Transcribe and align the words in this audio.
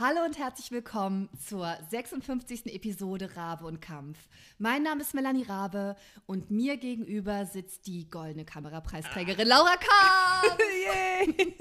Hallo 0.00 0.24
und 0.24 0.38
herzlich 0.38 0.70
willkommen 0.70 1.28
zur 1.46 1.76
56. 1.90 2.74
Episode 2.74 3.36
Rabe 3.36 3.66
und 3.66 3.82
Kampf. 3.82 4.30
Mein 4.56 4.82
Name 4.82 5.02
ist 5.02 5.12
Melanie 5.12 5.42
Rabe 5.42 5.94
und 6.24 6.50
mir 6.50 6.78
gegenüber 6.78 7.44
sitzt 7.44 7.86
die 7.86 8.08
goldene 8.08 8.46
Kamerapreisträgerin 8.46 9.46
Laura 9.46 9.74
Kampf. 9.76 10.58
Yay! 11.28 11.54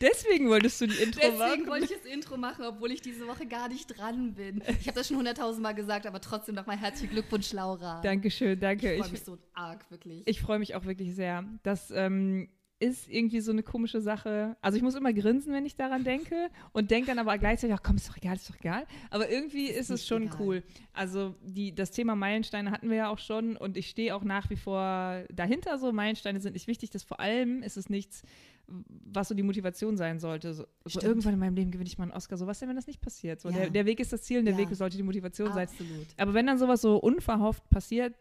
Deswegen 0.00 0.48
wolltest 0.48 0.80
du 0.80 0.86
die 0.86 0.94
Intro 1.02 1.18
Deswegen 1.18 1.38
machen. 1.38 1.50
Deswegen 1.50 1.70
wollte 1.70 1.84
ich 1.86 2.00
das 2.00 2.06
Intro 2.06 2.36
machen, 2.36 2.64
obwohl 2.64 2.92
ich 2.92 3.02
diese 3.02 3.26
Woche 3.26 3.46
gar 3.46 3.68
nicht 3.68 3.88
dran 3.98 4.34
bin. 4.34 4.62
Ich 4.78 4.86
habe 4.86 4.96
das 4.96 5.08
schon 5.08 5.16
hunderttausend 5.16 5.64
Mal 5.64 5.74
gesagt, 5.74 6.06
aber 6.06 6.20
trotzdem 6.20 6.54
nochmal 6.54 6.76
herzlichen 6.76 7.10
Glückwunsch, 7.10 7.52
Laura. 7.52 8.00
Dankeschön, 8.02 8.60
danke. 8.60 8.94
Ich 8.94 9.00
freue 9.00 9.10
mich 9.10 9.24
so 9.24 9.38
arg, 9.54 9.90
wirklich. 9.90 10.22
Ich 10.26 10.40
freue 10.40 10.60
mich 10.60 10.76
auch 10.76 10.84
wirklich 10.84 11.16
sehr. 11.16 11.44
Das 11.64 11.90
ähm, 11.90 12.48
ist 12.78 13.08
irgendwie 13.08 13.40
so 13.40 13.52
eine 13.52 13.62
komische 13.62 14.00
Sache. 14.00 14.56
Also 14.60 14.76
ich 14.76 14.82
muss 14.82 14.94
immer 14.94 15.12
grinsen, 15.12 15.52
wenn 15.52 15.64
ich 15.64 15.76
daran 15.76 16.04
denke 16.04 16.50
und 16.72 16.90
denke 16.90 17.06
dann 17.06 17.18
aber 17.18 17.38
gleichzeitig, 17.38 17.74
ach 17.74 17.82
komm, 17.82 17.96
ist 17.96 18.08
doch 18.08 18.16
egal, 18.18 18.36
ist 18.36 18.50
doch 18.50 18.56
egal. 18.56 18.86
Aber 19.10 19.30
irgendwie 19.30 19.66
ist, 19.66 19.90
ist 19.90 19.90
es 19.90 20.06
schon 20.06 20.24
egal. 20.24 20.40
cool. 20.40 20.62
Also 20.92 21.34
die, 21.42 21.74
das 21.74 21.90
Thema 21.90 22.16
Meilensteine 22.16 22.70
hatten 22.70 22.90
wir 22.90 22.96
ja 22.96 23.08
auch 23.08 23.18
schon 23.18 23.56
und 23.56 23.78
ich 23.78 23.88
stehe 23.88 24.14
auch 24.14 24.24
nach 24.24 24.50
wie 24.50 24.56
vor 24.56 25.24
dahinter 25.32 25.78
so. 25.78 25.90
Meilensteine 25.90 26.40
sind 26.40 26.52
nicht 26.52 26.66
wichtig, 26.66 26.90
das 26.90 27.02
vor 27.02 27.18
allem 27.18 27.62
ist 27.62 27.78
es 27.78 27.88
nichts, 27.88 28.22
was 28.66 29.28
so 29.28 29.34
die 29.34 29.42
Motivation 29.42 29.96
sein 29.96 30.18
sollte. 30.18 30.52
So, 30.52 30.66
so 30.84 31.00
irgendwann 31.00 31.34
in 31.34 31.38
meinem 31.38 31.54
Leben 31.54 31.70
gewinne 31.70 31.88
ich 31.88 31.96
mal 31.96 32.04
einen 32.04 32.12
Oscar. 32.12 32.36
So 32.36 32.46
was 32.46 32.58
denn, 32.58 32.68
wenn 32.68 32.76
das 32.76 32.86
nicht 32.86 33.00
passiert? 33.00 33.40
So, 33.40 33.48
ja. 33.48 33.56
der, 33.56 33.70
der, 33.70 33.86
Weg 33.86 34.00
ist 34.00 34.12
das 34.12 34.22
Ziel 34.22 34.40
und 34.40 34.44
der 34.44 34.54
ja. 34.54 34.60
Weg 34.60 34.74
sollte 34.74 34.98
die 34.98 35.02
Motivation 35.02 35.48
Absolut. 35.48 35.78
sein. 35.78 36.06
Aber 36.18 36.34
wenn 36.34 36.46
dann 36.46 36.58
sowas 36.58 36.82
so 36.82 36.98
unverhofft 36.98 37.68
passiert, 37.70 38.14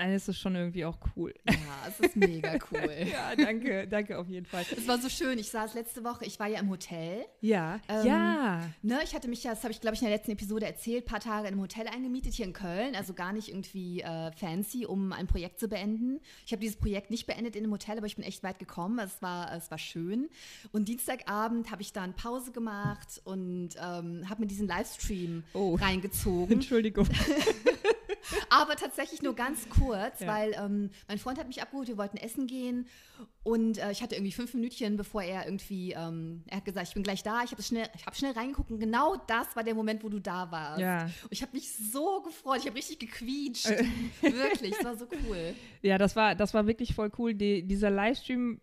dann 0.00 0.12
ist 0.12 0.28
es 0.28 0.38
schon 0.38 0.54
irgendwie 0.54 0.84
auch 0.84 0.98
cool. 1.14 1.34
Ja, 1.48 1.54
es 1.88 2.00
ist 2.00 2.16
mega 2.16 2.58
cool. 2.72 3.06
ja, 3.12 3.36
danke, 3.36 3.86
danke 3.86 4.18
auf 4.18 4.28
jeden 4.28 4.46
Fall. 4.46 4.64
Es 4.70 4.88
war 4.88 4.98
so 4.98 5.08
schön. 5.08 5.38
Ich 5.38 5.50
saß 5.50 5.74
letzte 5.74 6.02
Woche, 6.04 6.24
ich 6.24 6.40
war 6.40 6.46
ja 6.46 6.60
im 6.60 6.70
Hotel. 6.70 7.26
Ja, 7.40 7.80
ähm, 7.88 8.06
ja. 8.06 8.60
Ne, 8.82 9.00
ich 9.04 9.14
hatte 9.14 9.28
mich 9.28 9.44
ja, 9.44 9.50
das 9.50 9.62
habe 9.62 9.72
ich 9.72 9.80
glaube 9.80 9.94
ich 9.94 10.02
in 10.02 10.08
der 10.08 10.16
letzten 10.16 10.32
Episode 10.32 10.66
erzählt, 10.66 11.04
ein 11.04 11.08
paar 11.08 11.20
Tage 11.20 11.48
in 11.48 11.54
einem 11.54 11.62
Hotel 11.62 11.86
eingemietet 11.86 12.32
hier 12.32 12.46
in 12.46 12.52
Köln, 12.52 12.94
also 12.94 13.12
gar 13.12 13.32
nicht 13.32 13.48
irgendwie 13.48 14.00
äh, 14.00 14.32
fancy, 14.32 14.86
um 14.86 15.12
ein 15.12 15.26
Projekt 15.26 15.60
zu 15.60 15.68
beenden. 15.68 16.20
Ich 16.46 16.52
habe 16.52 16.60
dieses 16.60 16.76
Projekt 16.76 17.10
nicht 17.10 17.26
beendet 17.26 17.54
in 17.56 17.64
einem 17.64 17.72
Hotel, 17.72 17.98
aber 17.98 18.06
ich 18.06 18.16
bin 18.16 18.24
echt 18.24 18.42
weit 18.42 18.58
gekommen. 18.58 18.98
Es 19.00 19.20
war, 19.20 19.54
es 19.54 19.70
war 19.70 19.78
schön. 19.78 20.28
Und 20.72 20.88
Dienstagabend 20.88 21.70
habe 21.70 21.82
ich 21.82 21.92
dann 21.92 22.14
Pause 22.14 22.52
gemacht 22.52 23.20
und 23.24 23.70
ähm, 23.76 24.28
habe 24.28 24.40
mir 24.40 24.46
diesen 24.46 24.66
Livestream 24.66 25.44
oh. 25.52 25.74
reingezogen. 25.74 26.52
Entschuldigung. 26.60 27.06
Aber 28.50 28.76
tatsächlich 28.76 29.22
nur 29.22 29.34
ganz 29.34 29.68
kurz, 29.68 30.20
ja. 30.20 30.26
weil 30.26 30.54
ähm, 30.58 30.90
mein 31.08 31.18
Freund 31.18 31.38
hat 31.38 31.46
mich 31.46 31.62
abgeholt, 31.62 31.88
wir 31.88 31.98
wollten 31.98 32.16
essen 32.16 32.46
gehen 32.46 32.86
und 33.42 33.78
äh, 33.78 33.90
ich 33.90 34.02
hatte 34.02 34.14
irgendwie 34.14 34.32
fünf 34.32 34.54
Minütchen, 34.54 34.96
bevor 34.96 35.22
er 35.22 35.46
irgendwie, 35.46 35.92
ähm, 35.92 36.44
er 36.46 36.58
hat 36.58 36.64
gesagt, 36.64 36.88
ich 36.88 36.94
bin 36.94 37.02
gleich 37.02 37.22
da, 37.22 37.42
ich 37.44 37.52
habe 37.52 37.62
schnell, 37.62 37.88
ich 37.96 38.06
habe 38.06 38.16
schnell 38.16 38.32
reingeguckt 38.32 38.70
und 38.70 38.80
genau 38.80 39.16
das 39.26 39.54
war 39.56 39.64
der 39.64 39.74
Moment, 39.74 40.04
wo 40.04 40.08
du 40.08 40.18
da 40.18 40.50
warst. 40.50 40.80
Ja. 40.80 41.04
Und 41.04 41.30
ich 41.30 41.42
habe 41.42 41.52
mich 41.52 41.72
so 41.72 42.22
gefreut, 42.22 42.58
ich 42.60 42.66
habe 42.66 42.76
richtig 42.76 42.98
gequietscht. 42.98 43.70
wirklich, 44.20 44.74
es 44.78 44.84
war 44.84 44.96
so 44.96 45.06
cool. 45.26 45.54
Ja, 45.82 45.98
das 45.98 46.16
war, 46.16 46.34
das 46.34 46.54
war 46.54 46.66
wirklich 46.66 46.94
voll 46.94 47.10
cool. 47.18 47.34
Die, 47.34 47.66
dieser 47.66 47.90
Livestream 47.90 48.60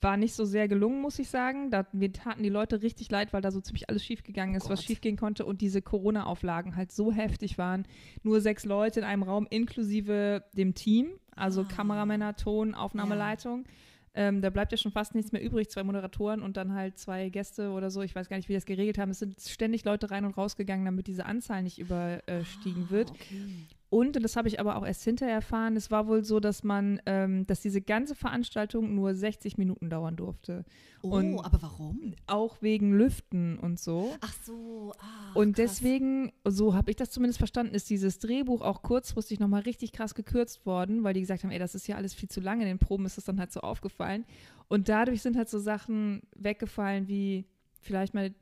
war 0.00 0.16
nicht 0.16 0.34
so 0.34 0.44
sehr 0.44 0.68
gelungen, 0.68 1.00
muss 1.00 1.18
ich 1.18 1.28
sagen. 1.28 1.70
Da, 1.70 1.86
mir 1.92 2.12
taten 2.12 2.42
die 2.42 2.48
Leute 2.48 2.82
richtig 2.82 3.10
leid, 3.10 3.32
weil 3.32 3.42
da 3.42 3.50
so 3.50 3.60
ziemlich 3.60 3.88
alles 3.88 4.04
schiefgegangen 4.04 4.54
ist, 4.54 4.66
oh 4.66 4.70
was 4.70 4.84
schiefgehen 4.84 5.16
konnte 5.16 5.44
und 5.44 5.60
diese 5.60 5.82
Corona-Auflagen 5.82 6.76
halt 6.76 6.92
so 6.92 7.12
heftig 7.12 7.58
waren. 7.58 7.86
Nur 8.22 8.40
sechs 8.40 8.64
Leute 8.64 9.00
in 9.00 9.06
einem 9.06 9.22
Raum 9.22 9.46
inklusive 9.50 10.44
dem 10.52 10.74
Team, 10.74 11.08
also 11.34 11.62
ah. 11.62 11.64
Kameramänner, 11.64 12.36
Ton, 12.36 12.74
Aufnahmeleitung. 12.74 13.64
Ja. 13.64 13.72
Ähm, 14.14 14.40
da 14.40 14.50
bleibt 14.50 14.72
ja 14.72 14.78
schon 14.78 14.90
fast 14.90 15.14
nichts 15.14 15.32
mehr 15.32 15.42
übrig, 15.42 15.70
zwei 15.70 15.84
Moderatoren 15.84 16.42
und 16.42 16.56
dann 16.56 16.72
halt 16.72 16.98
zwei 16.98 17.28
Gäste 17.28 17.70
oder 17.70 17.90
so. 17.90 18.02
Ich 18.02 18.14
weiß 18.14 18.28
gar 18.28 18.36
nicht, 18.36 18.48
wie 18.48 18.54
das 18.54 18.66
geregelt 18.66 18.98
haben. 18.98 19.10
Es 19.10 19.20
sind 19.20 19.40
ständig 19.40 19.84
Leute 19.84 20.10
rein 20.10 20.24
und 20.24 20.36
rausgegangen, 20.36 20.84
damit 20.84 21.06
diese 21.06 21.26
Anzahl 21.26 21.62
nicht 21.62 21.78
überstiegen 21.78 22.86
ah, 22.88 22.90
wird. 22.90 23.10
Okay. 23.10 23.66
Und, 23.90 24.16
und 24.16 24.22
das 24.22 24.36
habe 24.36 24.48
ich 24.48 24.60
aber 24.60 24.76
auch 24.76 24.84
erst 24.84 25.02
hinterher 25.04 25.36
erfahren, 25.36 25.74
es 25.76 25.90
war 25.90 26.06
wohl 26.06 26.22
so, 26.22 26.40
dass 26.40 26.62
man, 26.62 27.00
ähm, 27.06 27.46
dass 27.46 27.60
diese 27.60 27.80
ganze 27.80 28.14
Veranstaltung 28.14 28.94
nur 28.94 29.14
60 29.14 29.56
Minuten 29.56 29.88
dauern 29.88 30.14
durfte. 30.16 30.64
Oh, 31.02 31.08
und 31.16 31.38
aber 31.40 31.62
warum? 31.62 32.14
Auch 32.26 32.60
wegen 32.60 32.92
Lüften 32.92 33.58
und 33.58 33.80
so. 33.80 34.14
Ach 34.20 34.34
so, 34.44 34.92
ah, 34.98 35.32
Und 35.32 35.56
krass. 35.56 35.76
deswegen, 35.76 36.32
so 36.44 36.74
habe 36.74 36.90
ich 36.90 36.96
das 36.96 37.10
zumindest 37.10 37.38
verstanden, 37.38 37.74
ist 37.74 37.88
dieses 37.88 38.18
Drehbuch 38.18 38.60
auch 38.60 38.82
kurzfristig 38.82 39.40
nochmal 39.40 39.62
richtig 39.62 39.92
krass 39.92 40.14
gekürzt 40.14 40.66
worden, 40.66 41.02
weil 41.02 41.14
die 41.14 41.20
gesagt 41.20 41.44
haben, 41.44 41.50
ey, 41.50 41.58
das 41.58 41.74
ist 41.74 41.86
ja 41.88 41.96
alles 41.96 42.12
viel 42.12 42.28
zu 42.28 42.40
lang. 42.40 42.60
In 42.60 42.66
den 42.66 42.78
Proben 42.78 43.06
ist 43.06 43.16
das 43.16 43.24
dann 43.24 43.40
halt 43.40 43.52
so 43.52 43.60
aufgefallen. 43.60 44.26
Und 44.68 44.90
dadurch 44.90 45.22
sind 45.22 45.36
halt 45.36 45.48
so 45.48 45.58
Sachen 45.58 46.22
weggefallen 46.36 47.08
wie 47.08 47.46
vielleicht 47.80 48.12
mal 48.12 48.34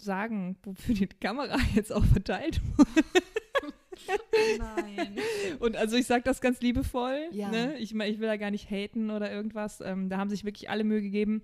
sagen, 0.00 0.56
wofür 0.62 0.94
die 0.94 1.06
Kamera 1.06 1.58
jetzt 1.74 1.92
auch 1.92 2.04
verteilt 2.04 2.62
wurde. 2.78 3.04
Nein. 4.58 5.18
Und 5.60 5.76
also 5.76 5.96
ich 5.96 6.06
sage 6.06 6.22
das 6.24 6.40
ganz 6.40 6.60
liebevoll. 6.60 7.28
Ja. 7.32 7.50
Ne? 7.50 7.78
Ich, 7.78 7.94
ich 7.94 8.20
will 8.20 8.28
da 8.28 8.36
gar 8.36 8.50
nicht 8.50 8.70
haten 8.70 9.10
oder 9.10 9.30
irgendwas. 9.30 9.80
Ähm, 9.80 10.08
da 10.08 10.18
haben 10.18 10.30
sich 10.30 10.44
wirklich 10.44 10.70
alle 10.70 10.84
Mühe 10.84 11.02
gegeben. 11.02 11.42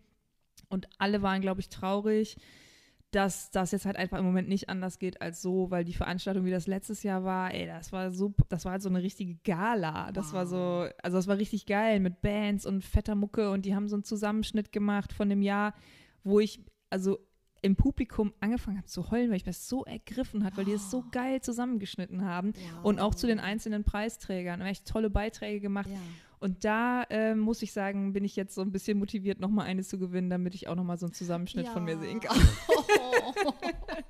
Und 0.68 0.88
alle 0.98 1.22
waren, 1.22 1.40
glaube 1.40 1.60
ich, 1.60 1.68
traurig, 1.68 2.36
dass 3.10 3.50
das 3.50 3.72
jetzt 3.72 3.86
halt 3.86 3.96
einfach 3.96 4.18
im 4.18 4.24
Moment 4.24 4.48
nicht 4.48 4.68
anders 4.68 4.98
geht 4.98 5.20
als 5.20 5.42
so, 5.42 5.70
weil 5.70 5.84
die 5.84 5.94
Veranstaltung, 5.94 6.44
wie 6.44 6.50
das 6.50 6.68
letztes 6.68 7.02
Jahr 7.02 7.24
war, 7.24 7.52
ey, 7.52 7.66
das 7.66 7.92
war 7.92 8.12
so, 8.12 8.34
das 8.48 8.64
war 8.64 8.72
halt 8.72 8.82
so 8.82 8.88
eine 8.88 9.02
richtige 9.02 9.36
Gala. 9.44 10.12
Das 10.12 10.28
wow. 10.28 10.34
war 10.34 10.46
so, 10.46 10.88
also 11.02 11.16
das 11.16 11.26
war 11.26 11.38
richtig 11.38 11.66
geil 11.66 11.98
mit 11.98 12.22
Bands 12.22 12.66
und 12.66 12.84
fetter 12.84 13.16
Mucke 13.16 13.50
und 13.50 13.64
die 13.64 13.74
haben 13.74 13.88
so 13.88 13.96
einen 13.96 14.04
Zusammenschnitt 14.04 14.70
gemacht 14.70 15.12
von 15.12 15.28
dem 15.28 15.42
Jahr, 15.42 15.74
wo 16.22 16.38
ich, 16.38 16.60
also 16.88 17.18
im 17.62 17.76
Publikum 17.76 18.32
angefangen 18.40 18.78
habe 18.78 18.86
zu 18.86 19.10
heulen, 19.10 19.30
weil 19.30 19.36
ich 19.36 19.44
das 19.44 19.68
so 19.68 19.84
ergriffen 19.84 20.44
hat, 20.44 20.56
weil 20.56 20.64
die 20.64 20.72
es 20.72 20.90
so 20.90 20.98
oh. 20.98 21.10
geil 21.10 21.40
zusammengeschnitten 21.40 22.24
haben 22.24 22.52
wow. 22.54 22.84
und 22.84 23.00
auch 23.00 23.14
zu 23.14 23.26
den 23.26 23.40
einzelnen 23.40 23.84
Preisträgern. 23.84 24.60
Echt 24.60 24.86
tolle 24.86 25.10
Beiträge 25.10 25.60
gemacht. 25.60 25.88
Ja. 25.88 25.98
Und 26.38 26.64
da 26.64 27.02
äh, 27.10 27.34
muss 27.34 27.60
ich 27.60 27.72
sagen, 27.72 28.14
bin 28.14 28.24
ich 28.24 28.34
jetzt 28.34 28.54
so 28.54 28.62
ein 28.62 28.72
bisschen 28.72 28.98
motiviert, 28.98 29.40
nochmal 29.40 29.66
eine 29.66 29.82
zu 29.82 29.98
gewinnen, 29.98 30.30
damit 30.30 30.54
ich 30.54 30.68
auch 30.68 30.74
nochmal 30.74 30.96
so 30.96 31.04
einen 31.06 31.12
Zusammenschnitt 31.12 31.66
ja. 31.66 31.72
von 31.72 31.84
mir 31.84 31.98
sehen 31.98 32.20
kann. 32.20 32.36
Oh. 32.68 33.52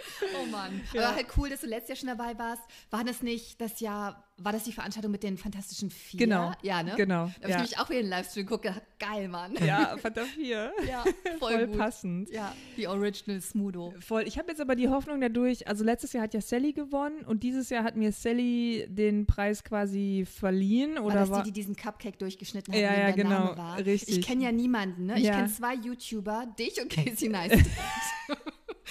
Oh 0.42 0.46
Mann. 0.46 0.80
Ja. 0.92 1.08
Aber 1.08 1.16
halt 1.16 1.26
cool, 1.36 1.48
dass 1.48 1.60
du 1.60 1.66
letztes 1.66 1.88
Jahr 1.88 1.96
schon 2.12 2.18
dabei 2.18 2.38
warst. 2.38 2.62
War 2.90 3.04
das 3.04 3.22
nicht 3.22 3.60
das 3.60 3.80
Jahr, 3.80 4.24
war 4.38 4.52
das 4.52 4.64
die 4.64 4.72
Veranstaltung 4.72 5.10
mit 5.12 5.22
den 5.22 5.36
Fantastischen 5.38 5.90
Vier? 5.90 6.18
Genau. 6.20 6.52
Ja, 6.62 6.82
ne? 6.82 6.94
Genau. 6.96 7.26
Da 7.26 7.42
habe 7.42 7.48
ich 7.50 7.56
nämlich 7.56 7.78
auch 7.78 7.90
wieder 7.90 8.00
den 8.02 8.08
Livestream 8.10 8.46
geguckt. 8.46 8.70
Geil, 8.98 9.28
Mann. 9.28 9.54
Ja, 9.64 9.96
Fanta 9.98 10.24
4. 10.24 10.72
ja, 10.88 11.04
voll, 11.38 11.52
voll 11.52 11.68
passend. 11.68 12.30
Ja, 12.30 12.54
die 12.76 12.86
Original 12.86 13.40
Smudo. 13.40 13.94
Voll. 14.00 14.22
Ich 14.26 14.38
habe 14.38 14.48
jetzt 14.50 14.60
aber 14.60 14.76
die 14.76 14.88
Hoffnung 14.88 15.20
dadurch, 15.20 15.66
also 15.68 15.84
letztes 15.84 16.12
Jahr 16.12 16.24
hat 16.24 16.34
ja 16.34 16.40
Sally 16.40 16.72
gewonnen 16.72 17.24
und 17.24 17.42
dieses 17.42 17.70
Jahr 17.70 17.82
hat 17.84 17.96
mir 17.96 18.12
Sally 18.12 18.86
den 18.88 19.26
Preis 19.26 19.64
quasi 19.64 20.26
verliehen. 20.30 20.98
Oder 20.98 21.14
war 21.14 21.20
das 21.20 21.30
war 21.30 21.42
die, 21.42 21.52
die 21.52 21.60
diesen 21.60 21.76
Cupcake 21.76 22.18
durchgeschnitten 22.18 22.72
hat, 22.74 22.80
ja, 22.80 22.92
ja, 22.92 23.06
der 23.06 23.12
genau. 23.12 23.30
Name 23.30 23.56
war? 23.56 23.78
Richtig. 23.78 24.18
Ich 24.18 24.26
kenne 24.26 24.44
ja 24.44 24.52
niemanden, 24.52 25.06
ne? 25.06 25.18
Ich 25.18 25.24
Ja. 25.24 25.36
kenne 25.36 25.48
zwei 25.52 25.74
YouTuber, 25.74 26.46
dich 26.58 26.80
und 26.80 26.90
Casey 26.90 27.28
Neistat. 27.28 27.60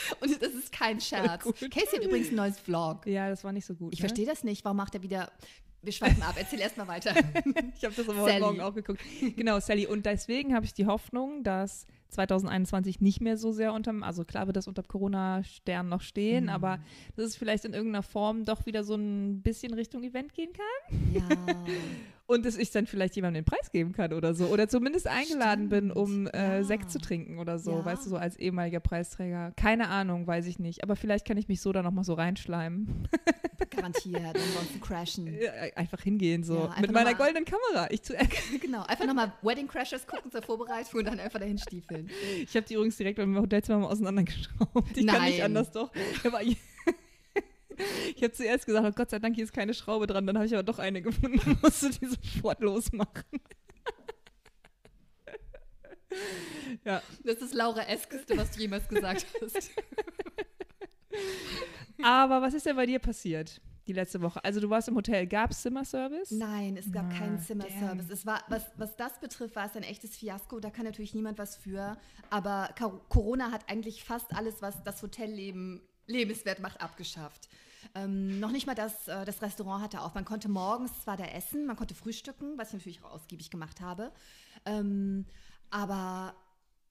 und 0.22 0.42
das 0.42 0.54
ist 0.54 0.72
kein 0.72 1.00
Scherz. 1.00 1.44
Gut. 1.44 1.60
Casey 1.72 1.98
hat 1.98 2.06
übrigens 2.06 2.30
ein 2.30 2.36
neues 2.36 2.60
Vlog. 2.60 3.06
Ja, 3.06 3.30
das 3.30 3.44
war 3.44 3.52
nicht 3.52 3.66
so 3.66 3.74
gut. 3.76 3.94
Ich 3.94 4.00
ne? 4.00 4.08
verstehe 4.08 4.26
das 4.26 4.44
nicht. 4.44 4.64
Warum 4.66 4.78
macht 4.78 4.96
er 4.96 5.04
wieder. 5.04 5.32
Wir 5.82 5.94
schweifen 5.94 6.22
ab. 6.24 6.36
Erzähl 6.38 6.60
erst 6.60 6.78
mal 6.78 6.88
weiter. 6.88 7.14
Ich 7.78 7.86
habe 7.86 7.96
das 7.96 8.10
aber 8.10 8.22
heute 8.22 8.40
Morgen 8.42 8.60
auch 8.60 8.74
geguckt. 8.74 9.00
Genau, 9.38 9.60
Sally. 9.62 9.88
Und 9.88 10.06
deswegen 10.06 10.54
habe 10.54 10.66
ich 10.66 10.74
die 10.74 10.86
Hoffnung, 10.86 11.44
dass 11.44 11.86
2021 12.10 13.00
nicht 13.00 13.22
mehr 13.22 13.38
so 13.38 13.52
sehr 13.54 13.72
unterm, 13.72 14.04
also 14.04 14.26
klar 14.26 14.48
wird 14.48 14.58
das 14.58 14.68
unter 14.68 14.84
Corona-Stern 14.84 15.88
noch 15.88 16.02
stehen, 16.02 16.46
Mhm. 16.46 16.50
aber 16.50 16.80
dass 17.16 17.26
es 17.28 17.36
vielleicht 17.38 17.66
in 17.66 17.74
irgendeiner 17.74 18.04
Form 18.04 18.44
doch 18.46 18.66
wieder 18.66 18.84
so 18.84 18.96
ein 18.96 19.42
bisschen 19.42 19.74
Richtung 19.74 20.04
Event 20.04 20.34
gehen 20.34 20.50
kann 20.52 21.14
ja. 21.14 21.56
und 22.30 22.46
dass 22.46 22.58
ich 22.58 22.70
dann 22.70 22.86
vielleicht 22.86 23.16
jemandem 23.16 23.44
den 23.44 23.46
Preis 23.46 23.72
geben 23.72 23.92
kann 23.92 24.14
oder 24.14 24.36
so. 24.36 24.46
Oder 24.46 24.68
zumindest 24.70 25.08
eingeladen 25.08 25.68
bin, 25.70 25.92
um 25.92 26.28
Stimmt, 26.28 26.36
äh, 26.36 26.58
ja. 26.60 26.64
Sekt 26.64 26.92
zu 26.92 27.00
trinken 27.00 27.40
oder 27.40 27.58
so, 27.58 27.72
Ja. 27.72 27.86
weißt 27.86 28.06
du, 28.06 28.10
so 28.12 28.18
als 28.18 28.38
ehemaliger 28.38 28.80
Preisträger. 28.80 29.52
Keine 29.58 29.88
Ahnung, 29.88 30.28
weiß 30.28 30.46
ich 30.46 30.60
nicht. 30.60 30.84
Aber 30.84 30.96
vielleicht 30.96 31.26
kann 31.26 31.38
ich 31.38 31.48
mich 31.48 31.60
so 31.60 31.72
da 31.74 31.82
nochmal 31.82 32.04
so 32.04 32.14
reinschleimen. 32.14 33.08
Garantiert. 33.72 34.36
Ansonsten 34.36 34.80
crashen. 34.82 35.28
Ja, 35.40 35.52
Einfach 35.76 36.02
hingehen 36.02 36.44
so. 36.44 36.56
Ja, 36.56 36.66
einfach 36.66 36.82
Mit 36.82 36.92
meiner 36.92 37.14
goldenen 37.14 37.46
Kamera. 37.46 37.88
Ich 37.92 38.04
zu 38.04 38.14
Genau. 38.62 38.84
Einfach 38.84 39.06
nochmal 39.06 39.34
Wedding 39.42 39.68
Crashers 39.68 40.06
gucken 40.06 40.32
zur 40.32 40.42
Vorbereitung 40.42 41.00
und 41.00 41.06
dann 41.06 41.20
einfach 41.20 41.40
dahin 41.40 41.58
stiefeln. 41.58 42.10
Ich 42.44 42.56
habe 42.56 42.66
die 42.66 42.76
übrigens 42.76 42.98
direkt 42.98 43.18
beim 43.18 43.36
Hotelzimmer 43.38 43.80
mal 43.80 43.88
auseinandergeschraubt. 43.88 44.98
Ich 44.98 45.06
kann 45.08 45.24
nicht 45.26 45.38
Nein. 45.40 45.42
anders 45.42 45.72
doch. 45.72 45.92
Ich 46.44 46.58
ich 48.16 48.24
habe 48.24 48.32
zuerst 48.34 48.66
gesagt, 48.66 48.86
oh 48.88 48.92
Gott 48.92 49.10
sei 49.10 49.20
Dank, 49.20 49.36
hier 49.36 49.44
ist 49.44 49.54
keine 49.54 49.74
Schraube 49.74 50.08
dran. 50.08 50.26
Dann 50.28 50.38
habe 50.38 50.46
ich 50.46 50.54
aber 50.54 50.64
doch 50.64 50.80
eine 50.80 51.02
gefunden 51.02 51.40
und 51.40 51.64
musste 51.64 51.90
die 51.90 52.06
sofort 52.06 52.62
losmachen. 52.62 53.24
ja, 56.86 57.02
Das 57.24 57.38
ist 57.38 57.54
Laura 57.54 57.84
Eskeste, 57.84 58.38
was 58.38 58.52
du 58.52 58.62
jemals 58.62 58.88
gesagt 58.88 59.26
hast. 59.42 59.72
aber 62.04 62.42
was 62.42 62.54
ist 62.54 62.66
denn 62.66 62.76
bei 62.76 62.86
dir 62.86 63.00
passiert 63.00 63.62
die 63.90 63.94
letzte 63.94 64.22
Woche. 64.22 64.44
Also 64.46 64.62
du 64.62 64.70
warst 64.70 64.88
im 64.88 64.96
Hotel. 64.96 65.26
Gab 65.28 65.52
es 65.52 65.64
Zimmerservice? 65.64 66.32
Nein, 66.32 66.78
es 66.78 66.92
gab 66.92 67.06
Ah, 67.06 67.18
keinen 67.18 67.40
Zimmerservice. 67.40 68.08
damn. 68.08 68.12
Es 68.12 68.26
war, 68.26 68.44
was, 68.48 68.64
was 68.78 68.96
das 68.96 69.20
betrifft, 69.20 69.56
war 69.56 69.66
es 69.66 69.76
ein 69.76 69.84
echtes 69.84 70.16
Fiasko. 70.16 70.60
Da 70.60 70.70
kann 70.70 70.86
natürlich 70.86 71.16
niemand 71.16 71.40
was 71.40 71.58
für. 71.58 71.98
Aber 72.30 72.70
Corona 73.10 73.52
hat 73.52 73.68
eigentlich 73.68 74.04
fast 74.04 74.34
alles, 74.36 74.62
was 74.62 74.82
das 74.84 75.02
Hotelleben 75.02 75.82
lebenswert 76.06 76.60
macht, 76.60 76.80
abgeschafft. 76.82 77.50
Ähm, 77.96 78.40
noch 78.40 78.52
nicht 78.52 78.68
mal 78.68 78.76
das, 78.76 79.08
äh, 79.08 79.26
das 79.26 79.42
Restaurant 79.42 79.84
hatte 79.84 80.02
auf. 80.02 80.14
Man 80.14 80.26
konnte 80.26 80.50
morgens 80.50 81.02
zwar 81.04 81.18
da 81.18 81.26
essen, 81.26 81.66
man 81.66 81.76
konnte 81.76 81.96
frühstücken, 81.96 82.58
was 82.58 82.70
ich 82.70 82.74
natürlich 82.74 83.04
auch 83.04 83.12
ausgiebig 83.12 83.50
gemacht 83.50 83.82
habe. 83.82 84.12
Ähm, 84.66 85.26
aber 85.70 86.36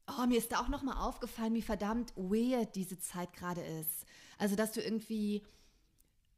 oh, 0.08 0.26
mir 0.26 0.38
ist 0.38 0.52
da 0.52 0.60
auch 0.60 0.68
noch 0.68 0.82
mal 0.82 1.00
aufgefallen, 1.06 1.54
wie 1.54 1.62
verdammt 1.62 2.12
weird 2.16 2.74
diese 2.74 2.98
Zeit 2.98 3.32
gerade 3.32 3.62
ist. 3.62 4.06
Also, 4.38 4.56
dass 4.56 4.72
du 4.72 4.80
irgendwie 4.80 5.42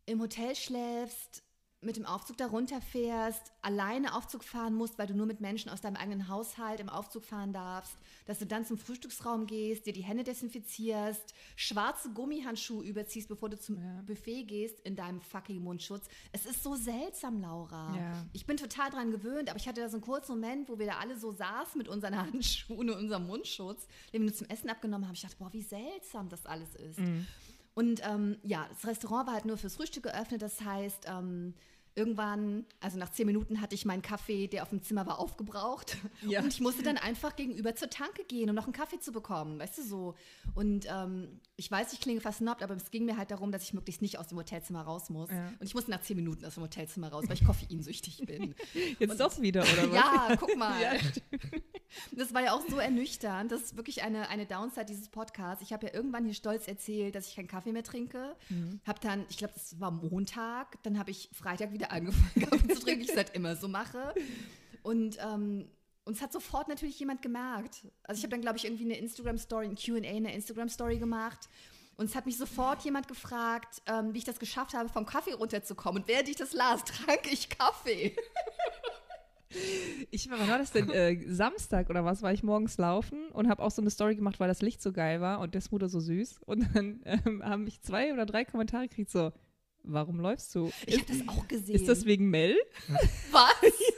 im 0.07 0.21
Hotel 0.21 0.57
schläfst, 0.57 1.43
mit 1.83 1.97
dem 1.97 2.05
Aufzug 2.05 2.37
da 2.37 2.47
runterfährst, 2.47 3.53
alleine 3.63 4.15
Aufzug 4.15 4.45
fahren 4.45 4.75
musst, 4.75 4.99
weil 4.99 5.07
du 5.07 5.15
nur 5.15 5.25
mit 5.27 5.41
Menschen 5.41 5.71
aus 5.71 5.81
deinem 5.81 5.97
eigenen 5.97 6.29
Haushalt 6.29 6.79
im 6.79 6.91
Aufzug 6.91 7.25
fahren 7.25 7.53
darfst, 7.55 7.95
dass 8.27 8.39
du 8.39 8.45
dann 8.47 8.67
zum 8.67 8.77
Frühstücksraum 8.77 9.47
gehst, 9.47 9.87
dir 9.87 9.95
die 9.95 10.03
Hände 10.03 10.23
desinfizierst, 10.23 11.35
schwarze 11.57 12.11
Gummihandschuhe 12.11 12.85
überziehst, 12.85 13.29
bevor 13.29 13.49
du 13.49 13.59
zum 13.59 13.77
Ja. 13.79 14.03
Buffet 14.07 14.45
gehst 14.45 14.79
in 14.81 14.95
deinem 14.95 15.21
fucking 15.23 15.63
Mundschutz. 15.63 16.07
Es 16.33 16.45
ist 16.45 16.63
so 16.63 16.75
seltsam, 16.75 17.41
Laura. 17.41 17.97
Ja. 17.97 18.27
Ich 18.35 18.45
bin 18.45 18.59
total 18.59 18.91
dran 18.91 19.11
gewöhnt, 19.11 19.49
aber 19.49 19.59
ich 19.59 19.67
hatte 19.67 19.81
da 19.81 19.89
so 19.89 19.97
einen 19.97 20.05
kurzen 20.05 20.33
Moment, 20.33 20.69
wo 20.69 20.79
wir 20.79 20.87
da 20.87 20.99
alle 20.99 21.19
so 21.19 21.33
saßen 21.33 21.79
mit 21.79 21.89
unseren 21.89 22.15
Handschuhen 22.19 22.91
und 22.91 22.97
unserem 22.97 23.27
Mundschutz, 23.27 23.87
den 24.13 24.21
wir 24.23 24.29
nur 24.29 24.35
zum 24.37 24.49
Essen 24.49 24.69
abgenommen 24.69 25.07
haben. 25.07 25.15
Ich 25.15 25.23
dachte, 25.23 25.37
boah, 25.39 25.53
wie 25.53 25.63
seltsam 25.63 26.29
das 26.29 26.45
alles 26.45 26.75
ist. 26.75 26.99
Und 27.81 28.03
ähm, 28.05 28.37
ja, 28.43 28.67
das 28.69 28.87
Restaurant 28.87 29.27
war 29.27 29.33
halt 29.33 29.47
nur 29.47 29.57
fürs 29.57 29.77
Frühstück 29.77 30.03
geöffnet. 30.03 30.43
Das 30.43 30.61
heißt, 30.61 31.07
ähm, 31.09 31.55
irgendwann, 31.95 32.67
also 32.79 32.99
nach 32.99 33.11
zehn 33.11 33.25
Minuten 33.25 33.63
hatte 33.63 33.75
ich 33.75 33.87
meinen 33.87 34.03
Kaffee, 34.03 34.49
der 34.49 34.65
auf 34.65 34.69
dem 34.69 34.83
Zimmer 34.83 35.07
war, 35.07 35.19
aufgebraucht. 35.19 35.97
Ja. 36.29 36.43
Und 36.43 36.49
ich 36.49 36.61
musste 36.61 36.83
dann 36.83 36.99
einfach 36.99 37.37
gegenüber 37.37 37.75
zur 37.75 37.89
Tanke 37.89 38.25
gehen, 38.25 38.51
um 38.51 38.55
noch 38.55 38.65
einen 38.65 38.75
Kaffee 38.75 39.01
zu 39.01 39.13
bekommen, 39.13 39.59
weißt 39.59 39.79
du 39.79 39.83
so. 39.83 40.15
Und 40.55 40.85
ähm, 40.91 41.41
ich 41.61 41.71
weiß, 41.71 41.93
ich 41.93 42.01
klinge 42.01 42.23
versnobbt, 42.23 42.63
aber 42.63 42.75
es 42.75 42.91
ging 42.91 43.05
mir 43.05 43.19
halt 43.19 43.31
darum, 43.31 43.53
dass 43.53 43.63
ich 43.63 43.75
möglichst 43.75 44.01
nicht 44.01 44.19
aus 44.19 44.29
dem 44.29 44.39
Hotelzimmer 44.39 44.81
raus 44.81 45.11
muss. 45.11 45.29
Ja. 45.31 45.49
Und 45.61 45.67
ich 45.67 45.75
musste 45.75 45.91
nach 45.91 46.01
zehn 46.01 46.17
Minuten 46.17 46.43
aus 46.47 46.55
dem 46.55 46.63
Hotelzimmer 46.63 47.09
raus, 47.09 47.25
weil 47.27 47.35
ich 47.35 47.45
koffeinsüchtig 47.45 48.23
bin. 48.27 48.55
Jetzt 48.99 49.21
doch 49.21 49.39
wieder, 49.43 49.61
oder 49.63 49.89
was? 49.91 49.95
Ja, 49.95 50.37
guck 50.41 50.57
mal. 50.57 50.81
Ja, 50.81 50.95
das 52.13 52.33
war 52.33 52.43
ja 52.43 52.55
auch 52.55 52.63
so 52.67 52.79
ernüchternd. 52.79 53.53
Das 53.53 53.61
ist 53.61 53.77
wirklich 53.77 54.03
eine, 54.03 54.31
eine 54.31 54.47
Downside 54.47 54.87
dieses 54.87 55.11
Podcasts. 55.11 55.63
Ich 55.63 55.75
habe 55.75 55.87
ja 55.87 55.93
irgendwann 55.93 56.25
hier 56.25 56.33
stolz 56.33 56.67
erzählt, 56.67 57.15
dass 57.15 57.29
ich 57.29 57.37
keinen 57.37 57.49
Kaffee 57.49 57.73
mehr 57.73 57.85
trinke. 57.85 58.35
Mhm. 58.49 58.81
Habe 58.87 58.99
dann, 59.01 59.27
ich 59.29 59.37
glaube, 59.37 59.53
das 59.53 59.79
war 59.79 59.91
Montag, 59.91 60.83
dann 60.83 60.99
habe 60.99 61.11
ich 61.11 61.29
Freitag 61.35 61.75
wieder 61.75 61.93
angefangen, 61.93 62.49
Kaffee 62.49 62.69
zu 62.69 62.81
trinken, 62.81 63.01
wie 63.01 63.05
ich 63.05 63.11
es 63.11 63.17
halt 63.19 63.35
immer 63.35 63.55
so 63.55 63.69
mache. 63.69 64.15
Und 64.83 65.19
ähm, 65.21 65.69
uns 66.11 66.21
hat 66.21 66.33
sofort 66.33 66.69
natürlich 66.69 66.99
jemand 66.99 67.23
gemerkt. 67.23 67.87
Also 68.03 68.19
ich 68.19 68.25
habe 68.25 68.31
dann, 68.31 68.41
glaube 68.41 68.59
ich, 68.59 68.65
irgendwie 68.65 68.85
eine 68.85 68.99
Instagram-Story, 68.99 69.67
ein 69.67 69.77
Q&A, 69.77 69.99
eine 69.99 70.35
Instagram-Story 70.35 70.99
gemacht. 70.99 71.49
Und 71.97 72.07
es 72.07 72.15
hat 72.17 72.27
mich 72.27 72.37
sofort 72.37 72.83
jemand 72.83 73.09
gefragt, 73.09 73.81
ähm, 73.87 74.13
wie 74.13 74.19
ich 74.19 74.25
das 74.25 74.39
geschafft 74.39 74.75
habe, 74.75 74.89
vom 74.89 75.07
Kaffee 75.07 75.35
runterzukommen. 75.35 76.03
Und 76.03 76.09
während 76.09 76.29
ich 76.29 76.37
das 76.37 76.53
las, 76.53 76.85
trank 76.85 77.31
ich 77.31 77.49
Kaffee. 77.49 78.17
Ich 80.11 80.31
war, 80.31 80.39
wann 80.39 80.49
war 80.49 80.59
das 80.59 80.73
denn? 80.73 80.91
Äh, 80.91 81.25
Samstag 81.27 81.91
oder 81.91 82.05
was 82.05 82.23
war 82.23 82.33
ich 82.33 82.43
morgens 82.43 82.79
laufen 82.79 83.29
und 83.33 83.49
habe 83.49 83.63
auch 83.63 83.71
so 83.71 83.83
eine 83.83 83.91
Story 83.91 84.15
gemacht, 84.15 84.41
weil 84.41 84.49
das 84.49 84.63
Licht 84.63 84.81
so 84.81 84.93
geil 84.93 85.21
war 85.21 85.41
und 85.41 85.55
der 85.55 85.61
Smoothie 85.61 85.89
so 85.89 86.01
süß. 86.01 86.41
Und 86.47 86.69
dann 86.75 87.03
ähm, 87.05 87.43
haben 87.45 87.65
mich 87.65 87.81
zwei 87.83 88.13
oder 88.13 88.27
drei 88.27 88.45
Kommentare 88.45 88.89
gekriegt, 88.89 89.11
so, 89.11 89.33
warum 89.83 90.21
läufst 90.21 90.55
du? 90.55 90.73
Ich 90.87 90.99
habe 90.99 91.07
das 91.07 91.29
auch 91.29 91.49
gesehen. 91.49 91.75
Ist 91.75 91.89
das 91.89 92.05
wegen 92.05 92.31
Mel? 92.31 92.57
was? 93.33 93.90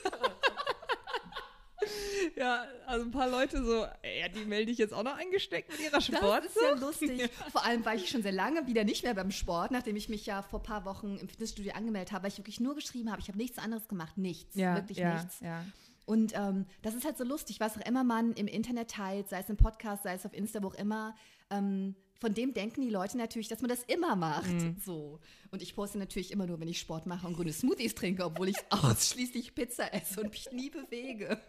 Ja, 2.37 2.65
also 2.87 3.05
ein 3.05 3.11
paar 3.11 3.29
Leute 3.29 3.65
so, 3.65 3.83
ja, 3.83 4.29
die 4.35 4.45
melde 4.45 4.71
ich 4.71 4.79
jetzt 4.79 4.95
auch 4.95 5.03
noch 5.03 5.19
angesteckt 5.19 5.71
mit 5.71 5.81
ihrer 5.81 5.93
Das 5.93 6.07
Sport. 6.07 6.45
ist 6.45 6.57
ja 6.61 6.75
lustig. 6.75 7.31
Vor 7.51 7.65
allem 7.65 7.85
war 7.85 7.95
ich 7.95 8.09
schon 8.09 8.23
sehr 8.23 8.33
lange 8.33 8.67
wieder 8.67 8.85
nicht 8.85 9.05
mehr 9.05 9.15
beim 9.15 9.31
Sport, 9.31 9.71
nachdem 9.71 9.97
ich 9.97 10.09
mich 10.09 10.27
ja 10.27 10.43
vor 10.43 10.61
ein 10.61 10.65
paar 10.65 10.85
Wochen 10.85 11.17
im 11.19 11.29
Fitnessstudio 11.29 11.73
angemeldet 11.73 12.13
habe, 12.13 12.25
weil 12.25 12.31
ich 12.31 12.39
wirklich 12.39 12.61
nur 12.61 12.75
geschrieben 12.75 13.11
habe. 13.11 13.21
Ich 13.21 13.29
habe 13.29 13.39
nichts 13.39 13.59
anderes 13.59 13.89
gemacht. 13.89 14.19
Nichts. 14.19 14.55
ja, 14.57 14.77
wirklich 14.77 14.99
ja, 14.99 15.15
nichts. 15.15 15.41
Ja. 15.41 15.65
Und 16.05 16.33
ähm, 16.35 16.67
das 16.83 16.95
ist 16.95 17.05
halt 17.05 17.17
so 17.17 17.25
lustig, 17.25 17.61
was 17.61 17.77
auch 17.79 17.87
immer 17.87 18.05
man 18.05 18.33
im 18.33 18.47
Internet 18.47 18.91
teilt, 18.91 19.29
sei 19.29 19.39
es 19.39 19.49
im 19.49 19.57
Podcast, 19.57 20.03
sei 20.03 20.15
es 20.15 20.27
auf 20.27 20.35
Insta, 20.35 20.63
wo 20.63 20.69
auch 20.69 20.75
immer. 20.75 21.15
Ähm, 21.51 21.95
von 22.23 22.35
dem 22.35 22.55
denken 22.55 22.83
die 22.83 22.89
Leute 22.89 23.19
natürlich, 23.19 23.49
dass 23.49 23.63
man 23.63 23.69
das 23.69 23.83
immer 23.83 24.15
macht. 24.15 24.47
Mhm. 24.53 24.77
So. 24.85 25.19
Und 25.51 25.61
ich 25.61 25.75
poste 25.75 25.99
natürlich 25.99 26.31
immer 26.31 26.47
nur, 26.47 26.61
wenn 26.61 26.69
ich 26.69 26.79
Sport 26.79 27.05
mache 27.05 27.27
und 27.27 27.35
grüne 27.35 27.53
Smoothies 27.53 27.97
trinke, 27.97 28.25
obwohl 28.25 28.49
ich 28.49 28.57
ausschließlich 28.71 29.55
Pizza 29.57 29.93
esse 29.93 30.21
und 30.21 30.31
mich 30.31 30.51
nie 30.53 30.71
bewege. 30.71 31.41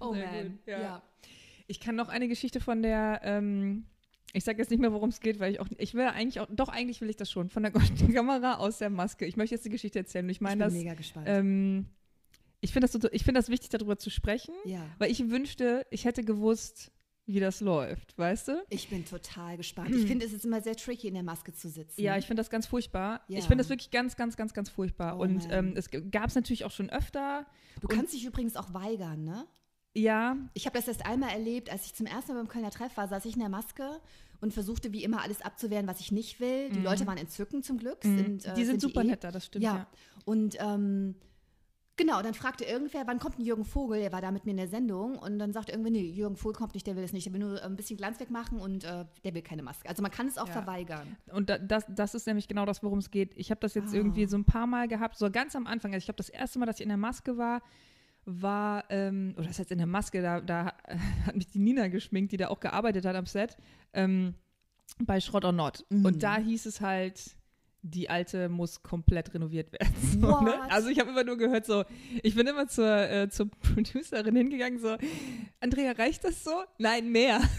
Oh 0.00 0.14
Sehr 0.14 0.26
man. 0.26 0.42
gut, 0.50 0.58
ja. 0.66 0.80
ja. 0.80 1.02
Ich 1.66 1.80
kann 1.80 1.94
noch 1.96 2.08
eine 2.08 2.28
Geschichte 2.28 2.60
von 2.60 2.82
der, 2.82 3.20
ähm, 3.24 3.84
ich 4.32 4.44
sage 4.44 4.58
jetzt 4.58 4.70
nicht 4.70 4.80
mehr, 4.80 4.92
worum 4.92 5.10
es 5.10 5.20
geht, 5.20 5.40
weil 5.40 5.52
ich 5.52 5.60
auch, 5.60 5.68
ich 5.78 5.94
will 5.94 6.04
eigentlich 6.06 6.40
auch, 6.40 6.48
doch 6.50 6.68
eigentlich 6.68 7.00
will 7.00 7.08
ich 7.10 7.16
das 7.16 7.30
schon, 7.30 7.48
von 7.48 7.62
der 7.62 7.72
goldenen 7.72 8.12
Kamera 8.12 8.54
aus 8.56 8.78
der 8.78 8.90
Maske. 8.90 9.24
Ich 9.26 9.36
möchte 9.36 9.54
jetzt 9.54 9.64
die 9.64 9.70
Geschichte 9.70 9.98
erzählen 9.98 10.28
ich 10.28 10.40
meine 10.40 10.56
bin 10.56 10.60
das, 10.64 10.72
mega 10.74 10.94
gespannt. 10.94 11.26
ähm, 11.28 11.86
ich 12.60 12.72
finde 12.72 12.88
das, 12.88 12.92
so- 13.00 13.08
ich 13.12 13.24
finde 13.24 13.38
das 13.40 13.48
wichtig, 13.48 13.70
darüber 13.70 13.96
zu 13.98 14.10
sprechen, 14.10 14.54
ja. 14.64 14.84
weil 14.98 15.10
ich 15.10 15.30
wünschte, 15.30 15.86
ich 15.90 16.04
hätte 16.04 16.24
gewusst, 16.24 16.92
wie 17.26 17.38
das 17.40 17.60
läuft, 17.60 18.16
weißt 18.18 18.48
du? 18.48 18.64
Ich 18.68 18.88
bin 18.88 19.04
total 19.04 19.56
gespannt. 19.56 19.90
Ich 19.94 20.06
finde, 20.06 20.26
es 20.26 20.32
ist 20.32 20.44
immer 20.44 20.60
sehr 20.60 20.76
tricky, 20.76 21.08
in 21.08 21.14
der 21.14 21.22
Maske 21.22 21.52
zu 21.52 21.68
sitzen. 21.68 22.00
Ja, 22.00 22.16
ich 22.18 22.26
finde 22.26 22.40
das 22.40 22.50
ganz 22.50 22.66
furchtbar. 22.66 23.20
Ja. 23.28 23.38
Ich 23.38 23.44
finde 23.44 23.58
das 23.62 23.68
wirklich 23.70 23.90
ganz, 23.90 24.16
ganz, 24.16 24.36
ganz, 24.36 24.52
ganz 24.54 24.68
furchtbar. 24.70 25.18
Oh, 25.18 25.22
und 25.22 25.46
ähm, 25.50 25.74
es 25.76 25.88
gab 26.10 26.26
es 26.28 26.34
natürlich 26.34 26.64
auch 26.64 26.70
schon 26.72 26.90
öfter. 26.90 27.46
du 27.80 27.86
kannst 27.88 28.12
dich 28.12 28.24
übrigens 28.24 28.56
auch 28.56 28.74
weigern, 28.74 29.24
ne? 29.24 29.46
Ja, 29.94 30.36
Ich 30.54 30.64
habe 30.66 30.76
das 30.78 30.88
erst 30.88 31.04
einmal 31.04 31.30
erlebt, 31.30 31.70
als 31.70 31.84
ich 31.84 31.94
zum 31.94 32.06
ersten 32.06 32.32
Mal 32.32 32.38
beim 32.38 32.48
Kölner 32.48 32.70
Treff 32.70 32.96
war, 32.96 33.08
saß 33.08 33.26
ich 33.26 33.34
in 33.34 33.40
der 33.40 33.50
Maske 33.50 34.00
und 34.40 34.52
versuchte 34.54 34.90
wie 34.92 35.04
immer 35.04 35.22
alles 35.22 35.42
abzuwehren, 35.42 35.86
was 35.86 36.00
ich 36.00 36.10
nicht 36.12 36.40
will. 36.40 36.70
Die 36.70 36.80
Leute 36.80 37.06
waren 37.06 37.18
entzückend 37.18 37.64
zum 37.64 37.76
Glück. 37.78 37.98
Sind, 38.02 38.44
äh, 38.46 38.50
Mhm. 38.50 38.54
die 38.54 38.64
sind 38.64 38.80
super 38.80 39.02
eh. 39.02 39.04
nett 39.04 39.22
da, 39.22 39.30
das 39.30 39.44
stimmt. 39.46 39.64
Ja. 39.64 39.76
Ja. 39.76 39.86
Und 40.24 40.56
ähm, 40.58 41.14
genau, 41.96 42.22
dann 42.22 42.34
fragte 42.34 42.64
irgendwer, 42.64 43.06
wann 43.06 43.18
kommt 43.18 43.38
denn 43.38 43.44
Jürgen 43.44 43.64
Vogel? 43.64 44.00
Der 44.00 44.12
war 44.12 44.20
da 44.20 44.30
mit 44.30 44.44
mir 44.44 44.52
in 44.52 44.56
der 44.56 44.68
Sendung. 44.68 45.18
Und 45.18 45.38
dann 45.38 45.52
sagte 45.52 45.72
irgendwer, 45.72 45.90
nee, 45.92 46.10
Jürgen 46.10 46.36
Vogel 46.36 46.56
kommt 46.56 46.74
nicht, 46.74 46.86
der 46.86 46.96
will 46.96 47.04
es 47.04 47.12
nicht. 47.12 47.26
Der 47.26 47.32
will 47.32 47.40
nur 47.40 47.60
äh, 47.60 47.64
ein 47.64 47.76
bisschen 47.76 47.96
Glanz 47.96 48.18
wegmachen 48.20 48.58
und 48.58 48.84
äh, 48.84 49.04
der 49.24 49.34
will 49.34 49.42
keine 49.42 49.62
Maske. 49.62 49.88
Also 49.88 50.02
man 50.02 50.10
kann 50.10 50.26
es 50.26 50.38
auch 50.38 50.46
Ja. 50.48 50.52
verweigern. 50.52 51.16
Und 51.32 51.50
da, 51.50 51.58
das, 51.58 51.84
das 51.88 52.14
ist 52.14 52.26
nämlich 52.26 52.48
genau 52.48 52.64
das, 52.66 52.82
worum 52.82 52.98
es 52.98 53.10
geht. 53.10 53.32
Ich 53.36 53.50
habe 53.50 53.60
das 53.60 53.74
jetzt 53.74 53.92
Ah. 53.92 53.96
irgendwie 53.96 54.26
so 54.26 54.36
ein 54.36 54.44
paar 54.44 54.66
Mal 54.66 54.88
gehabt, 54.88 55.16
so 55.16 55.30
ganz 55.30 55.54
am 55.56 55.66
Anfang. 55.66 55.92
Also 55.92 55.98
ich 56.02 56.06
glaube, 56.06 56.16
das 56.18 56.28
erste 56.28 56.58
Mal, 56.58 56.66
dass 56.66 56.76
ich 56.76 56.82
in 56.82 56.88
der 56.88 56.96
Maske 56.98 57.36
war, 57.38 57.62
war, 58.24 58.84
ähm, 58.90 59.34
oder 59.36 59.48
das 59.48 59.58
heißt 59.58 59.72
in 59.72 59.78
der 59.78 59.86
Maske, 59.86 60.22
da, 60.22 60.40
da 60.40 60.74
hat 61.26 61.34
mich 61.36 61.48
die 61.48 61.58
Nina 61.58 61.88
geschminkt, 61.88 62.32
die 62.32 62.36
da 62.36 62.48
auch 62.48 62.60
gearbeitet 62.60 63.04
hat 63.04 63.16
am 63.16 63.26
Set, 63.26 63.56
ähm, 63.92 64.34
bei 64.98 65.20
Schrott 65.20 65.44
or 65.44 65.52
Not. 65.52 65.84
Mhm. 65.90 66.04
Und 66.04 66.22
da 66.22 66.36
hieß 66.36 66.66
es 66.66 66.80
halt, 66.80 67.36
die 67.82 68.08
alte 68.08 68.48
muss 68.48 68.82
komplett 68.82 69.34
renoviert 69.34 69.72
werden. 69.72 69.92
So, 70.20 70.40
ne? 70.40 70.70
Also 70.70 70.88
ich 70.88 71.00
habe 71.00 71.10
immer 71.10 71.24
nur 71.24 71.36
gehört 71.36 71.66
so, 71.66 71.84
ich 72.22 72.34
bin 72.36 72.46
immer 72.46 72.68
zur, 72.68 73.10
äh, 73.10 73.28
zur 73.28 73.50
Producerin 73.50 74.36
hingegangen 74.36 74.78
so, 74.78 74.96
Andrea, 75.60 75.92
reicht 75.92 76.22
das 76.24 76.44
so? 76.44 76.62
Nein, 76.78 77.10
mehr. 77.10 77.40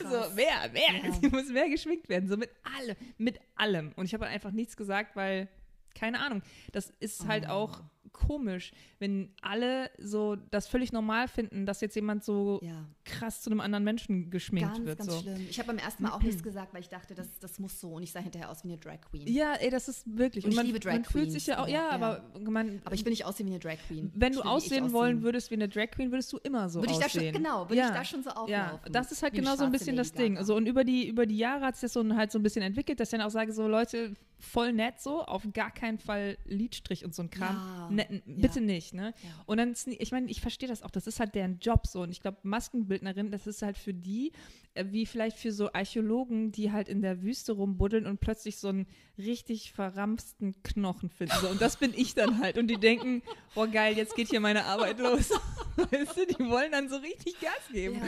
So, 0.00 0.34
mehr, 0.34 0.70
mehr. 0.72 1.04
Ja. 1.04 1.12
Sie 1.12 1.28
muss 1.28 1.48
mehr 1.48 1.68
geschminkt 1.68 2.08
werden. 2.08 2.28
So 2.28 2.36
mit 2.36 2.50
allem, 2.78 2.96
mit 3.18 3.38
allem. 3.54 3.92
Und 3.96 4.06
ich 4.06 4.14
habe 4.14 4.26
einfach 4.26 4.50
nichts 4.50 4.76
gesagt, 4.76 5.14
weil, 5.14 5.48
keine 5.94 6.20
Ahnung, 6.20 6.42
das 6.72 6.90
ist 7.00 7.26
halt 7.26 7.44
Oh. 7.48 7.52
auch 7.52 7.82
komisch, 8.16 8.72
wenn 8.98 9.30
alle 9.42 9.90
so 9.98 10.36
das 10.50 10.66
völlig 10.66 10.90
normal 10.92 11.28
finden, 11.28 11.66
dass 11.66 11.80
jetzt 11.80 11.94
jemand 11.94 12.24
so 12.24 12.58
ja. 12.62 12.86
krass 13.04 13.42
zu 13.42 13.50
einem 13.50 13.60
anderen 13.60 13.84
Menschen 13.84 14.30
geschminkt 14.30 14.72
Ganz, 14.74 14.86
wird. 14.86 14.98
ganz 14.98 15.12
so. 15.12 15.20
schlimm. 15.20 15.46
Ich 15.50 15.58
habe 15.58 15.66
beim 15.68 15.78
ersten 15.78 16.02
Mal 16.02 16.12
auch 16.12 16.22
nichts 16.22 16.42
gesagt, 16.42 16.72
weil 16.72 16.80
ich 16.80 16.88
dachte, 16.88 17.14
das, 17.14 17.28
das 17.38 17.58
muss 17.58 17.78
so. 17.78 17.90
Und 17.92 18.02
ich 18.02 18.12
sah 18.12 18.20
hinterher 18.20 18.50
aus 18.50 18.64
wie 18.64 18.68
eine 18.68 18.78
Drag 18.78 19.00
Queen. 19.10 19.26
Ja, 19.28 19.54
ey, 19.54 19.70
das 19.70 19.88
ist 19.88 20.04
wirklich. 20.16 20.44
Und 20.44 20.50
ich 20.52 20.56
man, 20.56 20.66
liebe 20.66 20.80
Drag 20.80 20.92
man 20.92 21.04
fühlt 21.04 21.30
sich 21.30 21.46
ja 21.46 21.56
auch, 21.58 21.62
aber- 21.62 21.70
ja, 21.70 21.82
ja. 21.82 21.90
aber 21.90 22.22
man, 22.50 22.80
Aber 22.84 22.94
ich 22.94 23.04
will 23.04 23.10
nicht 23.10 23.24
aussehen 23.26 23.46
wie 23.46 23.50
eine 23.52 23.60
Drag 23.60 23.76
Queen. 23.86 24.10
wenn 24.14 24.32
Ich 24.32 24.38
du 24.38 24.44
aussehen 24.44 24.92
wollen 24.92 25.22
würdest 25.22 25.50
wie 25.50 25.54
eine 25.54 25.68
Drag 25.68 25.90
Queen, 25.90 26.10
würdest 26.10 26.32
du 26.32 26.38
immer 26.38 26.68
so 26.68 26.80
Würde 26.80 26.92
ich 26.92 26.98
da 26.98 27.08
schon, 27.08 27.20
aussehen. 27.20 27.34
genau, 27.34 27.68
würde 27.68 27.76
ja. 27.76 27.88
ich 27.88 27.94
da 27.94 28.04
schon 28.04 28.22
so 28.22 28.30
auflaufen. 28.30 28.50
Ja, 28.50 28.80
das 28.90 29.12
ist 29.12 29.22
halt 29.22 29.34
genau 29.34 29.56
so 29.56 29.64
ein 29.64 29.72
bisschen 29.72 29.96
das 29.96 30.08
Lady 30.14 30.22
Ding. 30.22 30.34
Gaga. 30.34 30.44
So, 30.46 30.56
und 30.56 30.66
über 30.66 30.84
die, 30.84 31.06
über 31.08 31.26
die 31.26 31.36
Jahre 31.36 31.66
hat 31.66 31.76
sich 31.76 31.82
das 31.82 31.92
so 31.92 32.00
ein, 32.00 32.16
halt 32.16 32.32
so 32.32 32.38
ein 32.38 32.42
bisschen 32.42 32.62
entwickelt, 32.62 32.98
dass 32.98 33.08
ich 33.12 33.18
dann 33.18 33.26
auch 33.26 33.30
sage, 33.30 33.52
so 33.52 33.68
Leute, 33.68 34.14
voll 34.38 34.72
nett 34.72 35.00
so, 35.00 35.22
auf 35.24 35.42
gar 35.54 35.70
keinen 35.70 35.98
Fall 35.98 36.36
Lidstrich 36.44 37.04
und 37.04 37.14
so 37.14 37.22
ein 37.22 37.30
Kram. 37.30 37.56
Ja, 37.56 37.88
Ne, 37.90 38.08
n- 38.10 38.22
ja. 38.26 38.34
bitte 38.42 38.60
nicht, 38.60 38.92
ne? 38.92 39.14
Ja. 39.22 39.28
Und 39.46 39.56
dann, 39.58 39.74
ich 39.98 40.12
meine, 40.12 40.30
ich 40.30 40.40
verstehe 40.42 40.68
das 40.68 40.82
auch, 40.82 40.90
das 40.90 41.06
ist 41.06 41.20
halt 41.20 41.34
deren 41.34 41.58
Job 41.58 41.86
so. 41.86 42.02
Und 42.02 42.10
ich 42.10 42.20
glaube, 42.20 42.38
Maskenbildnerin, 42.42 43.30
das 43.30 43.46
ist 43.46 43.62
halt 43.62 43.78
für 43.78 43.94
die, 43.94 44.32
äh, 44.74 44.84
wie 44.90 45.06
vielleicht 45.06 45.38
für 45.38 45.52
so 45.52 45.72
Archäologen, 45.72 46.52
die 46.52 46.70
halt 46.70 46.88
in 46.88 47.00
der 47.00 47.22
Wüste 47.22 47.52
rumbuddeln 47.52 48.06
und 48.06 48.20
plötzlich 48.20 48.58
so 48.58 48.68
einen 48.68 48.86
richtig 49.16 49.72
verramsten 49.72 50.62
Knochen 50.62 51.08
finden. 51.08 51.34
So. 51.40 51.48
Und 51.48 51.60
das 51.62 51.78
bin 51.78 51.94
ich 51.96 52.14
dann 52.14 52.38
halt. 52.38 52.58
Und 52.58 52.68
die 52.68 52.76
denken, 52.78 53.22
oh 53.54 53.66
geil, 53.66 53.96
jetzt 53.96 54.14
geht 54.16 54.28
hier 54.28 54.40
meine 54.40 54.64
Arbeit 54.66 54.98
los. 54.98 55.30
Weißt 55.76 56.16
du, 56.16 56.26
die 56.26 56.48
wollen 56.50 56.72
dann 56.72 56.88
so 56.90 56.96
richtig 56.96 57.40
Gas 57.40 57.52
geben 57.72 58.00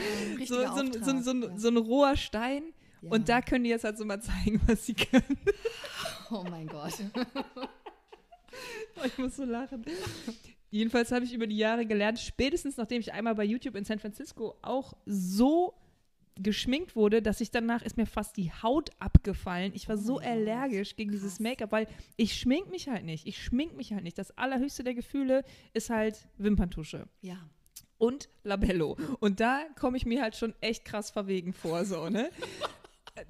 so, 0.45 0.55
so, 0.55 0.65
Auftrag, 0.65 1.03
so, 1.23 1.57
so 1.57 1.67
ein 1.69 1.77
roher 1.77 2.15
Stein. 2.17 2.63
Und 3.01 3.29
da 3.29 3.41
können 3.41 3.63
die 3.63 3.69
jetzt 3.69 3.85
halt 3.85 3.97
so 3.97 4.03
mal 4.03 4.21
zeigen, 4.21 4.59
was 4.67 4.85
sie 4.85 4.93
können. 4.93 5.37
Oh 6.31 6.43
mein 6.49 6.67
Gott. 6.67 6.93
Ich 9.05 9.17
muss 9.17 9.35
so 9.35 9.45
lachen. 9.45 9.83
Jedenfalls 10.71 11.11
habe 11.11 11.25
ich 11.25 11.33
über 11.33 11.47
die 11.47 11.57
Jahre 11.57 11.85
gelernt, 11.85 12.19
spätestens 12.19 12.77
nachdem 12.77 12.99
ich 12.99 13.13
einmal 13.13 13.35
bei 13.35 13.43
YouTube 13.43 13.75
in 13.75 13.85
San 13.85 13.99
Francisco 13.99 14.55
auch 14.61 14.93
so 15.05 15.73
geschminkt 16.41 16.95
wurde, 16.95 17.21
dass 17.21 17.41
ich 17.41 17.51
danach 17.51 17.81
ist 17.81 17.97
mir 17.97 18.05
fast 18.05 18.37
die 18.37 18.51
Haut 18.51 18.91
abgefallen. 18.99 19.71
Ich 19.75 19.89
war 19.89 19.95
Oh 19.97 20.01
so 20.01 20.13
Gott, 20.15 20.25
allergisch 20.25 20.95
gegen 20.95 21.11
dieses 21.11 21.33
krass. 21.33 21.39
Make-up, 21.41 21.71
weil 21.71 21.87
ich 22.17 22.35
schmink 22.39 22.69
mich 22.69 22.87
halt 22.87 23.03
nicht. 23.05 23.27
Ich 23.27 23.43
schmink 23.43 23.75
mich 23.75 23.91
halt 23.93 24.03
nicht. 24.03 24.17
Das 24.17 24.37
allerhöchste 24.37 24.83
der 24.83 24.93
Gefühle 24.93 25.43
ist 25.73 25.89
halt 25.89 26.27
Wimperntusche 26.37 27.07
Ja. 27.21 27.37
und 27.97 28.29
Labello. 28.43 28.95
Und 29.19 29.39
da 29.39 29.63
komme 29.79 29.97
ich 29.97 30.05
mir 30.05 30.21
halt 30.21 30.35
schon 30.35 30.53
echt 30.61 30.85
krass 30.85 31.09
verwegen 31.11 31.51
vor, 31.53 31.83
so, 31.85 32.09
ne? 32.09 32.29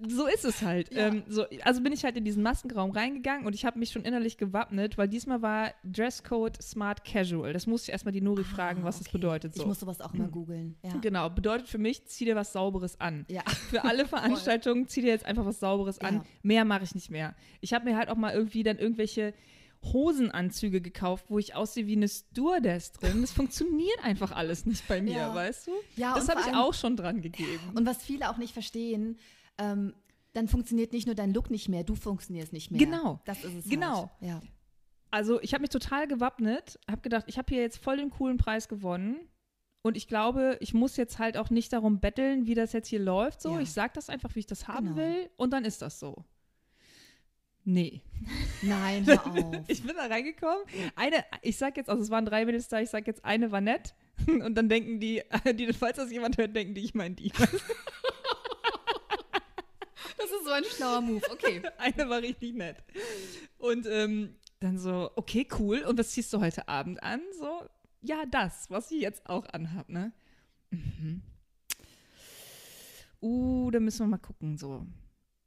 So 0.07 0.27
ist 0.27 0.45
es 0.45 0.61
halt. 0.61 0.93
Ja. 0.93 1.07
Ähm, 1.07 1.23
so, 1.27 1.45
also 1.63 1.81
bin 1.81 1.91
ich 1.91 2.03
halt 2.03 2.15
in 2.15 2.23
diesen 2.25 2.41
Maskenraum 2.43 2.91
reingegangen 2.91 3.45
und 3.45 3.53
ich 3.53 3.65
habe 3.65 3.77
mich 3.79 3.91
schon 3.91 4.03
innerlich 4.03 4.37
gewappnet, 4.37 4.97
weil 4.97 5.07
diesmal 5.07 5.41
war 5.41 5.73
Dresscode 5.83 6.61
Smart 6.61 7.03
Casual. 7.03 7.51
Das 7.53 7.67
musste 7.67 7.89
ich 7.89 7.91
erstmal 7.93 8.11
die 8.13 8.21
Nuri 8.21 8.43
fragen, 8.43 8.81
Ah, 8.81 8.85
was 8.85 8.99
das 8.99 9.07
okay. 9.07 9.17
bedeutet. 9.17 9.55
So. 9.55 9.61
Ich 9.61 9.67
muss 9.67 9.79
sowas 9.79 9.99
auch 10.01 10.13
mal 10.13 10.27
googeln. 10.29 10.77
Ja. 10.83 10.95
Genau, 11.01 11.29
bedeutet 11.29 11.67
für 11.67 11.77
mich, 11.79 12.05
zieh 12.05 12.25
dir 12.25 12.35
was 12.35 12.53
Sauberes 12.53 12.99
an. 13.01 13.25
Ja. 13.29 13.41
Für 13.69 13.83
alle 13.83 14.05
Veranstaltungen 14.07 14.87
zieh 14.87 15.01
dir 15.01 15.09
jetzt 15.09 15.25
einfach 15.25 15.45
was 15.45 15.59
Sauberes 15.59 15.99
an. 15.99 16.21
Mehr 16.43 16.65
mache 16.65 16.83
ich 16.83 16.95
nicht 16.95 17.09
mehr. 17.11 17.35
Ich 17.61 17.73
habe 17.73 17.85
mir 17.85 17.97
halt 17.97 18.09
auch 18.09 18.15
mal 18.17 18.33
irgendwie 18.33 18.63
dann 18.63 18.77
irgendwelche 18.77 19.33
Hosenanzüge 19.93 20.81
gekauft, 20.81 21.25
wo 21.29 21.39
ich 21.39 21.55
aussehe 21.55 21.87
wie 21.87 21.95
eine 21.95 22.07
Stewardess 22.07 22.91
drin. 22.91 23.21
Das 23.21 23.31
funktioniert 23.31 24.03
einfach 24.03 24.31
alles 24.31 24.65
nicht 24.65 24.87
bei 24.87 25.01
mir, 25.01 25.13
Ja. 25.13 25.35
weißt 25.35 25.67
du? 25.67 25.71
Ja, 25.95 26.13
das 26.15 26.27
habe 26.29 26.41
ich 26.41 26.53
auch 26.55 26.73
schon 26.73 26.95
dran 26.95 27.21
gegeben. 27.21 27.59
Und 27.75 27.85
was 27.85 28.03
viele 28.03 28.29
auch 28.29 28.37
nicht 28.37 28.53
verstehen, 28.53 29.17
ähm, 29.59 29.93
dann 30.33 30.47
funktioniert 30.47 30.91
nicht 30.93 31.05
nur 31.05 31.15
dein 31.15 31.33
Look 31.33 31.49
nicht 31.51 31.69
mehr, 31.69 31.83
du 31.83 31.95
funktionierst 31.95 32.53
nicht 32.53 32.71
mehr. 32.71 32.79
Genau. 32.79 33.19
Das 33.25 33.43
ist 33.43 33.53
es 33.55 33.69
Genau. 33.69 34.09
Halt. 34.21 34.31
Ja. 34.31 34.41
Also 35.11 35.41
ich 35.41 35.53
habe 35.53 35.61
mich 35.61 35.69
total 35.71 36.07
gewappnet, 36.07 36.79
habe 36.89 37.01
gedacht, 37.01 37.25
ich 37.27 37.37
habe 37.37 37.47
hier 37.53 37.61
jetzt 37.61 37.77
voll 37.77 37.97
den 37.97 38.09
coolen 38.11 38.37
Preis 38.37 38.67
gewonnen. 38.67 39.17
Und 39.81 39.95
ich 39.97 40.07
glaube, 40.07 40.57
ich 40.59 40.73
muss 40.73 40.97
jetzt 40.97 41.19
halt 41.19 41.37
auch 41.37 41.49
nicht 41.49 41.71
darum 41.71 41.99
betteln, 42.01 42.45
wie 42.45 42.53
das 42.53 42.73
jetzt 42.73 42.89
hier 42.89 42.99
läuft. 42.99 43.41
So, 43.41 43.53
Ja. 43.55 43.61
ich 43.61 43.71
sage 43.71 43.91
das 43.95 44.09
einfach, 44.09 44.35
wie 44.35 44.39
ich 44.39 44.45
das 44.45 44.67
haben 44.67 44.87
Genau. 44.87 44.97
will, 44.97 45.29
und 45.37 45.51
dann 45.51 45.63
ist 45.65 45.81
das 45.81 45.99
so. 45.99 46.25
Nee. 47.63 48.01
Nein, 48.61 49.05
hör 49.05 49.25
auf. 49.27 49.55
Ich 49.67 49.81
bin 49.83 49.95
da 49.95 50.05
reingekommen. 50.07 50.63
Eine, 50.95 51.23
ich 51.41 51.57
sag 51.57 51.77
jetzt, 51.77 51.89
also 51.89 52.01
es 52.03 52.09
waren 52.09 52.25
drei 52.25 52.45
Mädels 52.45 52.67
da, 52.67 52.79
ich 52.81 52.89
sag 52.89 53.07
jetzt, 53.07 53.23
eine 53.23 53.51
war 53.51 53.61
nett. 53.61 53.95
Und 54.27 54.55
dann 54.55 54.67
denken 54.69 54.99
die, 54.99 55.21
die 55.53 55.71
falls 55.73 55.97
das 55.97 56.11
jemand 56.11 56.37
hört, 56.37 56.55
denken 56.55 56.73
die, 56.73 56.81
ich 56.83 56.93
meine 56.93 57.15
die. 57.15 57.31
Das 60.19 60.31
ist 60.31 60.45
so 60.45 60.51
ein 60.51 60.63
schlauer 60.65 61.01
Move. 61.01 61.21
Okay. 61.31 61.61
Eine 61.77 62.09
war 62.09 62.21
richtig 62.21 62.53
nett. 62.53 62.77
Und 63.57 63.87
ähm, 63.87 64.35
dann 64.59 64.77
so, 64.77 65.11
okay, 65.15 65.47
cool. 65.57 65.79
Und 65.83 65.97
was 65.97 66.11
ziehst 66.11 66.33
du 66.33 66.41
heute 66.41 66.67
Abend 66.67 67.01
an? 67.01 67.21
So, 67.39 67.61
ja, 68.01 68.25
das, 68.29 68.69
was 68.69 68.91
ich 68.91 69.01
jetzt 69.01 69.25
auch 69.27 69.45
anhab, 69.53 69.89
ne? 69.89 70.11
Mhm. 70.71 71.21
Uh, 73.21 73.71
da 73.71 73.79
müssen 73.79 73.99
wir 73.99 74.07
mal 74.07 74.17
gucken, 74.17 74.57
so. 74.57 74.85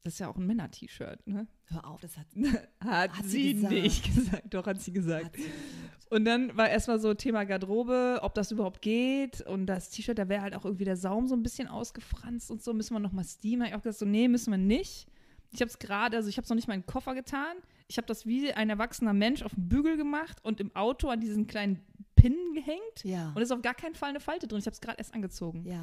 Das 0.05 0.14
ist 0.14 0.19
ja 0.19 0.29
auch 0.29 0.37
ein 0.37 0.47
Männer-T-Shirt, 0.47 1.26
ne? 1.26 1.47
Hör 1.67 1.87
auf, 1.87 2.00
das 2.00 2.17
hat, 2.17 2.26
Hat, 2.81 3.19
Hat 3.19 3.25
sie, 3.25 3.55
sie 3.55 3.67
nicht 3.67 4.05
gesagt. 4.14 4.52
Doch, 4.52 4.67
hat 4.67 4.81
sie 4.81 4.93
gesagt. 4.93 5.26
hat 5.26 5.37
sie 5.37 5.43
gesagt. 5.43 5.82
Und 6.12 6.26
dann 6.26 6.54
war 6.59 6.69
erstmal 6.69 7.00
so 7.00 7.14
Thema 7.14 7.45
Garderobe, 7.45 8.19
ob 8.21 8.35
das 8.35 8.50
überhaupt 8.50 8.83
geht. 8.83 9.40
Und 9.40 9.64
das 9.64 9.88
T-Shirt, 9.88 10.19
da 10.19 10.28
wäre 10.28 10.42
halt 10.42 10.54
auch 10.54 10.66
irgendwie 10.66 10.85
der 10.85 10.99
Saum 10.99 11.26
so 11.26 11.35
ein 11.35 11.42
bisschen 11.42 11.69
ausgefranst 11.69 12.50
und 12.50 12.62
so. 12.62 12.75
Müssen 12.75 12.95
wir 12.95 13.00
nochmal 13.00 13.25
steamen? 13.25 13.66
Ich 13.66 13.73
auch 13.73 13.81
gesagt, 13.81 13.97
so, 13.97 14.04
nee, 14.04 14.28
müssen 14.28 14.50
wir 14.50 14.59
nicht. 14.59 15.07
Ich 15.52 15.62
habe 15.62 15.71
es 15.71 15.78
gerade, 15.78 16.19
also 16.19 16.28
ich 16.28 16.37
habe 16.37 16.45
es 16.45 16.50
noch 16.50 16.54
nicht 16.54 16.69
mal 16.69 16.75
in 16.75 16.83
den 16.83 16.87
Koffer 16.87 17.14
getan. 17.14 17.57
Ich 17.88 17.97
habe 17.97 18.07
das 18.07 18.26
wie 18.26 18.52
ein 18.52 18.69
erwachsener 18.69 19.14
Mensch 19.14 19.42
auf 19.42 19.54
den 19.54 19.71
Bügel 19.71 19.97
gemacht 19.97 20.37
und 20.42 20.61
im 20.61 20.76
Auto 20.76 21.09
an 21.09 21.21
diesen 21.21 21.47
kleinen 21.47 21.81
Pinnen 22.14 22.52
gehängt. 22.52 23.04
Ja. 23.04 23.28
Und 23.28 23.38
es 23.38 23.45
ist 23.45 23.52
auf 23.52 23.62
gar 23.62 23.73
keinen 23.73 23.95
Fall 23.95 24.11
eine 24.11 24.21
Falte 24.21 24.47
drin. 24.47 24.59
Ich 24.59 24.66
habe 24.66 24.75
es 24.75 24.83
gerade 24.83 24.99
erst 24.99 25.14
angezogen. 25.14 25.64
ja. 25.66 25.83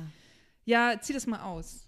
Ja, 0.66 1.00
zieh 1.02 1.14
das 1.14 1.26
mal 1.26 1.42
aus. 1.42 1.88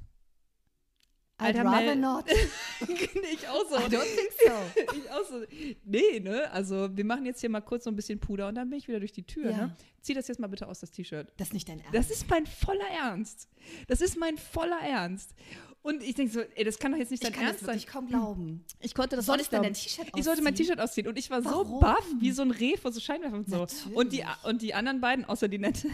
I'd 1.41 1.57
Alter, 1.57 1.65
rather 1.65 1.95
Mel- 1.95 1.95
not. 1.97 2.25
ich 3.33 3.47
auch 3.47 3.65
so. 3.69 3.75
I 3.77 3.89
don't 3.89 4.01
think 4.03 4.31
so. 4.45 4.93
ich 4.97 5.11
auch 5.11 5.25
so. 5.27 5.43
Nee, 5.83 6.19
ne? 6.19 6.49
Also, 6.51 6.89
wir 6.95 7.05
machen 7.05 7.25
jetzt 7.25 7.41
hier 7.41 7.49
mal 7.49 7.61
kurz 7.61 7.83
so 7.85 7.89
ein 7.89 7.95
bisschen 7.95 8.19
Puder 8.19 8.47
und 8.47 8.55
dann 8.55 8.69
bin 8.69 8.79
ich 8.79 8.87
wieder 8.87 8.99
durch 8.99 9.11
die 9.13 9.23
Tür, 9.23 9.51
Ja. 9.51 9.57
ne? 9.57 9.75
Zieh 10.01 10.13
das 10.13 10.27
jetzt 10.27 10.39
mal 10.39 10.47
bitte 10.47 10.67
aus, 10.67 10.79
das 10.79 10.89
T-Shirt. 10.91 11.27
Das 11.37 11.49
ist 11.49 11.53
nicht 11.53 11.69
dein 11.69 11.79
Ernst. 11.79 11.93
Das 11.95 12.09
ist 12.09 12.29
mein 12.29 12.45
voller 12.47 12.87
Ernst. 12.89 13.47
Das 13.87 14.01
ist 14.01 14.17
mein 14.17 14.37
voller 14.37 14.79
Ernst. 14.81 15.35
Und 15.83 16.03
ich 16.03 16.13
denke 16.15 16.31
so, 16.31 16.41
ey, 16.55 16.63
das 16.63 16.77
kann 16.79 16.91
doch 16.91 16.97
jetzt 16.99 17.09
nicht 17.11 17.23
ich 17.23 17.29
dein 17.29 17.33
kann 17.33 17.43
das 17.43 17.53
Ernst 17.53 17.65
sein. 17.65 17.75
wirklich 17.75 17.87
kaum 17.91 18.07
glauben. 18.07 18.65
Ich 18.79 18.93
konnte 18.95 19.15
das 19.15 19.25
Soll 19.25 19.35
auch 19.35 19.41
ich 19.41 19.51
nicht 19.51 19.63
dein 19.63 19.73
T-Shirt 19.73 20.07
Ich 20.15 20.23
sollte 20.23 20.41
mein 20.43 20.53
ausziehen? 20.53 20.67
T-Shirt 20.67 20.79
ausziehen 20.79 21.07
und 21.07 21.17
ich 21.19 21.29
war 21.31 21.41
so 21.41 21.49
Warum? 21.49 21.79
baff 21.79 22.05
wie 22.19 22.31
so 22.31 22.41
ein 22.43 22.51
Reh 22.51 22.77
vor 22.77 22.91
so 22.91 22.99
Scheinwerfer 22.99 23.35
und 23.37 23.49
so. 23.49 23.57
Natürlich. 23.57 23.95
Und 23.95 24.13
die, 24.13 24.23
und 24.43 24.61
die 24.61 24.73
anderen 24.75 25.01
beiden, 25.01 25.25
außer 25.25 25.47
die 25.47 25.57
Nette, 25.59 25.87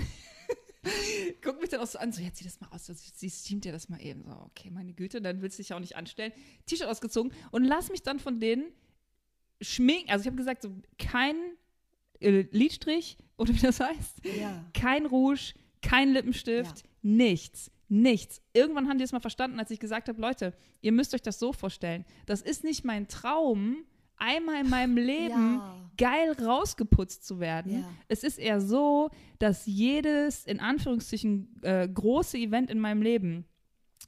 gucken 1.44 1.62
mich 1.62 1.70
dann 1.70 1.80
auch 1.82 1.88
so 1.88 2.00
an, 2.00 2.12
so, 2.12 2.22
ja, 2.22 2.32
zieh 2.34 2.44
das 2.44 2.60
mal 2.60 2.68
aus, 2.72 2.86
so, 2.86 2.94
sie 2.94 3.30
steamt 3.30 3.66
dir 3.66 3.72
das 3.72 3.90
mal 3.90 4.02
eben. 4.02 4.24
So, 4.24 4.32
okay, 4.46 4.70
meine 4.70 4.94
Güte, 4.94 5.22
dann 5.22 5.42
willst 5.42 5.58
du 5.58 5.62
dich 5.64 5.70
ja 5.70 5.76
auch 5.76 5.82
nicht 5.82 5.96
anstellen. 5.96 6.32
T-Shirt 6.66 6.88
ausgezogen 6.88 7.32
und 7.52 7.64
lass 7.64 7.90
mich 7.90 8.04
dann 8.04 8.20
von 8.20 8.40
denen 8.40 8.66
schminken. 9.62 10.10
Also 10.12 10.24
ich 10.24 10.28
habe 10.28 10.38
gesagt, 10.38 10.62
so, 10.62 10.72
kein 11.00 11.36
äh, 12.20 12.42
Lidstrich, 12.52 13.18
oder 13.38 13.54
wie 13.54 13.60
das 13.60 13.80
heißt, 13.80 14.26
Ja. 14.40 14.66
kein 14.74 15.06
Rouge, 15.06 15.54
kein 15.82 16.12
Lippenstift, 16.14 16.84
nichts. 17.02 17.72
Nichts. 17.90 18.42
Irgendwann 18.52 18.90
haben 18.90 18.98
die 18.98 19.06
es 19.06 19.14
mal 19.14 19.22
verstanden, 19.22 19.60
als 19.60 19.72
ich 19.72 19.80
gesagt 19.80 20.10
habe, 20.10 20.20
Leute, 20.20 20.54
ihr 20.82 20.92
müsst 20.92 21.14
euch 21.14 21.22
das 21.22 21.40
so 21.40 21.54
vorstellen. 21.54 22.04
Das 22.26 22.42
ist 22.42 22.66
nicht 22.66 22.84
mein 22.84 23.08
Traum, 23.08 23.86
einmal 24.18 24.62
in 24.62 24.70
meinem 24.70 24.98
Leben 24.98 25.56
Ja. 25.56 25.90
geil 25.98 26.34
rausgeputzt 26.44 27.26
zu 27.26 27.40
werden. 27.40 27.80
Ja. 27.80 27.90
Es 28.08 28.24
ist 28.24 28.38
eher 28.40 28.62
so, 28.62 29.10
dass 29.40 29.66
jedes, 29.66 30.46
in 30.46 30.60
Anführungsstrichen, 30.60 31.62
äh, 31.64 31.88
große 31.88 32.38
Event 32.38 32.70
in 32.70 32.80
meinem 32.80 33.02
Leben, 33.02 33.46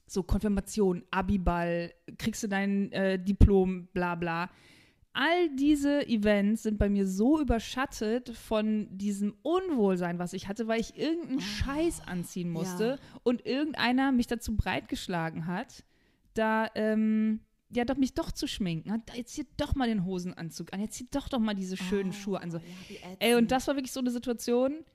so 0.06 0.24
Konfirmation, 0.24 1.04
Abiball, 1.12 1.94
kriegst 2.18 2.44
du 2.44 2.48
dein 2.48 2.92
äh, 2.92 3.24
Diplom, 3.24 3.88
bla 3.94 4.16
bla, 4.16 4.50
all 5.14 5.50
diese 5.56 6.08
Events 6.08 6.64
sind 6.64 6.78
bei 6.78 6.88
mir 6.90 7.08
so 7.08 7.42
überschattet 7.42 8.30
von 8.30 8.88
diesem 8.92 9.34
Unwohlsein, 9.42 10.20
was 10.20 10.34
ich 10.34 10.48
hatte, 10.48 10.68
weil 10.68 10.80
ich 10.80 10.98
irgendeinen 10.98 11.42
Scheiß 11.42 12.02
anziehen 12.08 12.50
musste 12.52 12.86
ja. 12.86 13.20
und 13.24 13.46
irgendeiner 13.46 14.12
mich 14.12 14.28
dazu 14.28 14.56
breitgeschlagen 14.56 15.48
hat, 15.48 15.84
da 16.36 16.68
ähm, 16.76 17.42
ja 17.72 17.86
doch 17.86 17.98
mich 17.98 18.14
doch 18.14 18.32
zu 18.32 18.48
schminken. 18.48 19.04
Jetzt 19.16 19.34
zieh 19.34 19.48
doch 19.58 19.76
mal 19.76 19.88
den 19.88 20.06
Hosenanzug 20.06 20.74
an, 20.74 20.82
jetzt 20.82 20.96
zieh 20.96 21.08
doch 21.12 21.30
doch 21.30 21.40
mal 21.40 21.54
diese 21.54 21.78
schönen 21.78 22.14
Schuhe 22.14 22.42
an. 22.42 22.52
So. 22.52 22.58
Oh, 22.58 22.94
ja, 22.94 23.16
Ey, 23.20 23.36
und 23.36 23.52
das 23.52 23.68
war 23.68 23.76
wirklich 23.76 23.92
so 23.92 24.00
eine 24.00 24.12
Situation. 24.12 24.86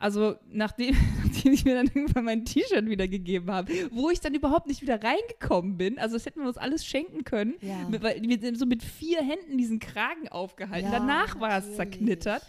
Also, 0.00 0.36
nachdem, 0.48 0.96
nachdem 1.24 1.52
ich 1.52 1.64
mir 1.64 1.74
dann 1.74 1.86
irgendwann 1.86 2.24
mein 2.24 2.44
T-Shirt 2.44 2.86
wiedergegeben 2.86 3.50
habe, 3.50 3.72
wo 3.90 4.10
ich 4.10 4.20
dann 4.20 4.34
überhaupt 4.34 4.68
nicht 4.68 4.80
wieder 4.80 5.02
reingekommen 5.02 5.76
bin. 5.76 5.98
Also, 5.98 6.16
das 6.16 6.26
hätten 6.26 6.40
wir 6.40 6.48
uns 6.48 6.58
alles 6.58 6.86
schenken 6.86 7.24
können. 7.24 7.54
Ja. 7.60 7.88
Mit, 7.88 8.02
weil 8.02 8.22
wir 8.22 8.56
so 8.56 8.66
mit 8.66 8.82
vier 8.82 9.20
Händen 9.22 9.58
diesen 9.58 9.80
Kragen 9.80 10.28
aufgehalten. 10.28 10.92
Ja, 10.92 10.98
Danach 10.98 11.40
war 11.40 11.58
es 11.58 11.74
zerknittert. 11.74 12.42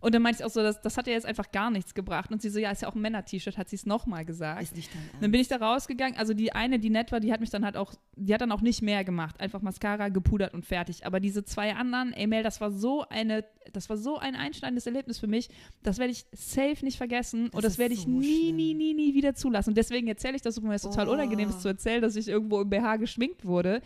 Und 0.00 0.14
dann 0.14 0.22
meinte 0.22 0.40
ich 0.40 0.44
auch 0.44 0.50
so, 0.50 0.62
das, 0.62 0.80
das 0.80 0.96
hat 0.96 1.06
ja 1.08 1.12
jetzt 1.12 1.26
einfach 1.26 1.50
gar 1.50 1.70
nichts 1.70 1.92
gebracht. 1.92 2.30
Und 2.30 2.40
sie 2.40 2.50
so, 2.50 2.58
ja, 2.60 2.70
ist 2.70 2.82
ja 2.82 2.88
auch 2.88 2.94
ein 2.94 3.00
Männer-T-Shirt, 3.00 3.58
hat 3.58 3.68
sie 3.68 3.76
es 3.76 3.84
nochmal 3.84 4.24
gesagt. 4.24 4.62
Ist 4.62 4.76
nicht 4.76 4.94
dein. 4.94 5.20
Dann 5.20 5.30
bin 5.32 5.40
ich 5.40 5.48
da 5.48 5.56
rausgegangen. 5.56 6.16
Also 6.16 6.34
die 6.34 6.52
eine, 6.52 6.78
die 6.78 6.90
nett 6.90 7.10
war, 7.10 7.20
die 7.20 7.32
hat 7.32 7.40
mich 7.40 7.50
dann 7.50 7.64
halt 7.64 7.76
auch, 7.76 7.94
die 8.14 8.32
hat 8.32 8.40
dann 8.40 8.52
auch 8.52 8.60
nicht 8.60 8.80
mehr 8.80 9.02
gemacht. 9.02 9.40
Einfach 9.40 9.60
Mascara, 9.60 10.08
gepudert 10.08 10.54
und 10.54 10.64
fertig. 10.64 11.04
Aber 11.06 11.18
diese 11.18 11.44
zwei 11.44 11.74
anderen, 11.74 12.12
ey 12.12 12.26
Mel, 12.26 12.42
das 12.42 12.60
war 12.60 12.70
so 12.70 13.04
eine, 13.08 13.44
das 13.72 13.88
war 13.90 13.96
so 13.96 14.18
ein 14.18 14.36
einschneidendes 14.36 14.86
Erlebnis 14.86 15.18
für 15.18 15.26
mich. 15.26 15.48
Das 15.82 15.98
werde 15.98 16.12
ich 16.12 16.26
safe 16.32 16.84
nicht 16.84 16.96
vergessen. 16.96 17.46
Das 17.46 17.54
und 17.54 17.64
das 17.64 17.78
werde 17.78 17.94
ich 17.94 18.02
so 18.02 18.08
nie, 18.08 18.44
schlimm. 18.46 18.56
nie, 18.56 18.74
nie, 18.74 18.94
nie 18.94 19.14
wieder 19.14 19.34
zulassen. 19.34 19.70
Und 19.70 19.78
deswegen 19.78 20.06
erzähle 20.06 20.36
ich 20.36 20.42
das, 20.42 20.62
wo 20.62 20.66
mir 20.66 20.74
das 20.74 20.82
total 20.82 21.08
Oh. 21.08 21.12
unangenehm 21.12 21.48
ist 21.48 21.60
zu 21.62 21.68
erzählen, 21.68 22.00
dass 22.02 22.14
ich 22.14 22.28
irgendwo 22.28 22.60
im 22.60 22.70
BH 22.70 22.96
geschminkt 22.96 23.44
wurde. 23.44 23.82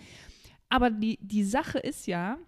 Aber 0.69 0.91
die, 0.91 1.19
die 1.23 1.45
Sache 1.45 1.79
ist 1.79 2.07
ja, 2.07 2.39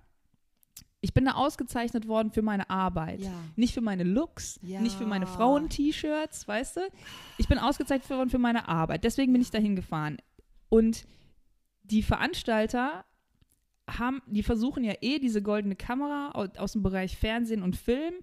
ich 1.04 1.12
bin 1.12 1.26
da 1.26 1.32
ausgezeichnet 1.32 2.08
worden 2.08 2.30
für 2.30 2.40
meine 2.40 2.70
Arbeit. 2.70 3.20
Ja. 3.20 3.30
Nicht 3.56 3.74
für 3.74 3.82
meine 3.82 4.04
Looks, 4.04 4.58
Ja. 4.62 4.80
nicht 4.80 4.96
für 4.96 5.04
meine 5.04 5.26
Frauen-T-Shirts, 5.26 6.48
weißt 6.48 6.78
du? 6.78 6.80
Ich 7.36 7.46
bin 7.46 7.58
ausgezeichnet 7.58 8.08
worden 8.08 8.30
für 8.30 8.38
meine 8.38 8.68
Arbeit. 8.68 9.04
Deswegen 9.04 9.30
bin 9.30 9.42
ich 9.42 9.50
da 9.50 9.58
hingefahren. 9.58 10.16
Und 10.70 11.04
die 11.82 12.02
Veranstalter 12.02 13.04
haben, 13.86 14.22
die 14.26 14.42
versuchen 14.42 14.82
ja 14.82 14.94
eh 15.02 15.18
diese 15.18 15.42
goldene 15.42 15.76
Kamera 15.76 16.30
aus, 16.56 16.72
dem 16.72 16.82
Bereich 16.82 17.18
Fernsehen 17.18 17.62
und 17.62 17.76
Film. 17.76 18.14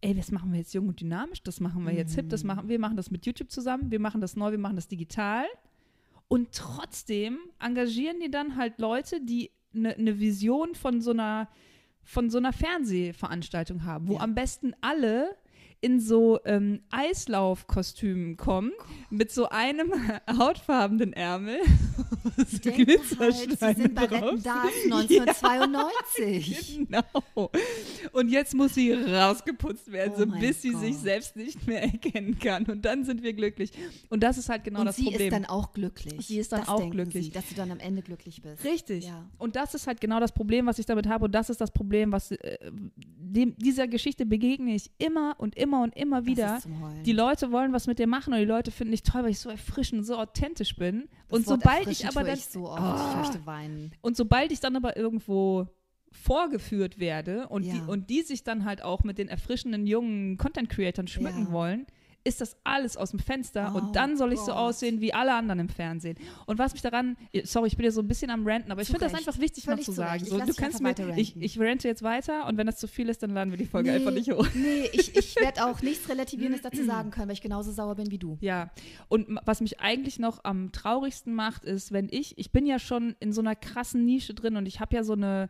Ey, 0.00 0.14
das 0.14 0.32
machen 0.32 0.52
wir 0.52 0.58
jetzt 0.60 0.72
jung 0.72 0.88
und 0.88 1.00
dynamisch, 1.02 1.42
das 1.42 1.60
machen 1.60 1.84
wir 1.84 1.92
jetzt 1.92 2.14
hip, 2.14 2.30
das 2.30 2.44
machen 2.44 2.66
wir 2.66 2.78
machen 2.78 2.96
das 2.96 3.10
mit 3.10 3.26
YouTube 3.26 3.50
zusammen, 3.50 3.90
wir 3.90 4.00
machen 4.00 4.22
das 4.22 4.36
neu, 4.36 4.52
wir 4.52 4.58
machen 4.58 4.76
das 4.76 4.88
digital. 4.88 5.44
Und 6.28 6.52
trotzdem 6.52 7.40
engagieren 7.60 8.20
die 8.20 8.30
dann 8.30 8.56
halt 8.56 8.78
Leute, 8.80 9.20
die 9.20 9.50
eine 9.74 9.94
ne 9.98 10.18
Vision 10.18 10.74
von 10.74 11.02
so 11.02 11.10
einer 11.10 11.50
von 12.04 12.30
so 12.30 12.38
einer 12.38 12.52
Fernsehveranstaltung 12.52 13.84
haben, 13.84 14.08
wo 14.08 14.14
Ja. 14.14 14.20
am 14.20 14.34
besten 14.34 14.74
alle 14.80 15.36
in 15.82 16.00
so 16.00 16.38
ähm, 16.44 16.80
Eislaufkostümen 16.90 18.36
kommen, 18.36 18.70
mit 19.10 19.32
so 19.32 19.48
einem 19.48 19.92
hautfarbenen 20.38 21.12
Ärmel. 21.12 21.58
so 22.46 22.58
Denken 22.58 23.00
halt, 23.18 23.34
sie 23.34 23.82
sind 23.82 23.94
bei 23.94 24.04
Retten 24.04 24.42
das 24.42 24.56
1992. 24.84 26.78
Ja, 26.92 27.02
genau. 27.02 27.50
Und 28.12 28.28
jetzt 28.28 28.54
muss 28.54 28.74
sie 28.74 28.92
rausgeputzt 28.92 29.90
werden, 29.90 30.12
oh 30.14 30.18
so 30.18 30.26
bis 30.26 30.62
sie 30.62 30.74
sich 30.74 30.96
selbst 30.96 31.36
nicht 31.36 31.66
mehr 31.66 31.82
erkennen 31.82 32.38
kann. 32.38 32.64
Und 32.66 32.84
dann 32.84 33.04
sind 33.04 33.22
wir 33.22 33.32
glücklich. 33.32 33.72
Und 34.08 34.22
das 34.22 34.38
ist 34.38 34.48
halt 34.48 34.64
genau 34.64 34.80
Und 34.80 34.86
das 34.86 34.96
Problem. 34.96 35.18
Sie 35.18 35.24
ist 35.24 35.32
dann 35.32 35.46
auch 35.46 35.72
glücklich. 35.72 36.26
Sie 36.26 36.38
ist 36.38 36.52
dann 36.52 36.60
das 36.60 36.68
auch 36.68 36.90
glücklich. 36.90 37.26
Sie, 37.26 37.30
dass 37.32 37.48
du 37.48 37.54
dann 37.54 37.70
am 37.70 37.80
Ende 37.80 38.02
glücklich 38.02 38.40
bist. 38.40 38.64
Richtig. 38.64 39.06
Ja. 39.06 39.28
Und 39.38 39.56
das 39.56 39.74
ist 39.74 39.86
halt 39.86 40.00
genau 40.00 40.20
das 40.20 40.32
Problem, 40.32 40.66
was 40.66 40.78
ich 40.78 40.86
damit 40.86 41.08
habe. 41.08 41.24
Und 41.24 41.34
das 41.34 41.50
ist 41.50 41.60
das 41.60 41.72
Problem, 41.72 42.12
was 42.12 42.30
äh, 42.30 42.58
dem, 43.32 43.56
dieser 43.58 43.88
Geschichte 43.88 44.26
begegne 44.26 44.74
ich 44.74 44.90
immer 44.98 45.34
und 45.38 45.56
immer 45.56 45.71
und 45.80 45.96
immer 45.96 46.26
wieder. 46.26 46.60
Die 47.04 47.12
Leute 47.12 47.50
wollen 47.52 47.72
was 47.72 47.86
mit 47.86 47.98
dir 47.98 48.06
machen 48.06 48.32
und 48.34 48.38
die 48.40 48.44
Leute 48.44 48.70
finden 48.70 48.90
mich 48.90 49.02
toll, 49.02 49.22
weil 49.22 49.30
ich 49.30 49.38
so 49.40 49.48
erfrischend 49.48 50.00
und 50.00 50.04
so 50.04 50.16
authentisch 50.16 50.76
bin. 50.76 51.08
Das 51.28 51.38
und 51.38 51.46
Wort 51.46 51.60
sobald 51.62 51.86
ich 51.88 52.06
aber 52.06 52.24
dann. 52.24 52.34
Ich 52.34 52.46
so 52.46 52.68
oft, 52.68 52.80
oh, 52.82 53.08
ich 53.10 53.16
möchte 53.16 53.46
weinen. 53.46 53.92
Und 54.02 54.16
sobald 54.16 54.52
ich 54.52 54.60
dann 54.60 54.76
aber 54.76 54.96
irgendwo 54.96 55.68
vorgeführt 56.10 56.98
werde 56.98 57.48
und, 57.48 57.64
Ja. 57.64 57.72
die, 57.74 57.80
und 57.90 58.10
die 58.10 58.22
sich 58.22 58.44
dann 58.44 58.64
halt 58.64 58.82
auch 58.82 59.02
mit 59.02 59.18
den 59.18 59.28
erfrischenden 59.28 59.86
jungen 59.86 60.36
Content-Creatern 60.36 61.08
schmücken 61.08 61.46
Ja. 61.46 61.52
wollen, 61.52 61.86
ist 62.24 62.40
das 62.40 62.56
alles 62.64 62.96
aus 62.96 63.10
dem 63.10 63.18
Fenster 63.18 63.72
Oh 63.74 63.78
und 63.78 63.96
dann 63.96 64.16
soll 64.16 64.32
ich 64.32 64.38
so 64.38 64.46
Gott. 64.46 64.56
aussehen 64.56 65.00
wie 65.00 65.12
alle 65.12 65.34
anderen 65.34 65.60
im 65.60 65.68
Fernsehen. 65.68 66.16
Und 66.46 66.58
was 66.58 66.72
mich 66.72 66.82
daran, 66.82 67.16
sorry, 67.44 67.68
ich 67.68 67.76
bin 67.76 67.84
ja 67.84 67.90
so 67.90 68.00
ein 68.00 68.08
bisschen 68.08 68.30
am 68.30 68.46
Ranten, 68.46 68.70
aber 68.70 68.82
ich 68.82 68.88
finde 68.88 69.04
das 69.04 69.14
einfach 69.14 69.38
wichtig 69.38 69.66
mal 69.66 69.72
Völlig 69.72 69.86
zu 69.86 69.92
zu 69.92 69.96
sagen. 69.96 70.24
So, 70.24 70.38
du 70.38 70.54
kannst 70.54 70.80
mir, 70.80 70.88
weiter 70.88 71.16
ich, 71.16 71.36
ich 71.36 71.58
rante 71.58 71.88
jetzt 71.88 72.02
weiter 72.02 72.46
und 72.46 72.56
wenn 72.56 72.66
das 72.66 72.76
zu 72.78 72.88
viel 72.88 73.08
ist, 73.08 73.22
dann 73.22 73.30
laden 73.30 73.50
wir 73.50 73.58
die 73.58 73.66
Folge 73.66 73.92
einfach 73.92 74.12
nicht 74.12 74.30
hoch. 74.30 74.46
Nee, 74.54 74.88
ich, 74.92 75.16
ich 75.16 75.36
werde 75.36 75.64
auch 75.66 75.82
nichts 75.82 76.08
Relativierendes 76.08 76.62
dazu 76.62 76.84
sagen 76.84 77.10
können, 77.10 77.28
weil 77.28 77.34
ich 77.34 77.42
genauso 77.42 77.72
sauer 77.72 77.94
bin 77.94 78.10
wie 78.10 78.18
du. 78.18 78.38
Ja, 78.40 78.70
und 79.08 79.38
was 79.44 79.60
mich 79.60 79.80
eigentlich 79.80 80.18
noch 80.18 80.44
am 80.44 80.72
traurigsten 80.72 81.34
macht, 81.34 81.64
ist, 81.64 81.92
wenn 81.92 82.08
ich, 82.10 82.38
ich 82.38 82.50
bin 82.52 82.66
ja 82.66 82.78
schon 82.78 83.16
in 83.20 83.32
so 83.32 83.40
einer 83.40 83.56
krassen 83.56 84.04
Nische 84.04 84.34
drin 84.34 84.56
und 84.56 84.66
ich 84.66 84.80
habe 84.80 84.94
ja 84.96 85.04
so 85.04 85.12
eine 85.14 85.48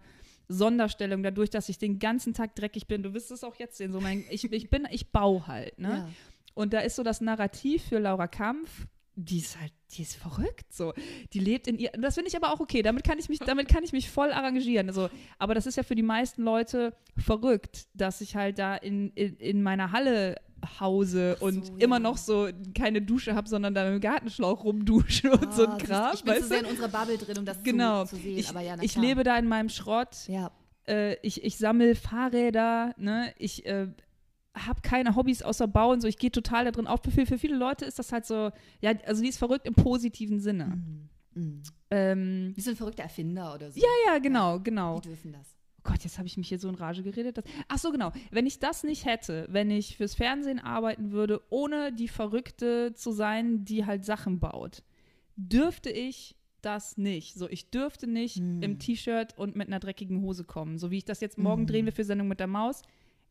Sonderstellung 0.49 1.23
dadurch, 1.23 1.51
dass 1.51 1.69
ich 1.69 1.79
den 1.79 1.99
ganzen 1.99 2.35
Tag 2.35 2.55
dreckig 2.55 2.87
bin. 2.87 3.03
Du 3.03 3.15
wirst 3.15 3.31
es 3.31 3.45
auch 3.45 3.55
jetzt 3.57 3.77
sehen. 3.77 3.93
So 3.93 4.01
mein, 4.01 4.25
ich, 4.31 4.51
ich 4.53 4.71
bin, 4.71 4.87
ich 4.91 5.11
baue 5.11 5.47
halt, 5.47 5.79
ne? 5.79 5.89
Ja. 5.89 6.09
Und 6.55 6.73
da 6.73 6.81
ist 6.81 6.97
so 6.97 7.03
das 7.03 7.21
Narrativ 7.21 7.85
für 7.85 7.99
Laura 7.99 8.27
Kampf, 8.29 8.87
die 9.15 9.39
ist 9.41 9.61
halt, 9.61 9.73
die 9.93 10.03
ist 10.03 10.17
verrückt 10.17 10.73
so. 10.73 10.95
Die 11.35 11.39
lebt 11.39 11.67
in 11.67 11.79
ihr. 11.79 11.91
Das 11.99 12.15
finde 12.15 12.29
ich 12.29 12.37
aber 12.37 12.51
auch 12.53 12.61
okay. 12.61 12.81
Damit 12.83 13.05
kann 13.05 13.19
ich 13.19 13.29
mich, 13.29 13.39
damit 13.41 13.69
kann 13.69 13.85
ich 13.85 13.93
mich 13.93 14.11
voll 14.11 14.33
arrangieren. 14.33 14.89
Also, 14.89 15.11
aber 15.39 15.55
das 15.55 15.67
ist 15.67 15.77
ja 15.77 15.83
für 15.83 15.95
die 15.95 16.03
meisten 16.03 16.43
Leute 16.43 16.95
verrückt, 17.19 17.87
dass 17.95 18.23
ich 18.23 18.37
halt 18.37 18.59
da 18.59 18.75
in, 18.75 19.11
in, 19.11 19.37
in 19.37 19.63
meiner 19.63 19.93
Halle 19.93 20.37
hause 20.81 21.35
Ach 21.39 21.43
und 21.43 21.67
so, 21.67 21.77
immer 21.77 21.97
ja. 21.97 22.01
noch 22.01 22.17
so 22.17 22.49
keine 22.75 23.03
Dusche 23.03 23.35
habe, 23.35 23.49
sondern 23.49 23.75
da 23.75 23.85
mit 23.85 23.95
dem 23.95 24.01
Gartenschlauch 24.01 24.65
rumdusche 24.65 25.31
und 25.33 25.53
so 25.53 25.67
Ah, 25.67 25.73
ein 25.75 25.79
siehst 25.81 25.91
du, 25.91 25.95
Kram. 25.95 26.15
Ich 26.15 26.25
bin 26.25 26.35
weißt 26.35 26.49
sehr 26.49 26.59
du? 26.61 26.65
in 26.65 26.71
unserer 26.71 26.89
Bubble 26.89 27.19
drin, 27.19 27.39
um 27.39 27.45
das 27.45 27.63
Genau. 27.65 28.05
zu, 28.05 28.17
zu 28.17 28.23
sehen. 28.23 28.39
Ich, 28.39 28.49
aber 28.49 28.61
ja, 28.61 28.77
ich 28.81 28.97
lebe 28.97 29.25
da 29.25 29.37
in 29.37 29.47
meinem 29.49 29.69
Schrott 29.69 30.17
Ja, 30.29 30.53
äh, 30.89 31.17
ich, 31.21 31.45
ich 31.45 31.59
sammle 31.59 31.97
Fahrräder, 31.97 32.95
ne? 32.97 33.35
Ich 33.39 33.67
äh, 33.67 33.89
habe 34.55 34.81
keine 34.83 35.17
Hobbys 35.17 35.43
außer 35.43 35.67
Bauen, 35.67 36.01
so 36.01 36.09
ich 36.09 36.19
gehe 36.19 36.31
total 36.31 36.65
da 36.67 36.71
drin 36.73 36.87
auf. 36.87 37.01
Für, 37.03 37.27
für 37.27 37.39
viele 37.39 37.57
Leute 37.57 37.85
ist 37.85 37.99
das 37.99 38.13
halt 38.13 38.27
so, 38.27 38.51
ja, 38.81 38.93
also 39.07 39.23
die 39.23 39.29
ist 39.29 39.39
verrückt 39.39 39.67
im 39.67 39.75
positiven 39.75 40.41
Sinne. 40.41 40.67
Mhm. 40.67 41.09
Mhm. 41.35 41.63
Ähm, 41.91 42.53
Wie 42.55 42.61
so 42.61 42.71
ein 42.71 42.77
verrückter 42.77 43.03
Erfinder 43.05 43.55
oder 43.55 43.71
so. 43.71 43.81
ja, 43.81 43.89
ja, 44.13 44.19
genau, 44.19 44.61
genau. 44.61 45.01
Die 45.01 45.09
dürfen 45.09 45.33
das. 45.33 45.57
Oh 45.79 45.91
Gott, 45.91 46.05
jetzt 46.05 46.19
habe 46.19 46.27
ich 46.29 46.37
mich 46.37 46.49
hier 46.49 46.59
so 46.59 46.69
in 46.69 46.75
Rage 46.75 47.03
geredet. 47.03 47.39
Dass, 47.39 47.45
ach 47.69 47.79
so, 47.79 47.91
genau. 47.91 48.13
Wenn 48.31 48.47
ich 48.47 48.59
das 48.61 48.85
nicht 48.85 49.05
hätte, 49.07 49.47
wenn 49.51 49.71
ich 49.71 49.97
fürs 49.97 50.15
Fernsehen 50.15 50.59
arbeiten 50.61 51.11
würde, 51.11 51.41
ohne 51.51 51.93
die 51.93 52.09
Verrückte 52.09 52.93
zu 52.95 53.11
sein, 53.13 53.65
die 53.65 53.87
halt 53.87 54.05
Sachen 54.05 54.39
baut, 54.39 54.83
dürfte 55.37 55.91
ich 55.91 56.37
das 56.61 56.97
nicht. 56.99 57.35
So, 57.35 57.49
ich 57.49 57.71
dürfte 57.71 58.07
nicht 58.07 58.37
Hm. 58.37 58.63
im 58.63 58.79
T-Shirt 58.79 59.37
und 59.39 59.57
mit 59.57 59.67
einer 59.67 59.81
dreckigen 59.81 60.21
Hose 60.21 60.45
kommen. 60.45 60.79
So 60.79 60.91
wie 60.91 60.99
ich 60.99 61.05
das 61.05 61.21
jetzt 61.21 61.39
morgen 61.39 61.63
Mhm. 61.63 61.67
drehen 61.67 61.85
wir 61.87 61.93
für 61.93 62.05
Sendung 62.05 62.29
mit 62.29 62.39
der 62.39 62.47
Maus. 62.47 62.83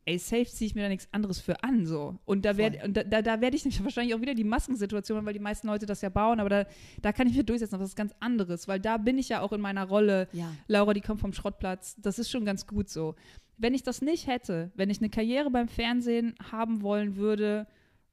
Ey, 0.06 0.18
safe 0.18 0.46
ziehe 0.46 0.68
ich 0.68 0.74
mir 0.76 0.82
da 0.84 0.90
nichts 0.90 1.08
anderes 1.12 1.40
für 1.40 1.64
an, 1.64 1.86
so. 1.86 2.18
Und 2.26 2.44
da 2.44 2.58
werde 2.58 2.80
und 2.84 2.98
da, 2.98 3.04
da, 3.04 3.22
da 3.22 3.40
werde 3.40 3.56
ich 3.56 3.84
wahrscheinlich 3.84 4.16
auch 4.16 4.22
wieder 4.22 4.34
die 4.34 4.44
Maskensituation, 4.44 5.18
haben, 5.20 5.26
weil 5.26 5.34
die 5.34 5.40
meisten 5.40 5.68
Leute 5.68 5.86
das 5.86 6.02
ja 6.02 6.10
bauen, 6.10 6.40
aber 6.40 6.50
da, 6.50 6.66
da 7.02 7.12
kann 7.12 7.28
ich 7.28 7.36
mir 7.36 7.44
durchsetzen, 7.44 7.76
aber 7.76 7.84
das 7.84 7.92
ist 7.92 7.96
ganz 7.96 8.14
anderes, 8.20 8.68
weil 8.68 8.80
da 8.80 8.98
bin 8.98 9.18
ich 9.20 9.30
ja 9.30 9.42
auch 9.42 9.52
in 9.52 9.62
meiner 9.62 9.84
Rolle, 9.86 10.28
Ja. 10.34 10.52
Laura, 10.68 10.94
die 10.94 11.02
kommt 11.02 11.22
vom 11.22 11.34
Schrottplatz. 11.34 11.96
Das 12.02 12.18
ist 12.18 12.32
schon 12.32 12.46
ganz 12.46 12.66
gut 12.66 12.90
so. 12.90 13.16
Wenn 13.58 13.76
ich 13.76 13.84
das 13.84 14.02
nicht 14.02 14.26
hätte, 14.26 14.72
wenn 14.76 14.90
ich 14.90 15.00
eine 15.00 15.10
Karriere 15.12 15.52
beim 15.52 15.68
Fernsehen 15.68 16.34
haben 16.52 16.82
wollen 16.82 17.16
würde, 17.16 17.68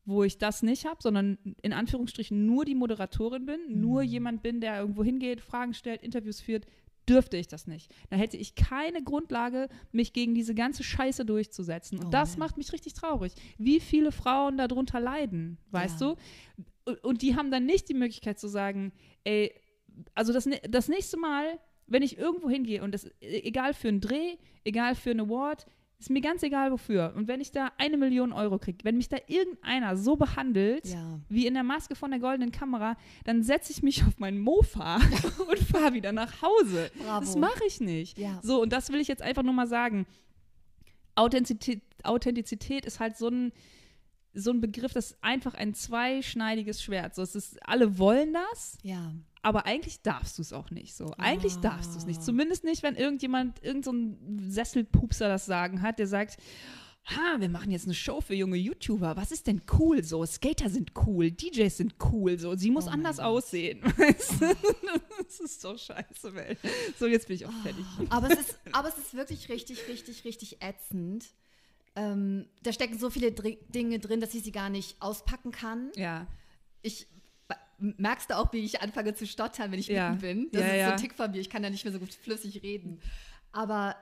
wo 0.05 0.25
ich 0.25 0.37
das 0.39 0.63
nicht 0.63 0.85
habe, 0.87 0.99
sondern 1.03 1.39
in 1.63 1.73
Anführungsstrichen 1.73 2.45
nur 2.47 2.65
die 2.67 2.75
Moderatorin 2.75 3.47
bin, 3.47 3.59
nur 3.81 4.03
Mhm. 4.03 4.09
jemand 4.09 4.43
bin, 4.43 4.61
der 4.61 4.81
irgendwo 4.81 5.05
hingeht, 5.05 5.41
Fragen 5.41 5.73
stellt, 5.75 6.03
Interviews 6.03 6.41
führt, 6.41 6.67
dürfte 7.09 7.37
ich 7.37 7.49
das 7.49 7.67
nicht. 7.67 7.93
Da 8.11 8.17
hätte 8.17 8.37
ich 8.37 8.55
keine 8.55 9.03
Grundlage, 9.03 9.69
mich 9.93 10.13
gegen 10.13 10.35
diese 10.35 10.55
ganze 10.55 10.83
Scheiße 10.85 11.25
durchzusetzen. 11.25 11.99
Und 11.99 12.07
Oh 12.07 12.11
das 12.11 12.37
man. 12.37 12.47
macht 12.49 12.57
mich 12.59 12.73
richtig 12.73 12.93
traurig. 12.95 13.33
Wie 13.59 13.81
viele 13.81 14.13
Frauen 14.13 14.57
darunter 14.59 15.01
leiden, 15.01 15.59
weißt 15.71 16.01
Ja. 16.01 16.15
du? 16.85 16.97
Und- 17.03 17.23
die 17.23 17.37
haben 17.37 17.51
dann 17.51 17.67
nicht 17.67 17.89
die 17.89 17.95
Möglichkeit 17.95 18.39
zu 18.39 18.49
sagen, 18.49 18.93
ey, 19.25 19.53
also 20.15 20.33
das, 20.33 20.49
das 20.69 20.89
nächste 20.89 21.17
Mal, 21.19 21.59
wenn 21.87 22.03
ich 22.03 22.19
irgendwo 22.19 22.49
hingehe 22.49 22.83
und 22.83 22.93
das, 22.93 23.07
e- 23.21 23.41
egal 23.43 23.75
für 23.75 23.89
einen 23.89 24.01
Dreh, 24.01 24.37
egal 24.65 24.95
für 24.95 25.11
einen 25.11 25.21
Award, 25.21 25.67
ist 25.99 26.11
mir 26.11 26.21
ganz 26.21 26.43
egal 26.45 26.71
wofür. 26.71 27.13
Und 27.17 27.27
wenn 27.27 27.41
ich 27.41 27.51
da 27.51 27.73
eine 27.77 27.97
Million 27.97 28.33
Euro 28.33 28.59
kriege, 28.59 28.79
wenn 28.85 28.97
mich 28.97 29.09
da 29.09 29.17
irgendeiner 29.27 29.97
so 29.97 30.15
behandelt, 30.17 30.87
Ja. 30.87 31.19
wie 31.29 31.47
in 31.47 31.55
der 31.55 31.65
Maske 31.65 31.97
von 31.97 32.11
der 32.13 32.21
goldenen 32.21 32.53
Kamera, 32.53 32.97
dann 33.25 33.43
setze 33.43 33.73
ich 33.73 33.83
mich 33.83 34.05
auf 34.05 34.19
meinen 34.19 34.39
Mofa 34.39 34.97
und 35.51 35.59
fahre 35.59 35.95
wieder 35.95 36.13
nach 36.13 36.41
Hause. 36.41 36.91
Bravo. 37.05 37.21
Das 37.21 37.37
mache 37.37 37.65
ich 37.67 37.81
nicht. 37.81 38.17
Ja. 38.17 38.39
So, 38.43 38.63
und 38.63 38.73
das 38.73 38.91
will 38.91 39.01
ich 39.01 39.09
jetzt 39.09 39.23
einfach 39.23 39.43
nur 39.43 39.55
mal 39.55 39.67
sagen. 39.67 40.07
Authentizität, 41.15 41.83
Authentizität 42.05 42.85
ist 42.85 43.01
halt 43.01 43.17
so 43.17 43.29
ein, 43.29 43.53
so 44.35 44.53
ein 44.53 44.61
Begriff, 44.61 44.93
das 44.93 45.11
ist 45.13 45.19
einfach 45.25 45.55
ein 45.55 45.75
zweischneidiges 45.75 46.81
Schwert. 46.81 47.17
So, 47.17 47.23
es 47.23 47.35
ist, 47.35 47.59
alle 47.67 47.99
wollen 47.99 48.33
das, 48.35 48.79
Ja. 48.83 49.13
Aber 49.43 49.67
eigentlich 49.67 50.03
darfst 50.03 50.39
du 50.39 50.43
es 50.43 50.53
auch 50.53 50.71
nicht. 50.71 50.95
So, 50.95 51.13
eigentlich 51.19 51.55
Ah. 51.57 51.61
darfst 51.61 51.95
du 51.95 51.99
es 51.99 52.07
nicht. 52.07 52.23
Zumindest 52.23 52.65
nicht, 52.65 52.83
wenn 52.83 52.97
irgendjemand, 52.97 53.63
irgendein 53.63 54.19
so 54.43 54.51
Sesselpupser 54.51 55.29
das 55.29 55.47
Sagen 55.47 55.83
hat, 55.83 55.99
der 55.99 56.07
sagt, 56.07 56.37
ha, 57.07 57.37
wir 57.41 57.49
machen 57.49 57.71
jetzt 57.71 57.87
eine 57.87 57.95
Show 57.95 58.21
für 58.21 58.35
junge 58.35 58.57
YouTuber. 58.59 59.17
Was 59.17 59.33
ist 59.33 59.47
denn 59.47 59.63
cool 59.79 60.05
so? 60.05 60.27
Skater 60.27 60.69
sind 60.69 60.93
cool, 61.07 61.31
DJs 61.31 61.75
sind 61.77 61.95
cool 62.13 62.39
so. 62.39 62.55
Sie 62.55 62.71
muss 62.71 62.87
Oh 62.87 62.91
anders 62.91 63.17
Gott. 63.17 63.27
aussehen. 63.27 63.83
Weißt 63.97 64.43
du? 64.43 64.55
Das 65.25 65.41
ist 65.41 65.61
so 65.61 65.77
scheiße, 65.77 66.35
Welt. 66.35 66.59
So, 66.99 67.07
jetzt 67.07 67.27
bin 67.29 67.37
ich 67.37 67.47
auch 67.47 67.53
fertig. 67.63 67.85
Aber 68.11 68.31
es 68.31 68.41
ist, 68.41 68.59
aber 68.73 68.89
es 68.89 68.99
ist 68.99 69.15
wirklich 69.15 69.49
richtig, 69.49 69.89
richtig, 69.89 70.25
richtig 70.25 70.63
ätzend. 70.63 71.27
Ähm, 71.97 72.47
da 72.63 72.73
stecken 72.73 72.99
so 72.99 73.11
viele 73.11 73.33
Dr 73.33 73.53
Dinge 73.71 73.99
drin, 73.99 74.21
dass 74.21 74.35
ich 74.35 74.43
sie 74.45 74.53
gar 74.53 74.69
nicht 74.71 75.01
auspacken 75.01 75.51
kann. 75.51 75.91
Ja. 75.97 76.27
Ich 76.83 77.07
merkst 77.79 78.31
du 78.31 78.37
auch, 78.37 78.53
wie 78.53 78.59
ich 78.59 78.83
anfange 78.83 79.15
zu 79.15 79.27
stottern, 79.27 79.71
wenn 79.73 79.79
ich 79.79 79.87
Ja. 79.89 80.11
bin. 80.13 80.49
Das 80.53 80.63
Ja, 80.63 80.69
ist 80.69 80.77
ja. 80.79 80.87
so 80.87 80.93
ein 80.93 80.99
Tick 80.99 81.15
von 81.15 81.31
mir. 81.31 81.41
Ich 81.41 81.49
kann 81.51 81.63
da 81.63 81.71
nicht 81.71 81.85
mehr 81.85 81.93
so 81.93 81.99
gut 82.01 82.13
flüssig 82.13 82.63
reden. 82.63 83.01
Aber 83.53 83.97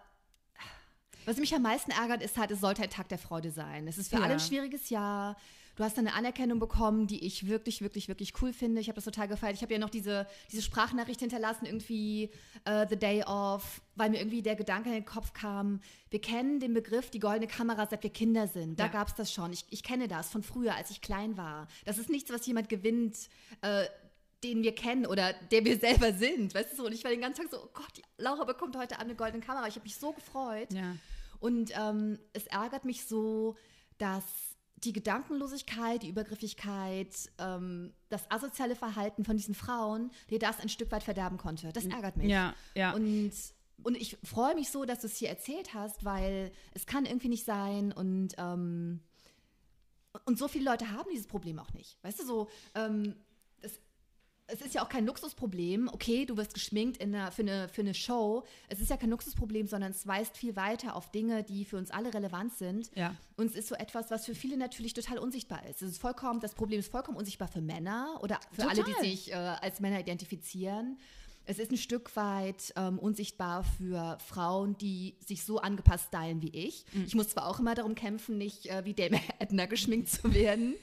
was 1.24 1.36
mich 1.38 1.54
am 1.54 1.62
meisten 1.62 1.90
ärgert, 1.90 2.22
ist 2.22 2.38
halt, 2.38 2.50
es 2.50 2.60
sollte 2.60 2.82
ein 2.82 2.90
Tag 2.90 3.08
der 3.08 3.18
Freude 3.18 3.50
sein. 3.50 3.86
Es 3.88 3.98
ist 3.98 4.10
für 4.10 4.16
Ja. 4.16 4.22
alle 4.22 4.34
ein 4.34 4.40
schwieriges 4.40 4.90
Jahr. 4.90 5.36
Du 5.76 5.84
hast 5.84 5.98
eine 5.98 6.14
Anerkennung 6.14 6.58
bekommen, 6.58 7.06
die 7.06 7.24
ich 7.24 7.46
wirklich, 7.46 7.82
wirklich, 7.82 8.08
wirklich 8.08 8.32
cool 8.40 8.52
finde. 8.54 8.80
Ich 8.80 8.88
habe 8.88 8.96
das 8.96 9.04
total 9.04 9.28
gefeiert. 9.28 9.54
Ich 9.56 9.62
habe 9.62 9.72
ja 9.74 9.78
noch 9.78 9.90
diese, 9.90 10.26
diese 10.50 10.62
Sprachnachricht 10.62 11.20
hinterlassen, 11.20 11.66
irgendwie 11.66 12.30
äh, 12.64 12.86
The 12.88 12.96
Day 12.96 13.22
Off, 13.24 13.82
weil 13.94 14.08
mir 14.10 14.18
irgendwie 14.18 14.40
der 14.42 14.56
Gedanke 14.56 14.88
in 14.88 14.94
den 14.94 15.04
Kopf 15.04 15.34
kam, 15.34 15.80
wir 16.10 16.20
kennen 16.20 16.60
den 16.60 16.72
Begriff 16.72 17.10
die 17.10 17.18
goldene 17.20 17.46
Kamera, 17.46 17.86
seit 17.86 18.02
wir 18.02 18.10
Kinder 18.10 18.48
sind. 18.48 18.80
Da 18.80 18.84
Ja. 18.86 18.90
gab 18.90 19.08
es 19.08 19.14
das 19.14 19.30
schon. 19.32 19.52
Ich, 19.52 19.64
ich 19.70 19.82
kenne 19.82 20.08
das 20.08 20.30
von 20.30 20.42
früher, 20.42 20.74
als 20.74 20.90
ich 20.90 21.02
klein 21.02 21.36
war. 21.36 21.68
Das 21.84 21.98
ist 21.98 22.08
nichts, 22.08 22.32
was 22.32 22.46
jemand 22.46 22.70
gewinnt, 22.70 23.28
äh, 23.60 23.84
den 24.44 24.62
wir 24.62 24.74
kennen 24.74 25.04
oder 25.06 25.34
der 25.50 25.64
wir 25.66 25.78
selber 25.78 26.12
sind. 26.14 26.54
Weißt 26.54 26.72
du 26.72 26.76
so? 26.76 26.86
Und 26.86 26.92
ich 26.92 27.04
war 27.04 27.10
den 27.10 27.20
ganzen 27.20 27.42
Tag 27.42 27.50
so, 27.50 27.58
oh 27.62 27.68
Gott, 27.74 27.92
die 27.98 28.02
Laura 28.16 28.44
bekommt 28.44 28.76
heute 28.76 28.98
eine 28.98 29.14
goldene 29.14 29.44
Kamera. 29.44 29.66
Ich 29.68 29.74
habe 29.74 29.84
mich 29.84 29.96
so 29.96 30.12
gefreut. 30.12 30.72
Ja. 30.72 30.96
Und 31.38 31.70
ähm, 31.78 32.18
es 32.32 32.46
ärgert 32.46 32.86
mich 32.86 33.04
so, 33.04 33.56
dass 33.98 34.24
die 34.78 34.92
Gedankenlosigkeit, 34.92 36.02
die 36.02 36.08
Übergriffigkeit, 36.08 37.14
ähm, 37.38 37.92
das 38.08 38.30
asoziale 38.30 38.76
Verhalten 38.76 39.24
von 39.24 39.36
diesen 39.36 39.54
Frauen 39.54 40.10
dir 40.28 40.38
das 40.38 40.60
ein 40.60 40.68
Stück 40.68 40.92
weit 40.92 41.02
verderben 41.02 41.38
konnte. 41.38 41.72
Das 41.72 41.86
ärgert 41.86 42.16
mich. 42.16 42.28
Ja, 42.28 42.54
ja. 42.74 42.92
Und, 42.92 43.32
und 43.82 43.96
ich 43.96 44.18
freue 44.22 44.54
mich 44.54 44.70
so, 44.70 44.84
dass 44.84 45.00
du 45.00 45.06
es 45.06 45.16
hier 45.16 45.30
erzählt 45.30 45.72
hast, 45.74 46.04
weil 46.04 46.52
es 46.74 46.86
kann 46.86 47.06
irgendwie 47.06 47.28
nicht 47.28 47.44
sein 47.44 47.92
und, 47.92 48.34
ähm, 48.36 49.00
und 50.24 50.38
so 50.38 50.48
viele 50.48 50.64
Leute 50.70 50.90
haben 50.92 51.08
dieses 51.10 51.26
Problem 51.26 51.58
auch 51.58 51.72
nicht. 51.72 51.98
Weißt 52.02 52.20
du, 52.20 52.24
so, 52.24 52.48
ähm, 52.74 53.14
es 54.48 54.61
ist 54.61 54.74
ja 54.74 54.85
auch 54.85 54.88
kein 54.88 55.06
Luxusproblem. 55.06 55.88
Okay, 55.92 56.24
du 56.24 56.37
wirst 56.37 56.54
geschminkt 56.54 56.98
in 56.98 57.14
einer, 57.14 57.32
für, 57.32 57.42
eine, 57.42 57.68
für 57.68 57.80
eine 57.80 57.94
Show. 57.94 58.44
Es 58.68 58.80
ist 58.80 58.90
ja 58.90 58.96
kein 58.96 59.11
Luxusproblem, 59.11 59.66
sondern 59.66 59.90
es 59.90 60.06
weist 60.06 60.37
viel 60.37 60.54
weiter 60.54 60.94
auf 60.94 61.11
Dinge, 61.11 61.42
die 61.42 61.64
für 61.64 61.76
uns 61.76 61.90
alle 61.90 62.14
relevant 62.14 62.54
sind. 62.54 62.90
Ja. 62.94 63.14
Und 63.37 63.46
es 63.46 63.56
ist 63.56 63.68
so 63.68 63.74
etwas, 63.74 64.11
was 64.11 64.24
für 64.24 64.35
viele 64.35 64.56
natürlich 64.56 64.94
total 64.94 65.18
unsichtbar 65.18 65.66
ist. 65.66 65.82
Es 65.82 65.90
ist 65.92 66.00
vollkommen, 66.00 66.40
das 66.40 66.54
Problem 66.54 66.78
ist 66.78 66.90
vollkommen 66.90 67.16
unsichtbar 67.16 67.48
für 67.48 67.61
Männer 67.61 68.18
oder 68.22 68.38
für 68.52 68.62
Total. 68.62 68.85
alle, 68.85 68.85
die 68.85 69.09
sich 69.09 69.32
äh, 69.32 69.35
als 69.35 69.80
Männer 69.80 69.98
identifizieren. 69.98 70.98
Es 71.48 71.59
ist 71.61 71.70
ein 71.70 71.76
Stück 71.76 72.14
weit 72.16 72.72
ähm, 72.76 72.98
unsichtbar 72.98 73.62
für 73.62 74.18
Frauen, 74.26 74.76
die 74.78 75.14
sich 75.24 75.44
so 75.44 75.59
angepasst 75.59 76.09
stylen 76.09 76.42
wie 76.42 76.50
ich. 76.50 76.85
Ich 77.06 77.14
muss 77.14 77.28
zwar 77.28 77.46
auch 77.46 77.61
immer 77.61 77.74
darum 77.74 77.94
kämpfen, 77.94 78.37
nicht 78.37 78.66
äh, 78.66 78.85
wie 78.85 78.94
Dame 78.94 79.20
Edna 79.38 79.66
geschminkt 79.66 80.09
zu 80.09 80.35
werden, 80.35 80.74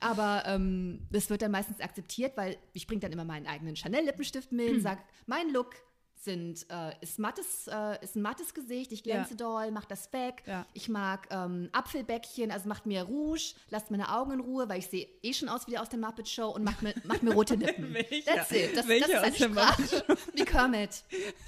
aber 0.00 0.44
ähm, 0.46 1.00
das 1.10 1.30
wird 1.30 1.40
dann 1.42 1.50
meistens 1.50 1.80
akzeptiert, 1.80 2.36
weil 2.36 2.58
ich 2.74 2.86
bringe 2.86 3.00
dann 3.00 3.12
immer 3.12 3.24
meinen 3.24 3.46
eigenen 3.46 3.74
Chanel-Lippenstift 3.74 4.52
mit 4.52 4.70
und 4.70 4.80
sage, 4.80 5.00
mein 5.26 5.50
Look 5.50 5.74
sind, 6.24 6.66
äh, 6.70 6.92
ist, 7.00 7.18
mattes, 7.18 7.66
äh, 7.68 8.02
ist 8.02 8.16
ein 8.16 8.22
mattes 8.22 8.54
Gesicht, 8.54 8.92
ich 8.92 9.02
glänze 9.02 9.30
Ja. 9.32 9.36
doll, 9.36 9.70
mach 9.72 9.84
das 9.84 10.12
weg. 10.12 10.42
Ja. 10.46 10.64
Ich 10.72 10.88
mag 10.88 11.26
ähm, 11.30 11.68
Apfelbäckchen, 11.72 12.50
also 12.50 12.68
macht 12.68 12.86
mir 12.86 13.02
Rouge, 13.02 13.54
lasst 13.70 13.90
meine 13.90 14.14
Augen 14.14 14.32
in 14.32 14.40
Ruhe, 14.40 14.68
weil 14.68 14.78
ich 14.78 14.86
sehe 14.86 15.08
eh 15.22 15.32
schon 15.32 15.48
aus 15.48 15.66
wie 15.66 15.72
der 15.72 15.82
aus 15.82 15.88
der 15.88 15.98
Muppet 15.98 16.28
Show 16.28 16.48
und 16.50 16.64
macht 16.64 16.82
mir, 16.82 16.94
macht 17.04 17.22
mir 17.22 17.32
rote 17.34 17.56
Lippen. 17.56 17.92
Welcher? 17.94 18.34
That's 18.34 18.50
it. 18.52 18.70
Das, 18.70 18.86
das 18.86 18.88
Welcher 18.88 19.26
ist 19.26 19.42
eine 19.42 19.52
Sprache 19.52 20.04
wie 20.34 20.44
Kermit. 20.44 21.02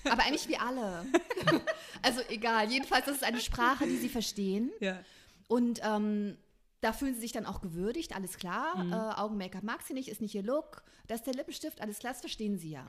Aber 0.04 0.22
eigentlich 0.22 0.48
wie 0.48 0.56
alle. 0.56 1.06
also 2.02 2.20
egal, 2.28 2.70
jedenfalls, 2.70 3.06
das 3.06 3.16
ist 3.16 3.24
eine 3.24 3.40
Sprache, 3.40 3.87
die 3.87 3.96
sie 3.96 4.08
verstehen. 4.08 4.72
Ja. 4.80 4.98
Und 5.46 5.80
ähm, 5.84 6.37
da 6.80 6.92
fühlen 6.92 7.14
sie 7.14 7.20
sich 7.20 7.32
dann 7.32 7.46
auch 7.46 7.60
gewürdigt, 7.60 8.14
alles 8.14 8.37
klar. 8.37 8.76
Mhm. 8.82 8.92
Äh, 8.92 8.96
Augen-Make-up 8.96 9.62
mag 9.62 9.82
sie 9.82 9.94
nicht, 9.94 10.08
ist 10.08 10.20
nicht 10.20 10.34
ihr 10.34 10.42
Look. 10.42 10.82
Das 11.06 11.20
ist 11.20 11.26
der 11.26 11.34
Lippenstift, 11.34 11.80
alles 11.80 11.98
klar, 11.98 12.12
das 12.12 12.20
verstehen 12.20 12.58
sie 12.58 12.70
ja. 12.70 12.87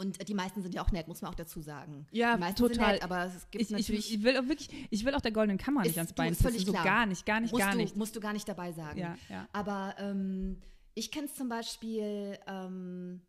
Und 0.00 0.28
die 0.28 0.34
meisten 0.34 0.62
sind 0.62 0.72
ja 0.72 0.82
auch 0.82 0.92
nett, 0.92 1.08
muss 1.08 1.22
man 1.22 1.32
auch 1.32 1.34
dazu 1.34 1.60
sagen. 1.60 1.98
Mhm. 1.98 2.06
Ja, 2.12 2.34
die 2.34 2.40
meisten 2.40 2.56
total. 2.56 2.92
Nett, 2.94 3.02
aber 3.02 3.24
es 3.24 3.50
gibt 3.50 3.62
Ich, 3.62 3.70
ich, 3.70 3.76
natürlich. 3.76 4.14
ich 4.14 4.22
will 4.22 4.38
auch 4.38 4.46
wirklich, 4.46 4.70
ich 4.90 5.04
will 5.04 5.12
auch 5.14 5.20
der 5.20 5.32
goldenen 5.32 5.58
Kammer 5.58 5.82
nicht 5.82 5.98
ans 5.98 6.12
Bein 6.12 6.36
pissen, 6.36 6.56
so 6.60 6.72
klar. 6.72 6.84
gar 6.84 7.06
nicht, 7.06 7.26
gar 7.26 7.40
nicht, 7.40 7.50
musst 7.50 7.64
gar 7.64 7.74
nicht. 7.74 7.96
Musst 7.96 8.14
du 8.14 8.20
gar 8.20 8.32
nicht 8.32 8.48
dabei 8.48 8.70
sagen. 8.72 8.98
Ja, 8.98 9.16
ja. 9.28 9.48
Aber 9.52 9.96
ähm, 9.98 10.60
ich 10.94 11.10
kenne 11.10 11.26
es 11.26 11.34
zum 11.34 11.48
Beispiel, 11.48 12.38
ähm, 12.46 13.22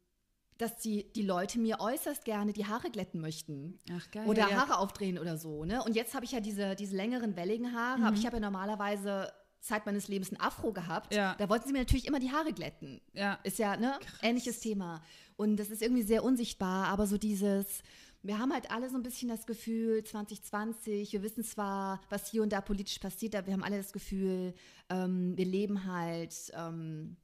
dass 0.59 0.77
die, 0.77 1.11
die 1.13 1.23
Leute 1.23 1.57
mir 1.57 1.79
äußerst 1.79 2.23
gerne 2.23 2.53
die 2.53 2.67
Haare 2.67 2.91
glätten 2.91 3.19
möchten. 3.19 3.79
Ach 3.91 4.11
geil. 4.11 4.27
Oder 4.27 4.49
ja. 4.49 4.57
Haare 4.57 4.77
aufdrehen 4.77 5.17
oder 5.17 5.37
so. 5.37 5.65
Ne? 5.65 5.81
Und 5.83 5.95
jetzt 5.95 6.13
habe 6.13 6.25
ich 6.25 6.33
ja 6.33 6.39
diese, 6.39 6.75
diese 6.75 6.95
längeren, 6.95 7.35
welligen 7.35 7.73
Haare, 7.73 8.03
aber 8.03 8.15
ich 8.15 8.25
habe 8.27 8.35
ja 8.35 8.41
normalerweise 8.41 9.31
Zeit 9.61 9.85
meines 9.85 10.07
Lebens 10.07 10.31
ein 10.31 10.39
Afro 10.39 10.71
gehabt. 10.71 11.11
Mhm. 11.11 11.17
Ja. 11.17 11.35
Da 11.37 11.49
wollten 11.49 11.65
sie 11.65 11.73
mir 11.73 11.79
natürlich 11.79 12.07
immer 12.07 12.19
die 12.19 12.31
Haare 12.31 12.53
glätten. 12.53 13.01
Ja. 13.13 13.39
Ist 13.43 13.57
ja, 13.57 13.75
ne? 13.75 13.99
Ähnliches 14.21 14.59
Thema. 14.59 15.01
Und 15.39 15.55
das 15.55 15.69
ist 15.69 15.81
irgendwie 15.81 16.03
sehr 16.03 16.25
unsichtbar, 16.25 16.87
aber 16.87 17.07
so 17.07 17.17
dieses, 17.17 17.81
wir 18.23 18.39
haben 18.39 18.51
halt 18.51 18.71
alle 18.71 18.89
so 18.89 18.97
ein 18.97 19.03
bisschen 19.03 19.29
das 19.29 19.45
Gefühl, 19.45 20.03
2020, 20.03 21.13
wir 21.13 21.23
wissen 21.23 21.45
zwar, 21.45 22.01
was 22.09 22.29
hier 22.29 22.43
und 22.43 22.51
da 22.51 22.59
politisch 22.59 22.99
passiert, 22.99 23.33
aber 23.35 23.47
wir 23.47 23.53
haben 23.53 23.63
alle 23.63 23.77
das 23.77 23.93
Gefühl, 23.93 24.53
ähm, 24.89 25.37
wir 25.37 25.45
leben 25.45 25.85
halt 25.85 26.35
ähm, 26.57 27.15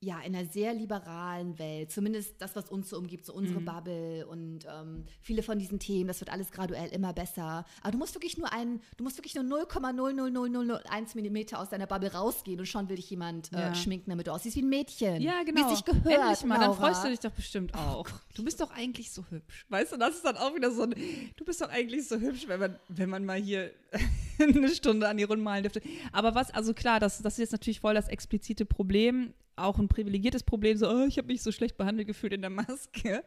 ja, 0.00 0.20
in 0.20 0.36
einer 0.36 0.46
sehr 0.48 0.74
liberalen 0.74 1.58
Welt, 1.58 1.90
zumindest 1.90 2.40
das, 2.40 2.54
was 2.54 2.70
uns 2.70 2.88
so 2.88 2.96
umgibt, 2.98 3.26
so 3.26 3.32
Mhm. 3.32 3.38
unsere 3.38 3.60
Bubble 3.60 4.26
und 4.28 4.60
ähm, 4.72 5.04
viele 5.20 5.42
von 5.42 5.58
diesen 5.58 5.80
Themen, 5.80 6.06
das 6.06 6.20
wird 6.20 6.30
alles 6.30 6.52
graduell 6.52 6.88
immer 6.90 7.12
besser. 7.12 7.64
Aber 7.82 7.90
du 7.90 7.98
musst 7.98 8.14
wirklich 8.14 8.38
nur 8.38 8.52
einen, 8.52 8.80
du 8.96 9.02
musst 9.02 9.18
wirklich 9.18 9.34
nur 9.34 9.42
0,00001 9.44 11.14
Millimeter 11.16 11.58
aus 11.58 11.68
deiner 11.70 11.86
Bubble 11.86 12.12
rausgehen 12.12 12.60
und 12.60 12.66
schon 12.66 12.88
will 12.88 12.96
dich 12.96 13.10
jemand 13.10 13.52
äh, 13.52 13.58
Ja. 13.60 13.74
schminken, 13.74 14.10
damit 14.10 14.26
du 14.26 14.32
aussiehst 14.32 14.56
wie 14.56 14.62
ein 14.62 14.68
Mädchen. 14.68 15.20
Ja, 15.22 15.42
genau. 15.42 15.60
Wie 15.60 15.64
es 15.64 15.78
sich 15.78 15.84
gehört. 15.84 16.06
Endlich 16.06 16.44
mal, 16.44 16.58
dann 16.58 16.70
Laura. 16.70 16.76
Oh 16.78 16.86
freust 16.86 17.04
du 17.04 17.08
dich 17.08 17.20
doch 17.20 17.32
bestimmt 17.32 17.74
auch. 17.74 18.06
du 18.34 18.44
bist 18.44 18.60
doch 18.60 18.70
eigentlich 18.70 19.10
so 19.10 19.24
hübsch. 19.30 19.66
Weißt 19.68 19.92
du, 19.92 19.96
das 19.96 20.14
ist 20.16 20.24
dann 20.24 20.36
auch 20.36 20.54
wieder 20.54 20.70
so 20.70 20.82
ein, 20.82 20.94
du 21.36 21.44
bist 21.44 21.60
doch 21.60 21.70
eigentlich 21.70 22.06
so 22.06 22.18
hübsch, 22.18 22.46
wenn 22.46 22.60
man, 22.60 22.78
wenn 22.88 23.10
man 23.10 23.24
mal 23.24 23.40
hier 23.40 23.72
eine 24.38 24.68
Stunde 24.68 25.08
an 25.08 25.16
die 25.16 25.24
Runden 25.24 25.42
malen 25.44 25.64
dürfte. 25.64 25.82
Aber 26.12 26.34
was, 26.34 26.52
also 26.52 26.72
klar, 26.72 27.00
das, 27.00 27.20
das 27.20 27.34
ist 27.34 27.38
jetzt 27.38 27.52
natürlich 27.52 27.80
voll 27.80 27.94
das 27.94 28.08
explizite 28.08 28.64
Problem, 28.64 29.34
auch 29.58 29.78
ein 29.78 29.88
privilegiertes 29.88 30.42
Problem, 30.42 30.76
so, 30.76 30.88
oh, 30.90 31.06
ich 31.06 31.18
habe 31.18 31.28
mich 31.28 31.42
so 31.42 31.52
schlecht 31.52 31.76
behandelt 31.76 32.06
gefühlt 32.08 32.32
in 32.32 32.40
der 32.40 32.50
Maske. 32.50 33.22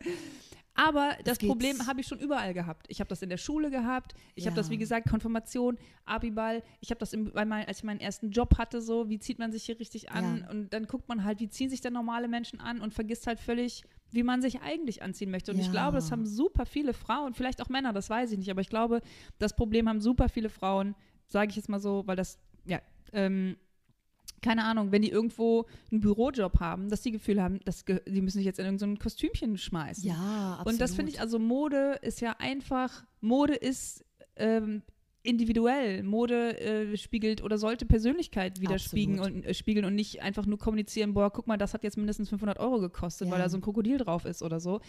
Aber 0.73 1.17
das 1.25 1.37
geht- 1.37 1.49
Problem 1.49 1.85
habe 1.85 1.99
ich 1.99 2.07
schon 2.07 2.19
überall 2.19 2.53
gehabt. 2.53 2.85
Ich 2.89 3.01
habe 3.01 3.09
das 3.09 3.21
in 3.21 3.29
der 3.29 3.37
Schule 3.37 3.69
gehabt. 3.69 4.13
Ich 4.35 4.45
habe 4.45 4.55
Ja. 4.55 4.61
das, 4.61 4.69
wie 4.69 4.77
gesagt, 4.77 5.09
Konfirmation, 5.09 5.77
Abiball. 6.05 6.63
Ich 6.79 6.91
habe 6.91 6.99
das, 6.99 7.11
im, 7.11 7.25
bei 7.33 7.43
mein, 7.43 7.67
als 7.67 7.79
ich 7.79 7.83
meinen 7.83 7.99
ersten 7.99 8.31
Job 8.31 8.57
hatte, 8.57 8.81
so, 8.81 9.09
wie 9.09 9.19
zieht 9.19 9.37
man 9.37 9.51
sich 9.51 9.63
hier 9.65 9.77
richtig 9.79 10.11
an? 10.11 10.39
Ja. 10.39 10.49
Und 10.49 10.69
dann 10.73 10.87
guckt 10.87 11.09
man 11.09 11.25
halt, 11.25 11.41
wie 11.41 11.49
ziehen 11.49 11.69
sich 11.69 11.81
denn 11.81 11.91
normale 11.93 12.29
Menschen 12.29 12.61
an 12.61 12.79
und 12.79 12.93
vergisst 12.93 13.27
halt 13.27 13.39
völlig, 13.41 13.83
wie 14.11 14.23
man 14.23 14.41
sich 14.41 14.61
eigentlich 14.61 15.03
anziehen 15.03 15.29
möchte. 15.29 15.51
Und 15.51 15.59
ich 15.59 15.65
Ja. 15.65 15.71
glaube, 15.73 15.95
das 15.95 16.09
haben 16.11 16.25
super 16.25 16.65
viele 16.65 16.93
Frauen, 16.93 17.33
vielleicht 17.33 17.61
auch 17.61 17.67
Männer, 17.69 17.91
das 17.91 18.09
weiß 18.09 18.31
ich 18.31 18.37
nicht, 18.37 18.49
aber 18.49 18.61
ich 18.61 18.69
glaube, 18.69 19.01
das 19.39 19.55
Problem 19.55 19.89
haben 19.89 19.99
super 19.99 20.29
viele 20.29 20.49
Frauen, 20.49 20.95
sage 21.27 21.49
ich 21.49 21.57
jetzt 21.57 21.67
mal 21.69 21.79
so, 21.79 22.03
weil 22.07 22.15
das, 22.15 22.39
ja, 22.65 22.79
ähm, 23.11 23.57
keine 24.41 24.63
Ahnung, 24.63 24.91
wenn 24.91 25.01
die 25.01 25.09
irgendwo 25.09 25.65
einen 25.91 26.01
Bürojob 26.01 26.59
haben, 26.59 26.89
dass 26.89 27.01
die 27.01 27.11
Gefühl 27.11 27.41
haben, 27.41 27.59
dass 27.65 27.85
die 27.85 28.21
müssen 28.21 28.37
sich 28.37 28.45
jetzt 28.45 28.59
in 28.59 28.65
irgendein 28.65 28.99
Kostümchen 28.99 29.57
schmeißen. 29.57 30.03
Ja, 30.03 30.53
absolut. 30.53 30.67
Und 30.67 30.81
das 30.81 30.95
finde 30.95 31.11
ich, 31.11 31.19
also 31.19 31.39
Mode 31.39 31.99
ist 32.01 32.21
ja 32.21 32.35
einfach, 32.39 33.05
Mode 33.19 33.55
ist 33.55 34.03
ähm, 34.35 34.81
individuell. 35.23 36.03
Mode 36.03 36.59
äh, 36.59 36.97
spiegelt 36.97 37.43
oder 37.43 37.57
sollte 37.57 37.85
Persönlichkeit 37.85 38.59
widerspiegeln 38.61 39.19
und, 39.19 39.45
äh, 39.45 39.53
spiegeln 39.53 39.85
und 39.85 39.95
nicht 39.95 40.21
einfach 40.21 40.45
nur 40.45 40.57
kommunizieren, 40.57 41.13
boah, 41.13 41.31
guck 41.31 41.47
mal, 41.47 41.57
das 41.57 41.73
hat 41.73 41.83
jetzt 41.83 41.97
mindestens 41.97 42.29
500 42.29 42.59
Euro 42.59 42.79
gekostet, 42.79 43.27
Ja. 43.27 43.33
weil 43.33 43.41
da 43.41 43.49
so 43.49 43.57
ein 43.57 43.61
Krokodil 43.61 43.97
drauf 43.97 44.25
ist 44.25 44.41
oder 44.41 44.59
so. 44.59 44.81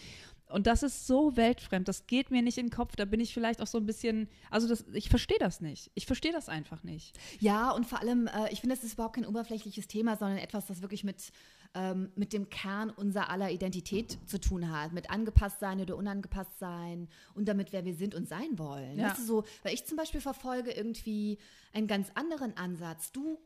Und 0.49 0.67
das 0.67 0.83
ist 0.83 1.07
so 1.07 1.35
weltfremd, 1.35 1.87
das 1.87 2.05
geht 2.07 2.31
mir 2.31 2.41
nicht 2.41 2.57
in 2.57 2.67
den 2.67 2.71
Kopf, 2.71 2.95
da 2.95 3.05
bin 3.05 3.19
ich 3.19 3.33
vielleicht 3.33 3.61
auch 3.61 3.67
so 3.67 3.77
ein 3.77 3.85
bisschen, 3.85 4.27
also 4.49 4.67
das, 4.67 4.85
ich 4.93 5.09
verstehe 5.09 5.39
das 5.39 5.61
nicht. 5.61 5.91
Ich 5.95 6.05
verstehe 6.05 6.31
das 6.31 6.49
einfach 6.49 6.83
nicht. 6.83 7.17
Ja, 7.39 7.71
und 7.71 7.85
vor 7.85 8.01
allem, 8.01 8.27
äh, 8.27 8.51
ich 8.51 8.61
finde, 8.61 8.75
das 8.75 8.83
ist 8.83 8.93
überhaupt 8.93 9.15
kein 9.15 9.25
oberflächliches 9.25 9.87
Thema, 9.87 10.15
sondern 10.17 10.37
etwas, 10.37 10.65
das 10.67 10.81
wirklich 10.81 11.03
mit, 11.03 11.31
ähm, 11.75 12.11
mit 12.15 12.33
dem 12.33 12.49
Kern 12.49 12.89
unserer 12.89 13.29
aller 13.29 13.51
Identität 13.51 14.17
zu 14.27 14.39
tun 14.39 14.71
hat. 14.71 14.93
Mit 14.93 15.09
angepasst 15.09 15.59
sein 15.59 15.81
oder 15.81 15.95
unangepasst 15.95 16.59
sein 16.59 17.09
und 17.33 17.47
damit, 17.47 17.73
wer 17.73 17.85
wir 17.85 17.95
sind 17.95 18.15
und 18.15 18.27
sein 18.27 18.57
wollen. 18.57 18.97
Ja. 18.97 19.09
Weißt 19.09 19.19
du, 19.19 19.23
so, 19.23 19.43
weil 19.63 19.73
ich 19.73 19.85
zum 19.85 19.97
Beispiel 19.97 20.21
verfolge 20.21 20.71
irgendwie 20.71 21.37
einen 21.73 21.87
ganz 21.87 22.09
anderen 22.15 22.55
Ansatz. 22.57 23.11
Du 23.11 23.39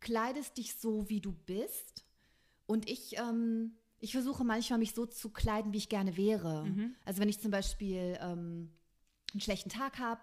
kleidest 0.00 0.56
dich 0.56 0.74
so, 0.74 1.08
wie 1.08 1.20
du 1.20 1.32
bist 1.32 2.04
und 2.66 2.88
ich, 2.88 3.18
ähm, 3.18 3.72
ich 3.98 4.12
versuche 4.12 4.44
manchmal, 4.44 4.78
mich 4.78 4.94
so 4.94 5.06
zu 5.06 5.30
kleiden, 5.30 5.72
wie 5.72 5.78
ich 5.78 5.88
gerne 5.88 6.16
wäre. 6.16 6.64
Also 7.04 7.20
wenn 7.20 7.28
ich 7.28 7.40
zum 7.40 7.50
Beispiel 7.50 8.16
ähm, 8.20 8.70
einen 9.32 9.40
schlechten 9.40 9.68
Tag 9.68 9.98
habe 9.98 10.20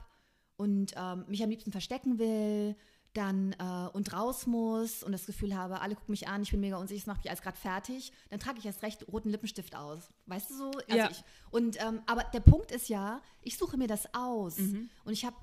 und 0.56 0.94
ähm, 0.96 1.26
mich 1.28 1.44
am 1.44 1.50
liebsten 1.50 1.72
verstecken 1.72 2.20
will, 2.20 2.76
dann 3.14 3.54
äh, 3.54 3.90
und 3.94 4.14
raus 4.14 4.46
muss 4.46 5.04
und 5.04 5.12
das 5.12 5.26
Gefühl 5.26 5.56
habe, 5.56 5.82
alle 5.82 5.96
gucken 5.96 6.12
mich 6.12 6.28
an, 6.28 6.44
ich 6.44 6.52
bin 6.52 6.60
mega 6.60 6.78
unsicher, 6.78 7.00
es 7.00 7.08
macht 7.08 7.20
mich 7.20 7.30
alles 7.30 7.42
gerade 7.42 7.58
fertig, 7.58 8.12
dann 8.30 8.40
trage 8.40 8.60
ich 8.60 8.66
erst 8.66 8.84
recht 8.84 9.08
roten 9.08 9.30
Lippenstift 9.30 9.76
aus. 9.76 10.10
Weißt 10.28 10.50
du 10.50 10.56
so? 10.56 10.72
Also 10.72 10.96
Ja. 10.98 11.10
ich, 11.10 11.24
und 11.50 11.82
ähm, 11.82 12.02
aber 12.06 12.24
der 12.26 12.42
Punkt 12.42 12.72
ist 12.72 12.90
ja, 12.90 13.22
ich 13.42 13.58
suche 13.58 13.78
mir 13.78 13.88
das 13.88 14.14
aus 14.14 14.58
und 14.60 15.14
ich 15.14 15.26
habe 15.26 15.36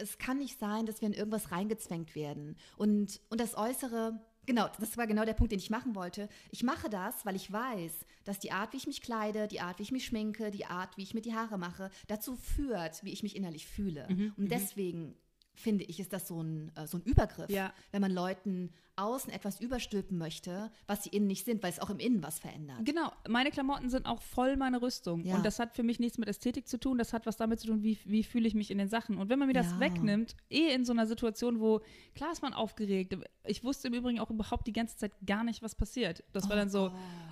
es 0.00 0.16
kann 0.18 0.38
nicht 0.38 0.58
sein, 0.58 0.86
dass 0.86 1.00
wir 1.00 1.08
in 1.08 1.12
irgendwas 1.14 1.50
reingezwängt 1.50 2.14
werden. 2.14 2.56
Und, 2.76 3.20
und 3.30 3.40
das 3.40 3.56
Äußere, 3.56 4.20
genau, 4.46 4.68
das 4.78 4.96
war 4.96 5.08
genau 5.08 5.24
der 5.24 5.34
Punkt, 5.34 5.52
den 5.52 5.58
ich 5.58 5.70
machen 5.70 5.94
wollte. 5.96 6.28
Ich 6.50 6.62
mache 6.62 6.88
das, 6.88 7.26
weil 7.26 7.34
ich 7.34 7.52
weiß, 7.52 7.92
dass 8.24 8.38
die 8.38 8.52
Art, 8.52 8.72
wie 8.72 8.76
ich 8.76 8.86
mich 8.86 9.02
kleide, 9.02 9.48
die 9.48 9.60
Art, 9.60 9.78
wie 9.78 9.82
ich 9.82 9.90
mich 9.92 10.06
schminke, 10.06 10.50
die 10.50 10.66
Art, 10.66 10.96
wie 10.96 11.02
ich 11.02 11.14
mir 11.14 11.20
die 11.20 11.34
Haare 11.34 11.58
mache, 11.58 11.90
dazu 12.06 12.36
führt, 12.36 13.02
wie 13.04 13.12
ich 13.12 13.22
mich 13.24 13.34
innerlich 13.34 13.66
fühle. 13.66 14.06
Mhm, 14.08 14.34
und 14.36 14.52
deswegen 14.52 15.16
finde 15.60 15.84
ich, 15.84 16.00
ist 16.00 16.12
das 16.12 16.28
so 16.28 16.42
ein, 16.42 16.72
äh, 16.76 16.86
so 16.86 16.98
ein 16.98 17.02
Übergriff, 17.02 17.50
Ja. 17.50 17.72
wenn 17.92 18.00
man 18.00 18.12
Leuten 18.12 18.70
außen 18.96 19.32
etwas 19.32 19.60
überstülpen 19.60 20.18
möchte, 20.18 20.72
was 20.88 21.04
sie 21.04 21.10
innen 21.10 21.28
nicht 21.28 21.44
sind, 21.44 21.62
weil 21.62 21.70
es 21.70 21.78
auch 21.78 21.88
im 21.88 22.00
Innen 22.00 22.20
was 22.20 22.40
verändert. 22.40 22.78
Genau, 22.84 23.12
meine 23.28 23.52
Klamotten 23.52 23.90
sind 23.90 24.06
auch 24.06 24.20
voll 24.20 24.56
meine 24.56 24.82
Rüstung. 24.82 25.24
Ja. 25.24 25.36
Und 25.36 25.46
das 25.46 25.60
hat 25.60 25.72
für 25.76 25.84
mich 25.84 26.00
nichts 26.00 26.18
mit 26.18 26.28
Ästhetik 26.28 26.66
zu 26.66 26.80
tun, 26.80 26.98
das 26.98 27.12
hat 27.12 27.24
was 27.24 27.36
damit 27.36 27.60
zu 27.60 27.68
tun, 27.68 27.84
wie, 27.84 27.96
wie 28.04 28.24
fühle 28.24 28.48
ich 28.48 28.54
mich 28.54 28.72
in 28.72 28.78
den 28.78 28.88
Sachen. 28.88 29.16
Und 29.16 29.28
wenn 29.28 29.38
man 29.38 29.46
mir 29.46 29.54
das 29.54 29.70
Ja. 29.70 29.78
wegnimmt, 29.80 30.34
eh 30.50 30.74
in 30.74 30.84
so 30.84 30.92
einer 30.92 31.06
Situation, 31.06 31.60
wo, 31.60 31.80
klar 32.16 32.32
ist 32.32 32.42
man 32.42 32.54
aufgeregt, 32.54 33.16
ich 33.44 33.62
wusste 33.62 33.86
im 33.86 33.94
Übrigen 33.94 34.18
auch 34.18 34.30
überhaupt 34.30 34.66
die 34.66 34.72
ganze 34.72 34.96
Zeit 34.96 35.12
gar 35.24 35.44
nicht, 35.44 35.62
was 35.62 35.76
passiert. 35.76 36.24
Das 36.32 36.48
war 36.48 36.56
dann 36.56 36.68
so, 36.68 36.90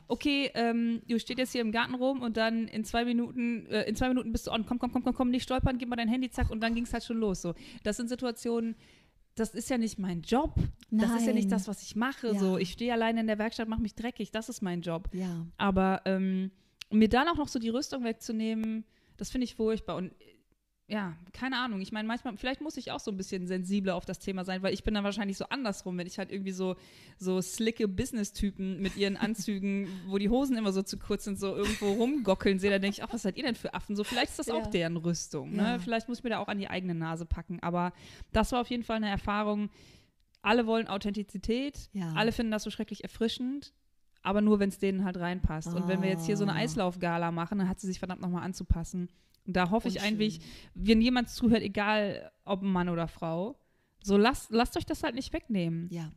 okay, 0.09 0.51
ähm, 0.55 1.03
du 1.09 1.19
steht 1.19 1.39
jetzt 1.39 1.53
hier 1.53 1.61
im 1.61 1.73
Garten 1.73 1.95
rum 1.95 2.23
und 2.23 2.37
dann 2.37 2.69
in 2.69 2.85
zwei 2.85 3.05
Minuten, 3.05 3.67
äh, 3.67 3.83
in 3.89 3.97
zwei 3.97 4.09
Minuten 4.09 4.33
bist 4.33 4.47
du 4.47 4.53
on, 4.53 4.67
komm, 4.67 4.79
komm, 4.79 4.93
komm, 4.93 5.03
komm, 5.03 5.15
komm, 5.15 5.31
nicht 5.31 5.43
stolpern, 5.43 5.79
gib 5.79 5.89
mal 5.89 5.97
dein 5.97 6.09
Handy, 6.09 6.31
zack, 6.31 6.51
und 6.51 6.61
dann 6.61 6.75
ging 6.75 6.85
es 6.85 6.93
halt 6.93 7.05
schon 7.05 7.19
los. 7.19 7.43
So. 7.43 7.55
Das 7.83 7.97
sind 7.97 8.09
Situationen, 8.09 8.77
das 9.35 9.55
ist 9.55 9.69
ja 9.69 9.79
nicht 9.79 9.99
mein 9.99 10.23
Job. 10.23 10.55
Das 10.91 11.13
ist 11.15 11.27
ja 11.27 11.33
nicht 11.33 11.51
Nein. 11.51 11.59
das, 11.59 11.69
was 11.69 11.83
ich 11.83 11.95
mache. 11.95 12.29
Ja. 12.29 12.39
So, 12.39 12.57
ich 12.57 12.73
stehe 12.73 12.93
alleine 12.93 13.21
in 13.21 13.27
der 13.27 13.39
Werkstatt, 13.39 13.69
mache 13.69 13.83
mich 13.83 13.95
dreckig. 13.95 14.31
Das 14.31 14.49
ist 14.49 14.63
mein 14.63 14.81
Job. 14.81 15.11
Ja. 15.13 15.47
Aber 15.59 16.01
ähm, 16.07 16.51
mir 16.91 17.09
dann 17.09 17.29
auch 17.29 17.37
noch 17.37 17.49
so 17.49 17.59
die 17.59 17.69
Rüstung 17.69 18.03
wegzunehmen, 18.03 18.85
das 19.19 19.31
finde 19.31 19.45
ich 19.45 19.55
furchtbar. 19.55 19.97
Und 19.97 20.13
ja, 20.89 21.17
keine 21.33 21.59
Ahnung. 21.59 21.81
Ich 21.81 21.91
meine, 21.91 22.07
manchmal, 22.07 22.37
vielleicht 22.37 22.61
muss 22.61 22.77
ich 22.77 22.93
auch 22.93 23.01
so 23.01 23.11
ein 23.11 23.17
bisschen 23.17 23.49
sensibler 23.49 23.97
auf 23.97 24.05
das 24.05 24.21
Thema 24.21 24.45
sein, 24.45 24.63
weil 24.63 24.73
ich 24.73 24.85
bin 24.85 24.95
dann 24.95 25.03
wahrscheinlich 25.03 25.37
so 25.37 25.47
andersrum, 25.47 25.99
wenn 25.99 26.07
ich 26.07 26.19
halt 26.19 26.31
irgendwie 26.31 26.53
so, 26.53 26.77
so 27.19 27.43
slicke 27.43 27.89
Business-Typen 27.89 28.81
mit 28.81 28.97
ihren 28.97 29.17
Anzügen, 29.17 29.89
wo 30.07 30.19
die 30.19 30.29
Hosen 30.29 30.57
immer 30.57 30.73
so 30.73 30.83
zu 30.83 30.97
kurz 30.97 31.25
sind, 31.25 31.41
so 31.41 31.57
irgendwo 31.57 31.93
rumgockeln 31.93 32.61
sehe, 32.61 32.71
da 32.71 32.79
denke 32.79 32.99
ich, 32.99 33.03
ach, 33.03 33.13
was 33.13 33.23
seid 33.23 33.37
ihr 33.37 33.43
denn 33.43 33.57
für 33.57 33.75
Affen? 33.75 33.97
So, 33.97 34.05
vielleicht 34.05 34.31
ist 34.31 34.39
das 34.39 34.47
ja. 34.47 34.55
auch 34.55 34.69
deren 34.69 34.97
Rüstung. 34.97 35.57
Ne? 35.57 35.63
Ja. 35.63 35.79
Vielleicht 35.81 36.09
muss 36.09 36.19
ich 36.19 36.25
mir 36.25 36.31
da 36.31 36.39
auch 36.39 36.49
an 36.49 36.59
die 36.59 36.69
eigene 36.69 36.95
Nase 36.95 37.27
packen. 37.27 37.59
Aber 37.63 37.93
das 38.33 38.53
war 38.53 38.61
auf 38.61 38.71
jeden 38.71 38.85
Fall 38.85 38.97
eine 38.97 39.09
Erfahrung. 39.09 39.71
Alle 40.43 40.67
wollen 40.67 40.87
Authentizität, 40.87 41.91
ja. 41.95 42.13
alle 42.15 42.31
finden 42.31 42.53
das 42.53 42.63
so 42.63 42.71
schrecklich 42.71 43.03
erfrischend 43.03 43.73
aber 44.23 44.41
nur, 44.41 44.59
wenn 44.59 44.71
es 44.71 44.81
denen 44.81 45.05
halt 45.05 45.19
reinpasst. 45.19 45.69
Oh. 45.73 45.77
Und 45.77 45.87
wenn 45.87 46.03
wir 46.03 46.09
jetzt 46.09 46.27
hier 46.27 46.37
so 46.37 46.43
eine 46.43 46.55
ah. 46.55 46.57
Eislaufgala 46.57 47.31
machen, 47.31 47.59
dann 47.59 47.69
hat 47.69 47.79
sie 47.79 47.87
sich 47.87 48.01
verdammt 48.01 48.21
nochmal 48.21 48.43
anzupassen. 48.43 49.09
Und 49.47 49.55
da 49.55 49.71
hoffe 49.71 49.89
ich 49.89 50.01
eigentlich, 50.01 50.41
wenn 50.75 51.01
jemand 51.01 51.29
zuhört, 51.29 51.63
egal 51.63 52.31
ob 52.45 52.63
Mann 52.63 52.89
oder 52.89 53.09
Frau, 53.09 53.59
so 54.03 54.17
lasst, 54.17 54.51
lasst 54.51 54.77
euch 54.77 54.87
das 54.87 55.03
halt 55.03 55.15
nicht 55.15 55.33
wegnehmen. 55.33 55.89
Ja. 55.91 56.13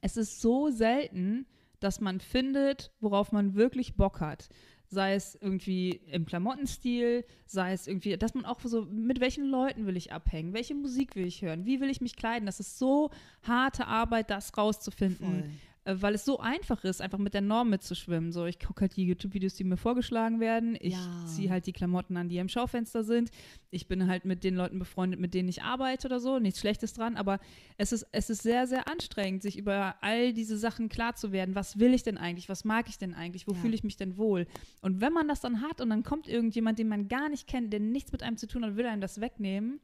Es 0.00 0.16
ist 0.16 0.40
so 0.40 0.70
selten, 0.70 1.46
dass 1.80 2.00
man 2.00 2.20
findet, 2.20 2.92
worauf 3.00 3.32
man 3.32 3.54
wirklich 3.54 3.96
Bock 3.96 4.20
hat. 4.20 4.48
Sei 4.86 5.14
es 5.14 5.36
irgendwie 5.40 5.90
im 5.90 6.26
Klamottenstil, 6.26 7.24
sei 7.46 7.72
es 7.72 7.86
irgendwie, 7.86 8.16
dass 8.18 8.34
man 8.34 8.44
auch 8.44 8.60
so, 8.60 8.82
mit 8.82 9.20
welchen 9.20 9.44
Leuten 9.46 9.86
will 9.86 9.96
ich 9.96 10.12
abhängen, 10.12 10.52
welche 10.52 10.74
Musik 10.74 11.16
will 11.16 11.26
ich 11.26 11.42
hören, 11.42 11.64
wie 11.64 11.80
will 11.80 11.88
ich 11.88 12.00
mich 12.00 12.14
kleiden. 12.14 12.46
Das 12.46 12.60
ist 12.60 12.78
so 12.78 13.10
harte 13.42 13.86
Arbeit, 13.86 14.30
das 14.30 14.56
rauszufinden. 14.56 15.42
Voll. 15.42 15.50
Äh, 15.84 15.96
weil 15.98 16.14
es 16.14 16.24
so 16.24 16.38
einfach 16.38 16.84
ist, 16.84 17.00
einfach 17.00 17.18
mit 17.18 17.34
der 17.34 17.40
Norm 17.40 17.70
mitzuschwimmen. 17.70 18.32
So, 18.32 18.46
ich 18.46 18.58
gucke 18.60 18.82
halt 18.82 18.96
die 18.96 19.04
YouTube-Videos, 19.04 19.54
die 19.54 19.64
mir 19.64 19.76
vorgeschlagen 19.76 20.38
werden. 20.38 20.76
Ich 20.80 20.94
ja. 20.94 21.26
ziehe 21.26 21.50
halt 21.50 21.66
die 21.66 21.72
Klamotten 21.72 22.16
an, 22.16 22.28
die 22.28 22.38
im 22.38 22.48
Schaufenster 22.48 23.02
sind. 23.02 23.30
Ich 23.70 23.88
bin 23.88 24.06
halt 24.06 24.24
mit 24.24 24.44
den 24.44 24.54
Leuten 24.54 24.78
befreundet, 24.78 25.18
mit 25.18 25.34
denen 25.34 25.48
ich 25.48 25.62
arbeite 25.62 26.06
oder 26.06 26.20
so. 26.20 26.38
Nichts 26.38 26.60
Schlechtes 26.60 26.92
dran, 26.92 27.16
aber 27.16 27.40
es 27.78 27.92
ist, 27.92 28.06
es 28.12 28.30
ist 28.30 28.42
sehr, 28.42 28.66
sehr 28.66 28.88
anstrengend, 28.88 29.42
sich 29.42 29.58
über 29.58 29.96
all 30.00 30.32
diese 30.32 30.56
Sachen 30.56 30.88
klar 30.88 31.16
zu 31.16 31.32
werden. 31.32 31.54
Was 31.54 31.78
will 31.78 31.94
ich 31.94 32.02
denn 32.02 32.18
eigentlich? 32.18 32.48
Was 32.48 32.64
mag 32.64 32.88
ich 32.88 32.98
denn 32.98 33.14
eigentlich? 33.14 33.48
Wo 33.48 33.52
ja. 33.52 33.58
fühle 33.58 33.74
ich 33.74 33.82
mich 33.82 33.96
denn 33.96 34.16
wohl? 34.16 34.46
Und 34.82 35.00
wenn 35.00 35.12
man 35.12 35.26
das 35.26 35.40
dann 35.40 35.62
hat 35.62 35.80
und 35.80 35.90
dann 35.90 36.04
kommt 36.04 36.28
irgendjemand, 36.28 36.78
den 36.78 36.88
man 36.88 37.08
gar 37.08 37.28
nicht 37.28 37.48
kennt, 37.48 37.72
der 37.72 37.80
nichts 37.80 38.12
mit 38.12 38.22
einem 38.22 38.36
zu 38.36 38.46
tun 38.46 38.64
hat, 38.64 38.76
will 38.76 38.86
einem 38.86 39.00
das 39.00 39.20
wegnehmen, 39.20 39.80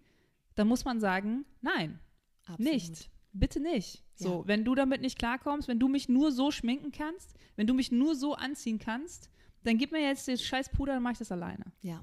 dann 0.55 0.69
muss 0.69 0.85
man 0.85 1.01
sagen, 1.01 1.45
nein, 1.61 1.99
Absolut. 2.47 2.73
nicht 2.73 3.11
bitte 3.39 3.61
nicht. 3.61 4.03
So, 4.15 4.41
ja. 4.41 4.49
wenn 4.49 4.65
du 4.65 4.75
damit 4.75 5.01
nicht 5.01 5.19
klarkommst, 5.19 5.69
wenn 5.69 5.79
du 5.79 5.89
mich 5.89 6.09
nur 6.09 6.33
so 6.33 6.51
schminken 6.51 6.93
kannst, 6.93 7.35
wenn 7.57 7.67
du 7.67 7.75
mich 7.75 7.93
nur 7.93 8.15
so 8.15 8.35
anziehen 8.35 8.79
kannst, 8.79 9.31
dann 9.65 9.79
gib 9.79 9.93
mir 9.93 10.01
jetzt 10.01 10.29
das 10.29 10.43
scheiß 10.43 10.71
Puder, 10.71 10.95
dann 10.95 11.03
mach 11.03 11.13
ich 11.13 11.19
das 11.19 11.33
alleine. 11.33 11.65
Ja. 11.83 12.03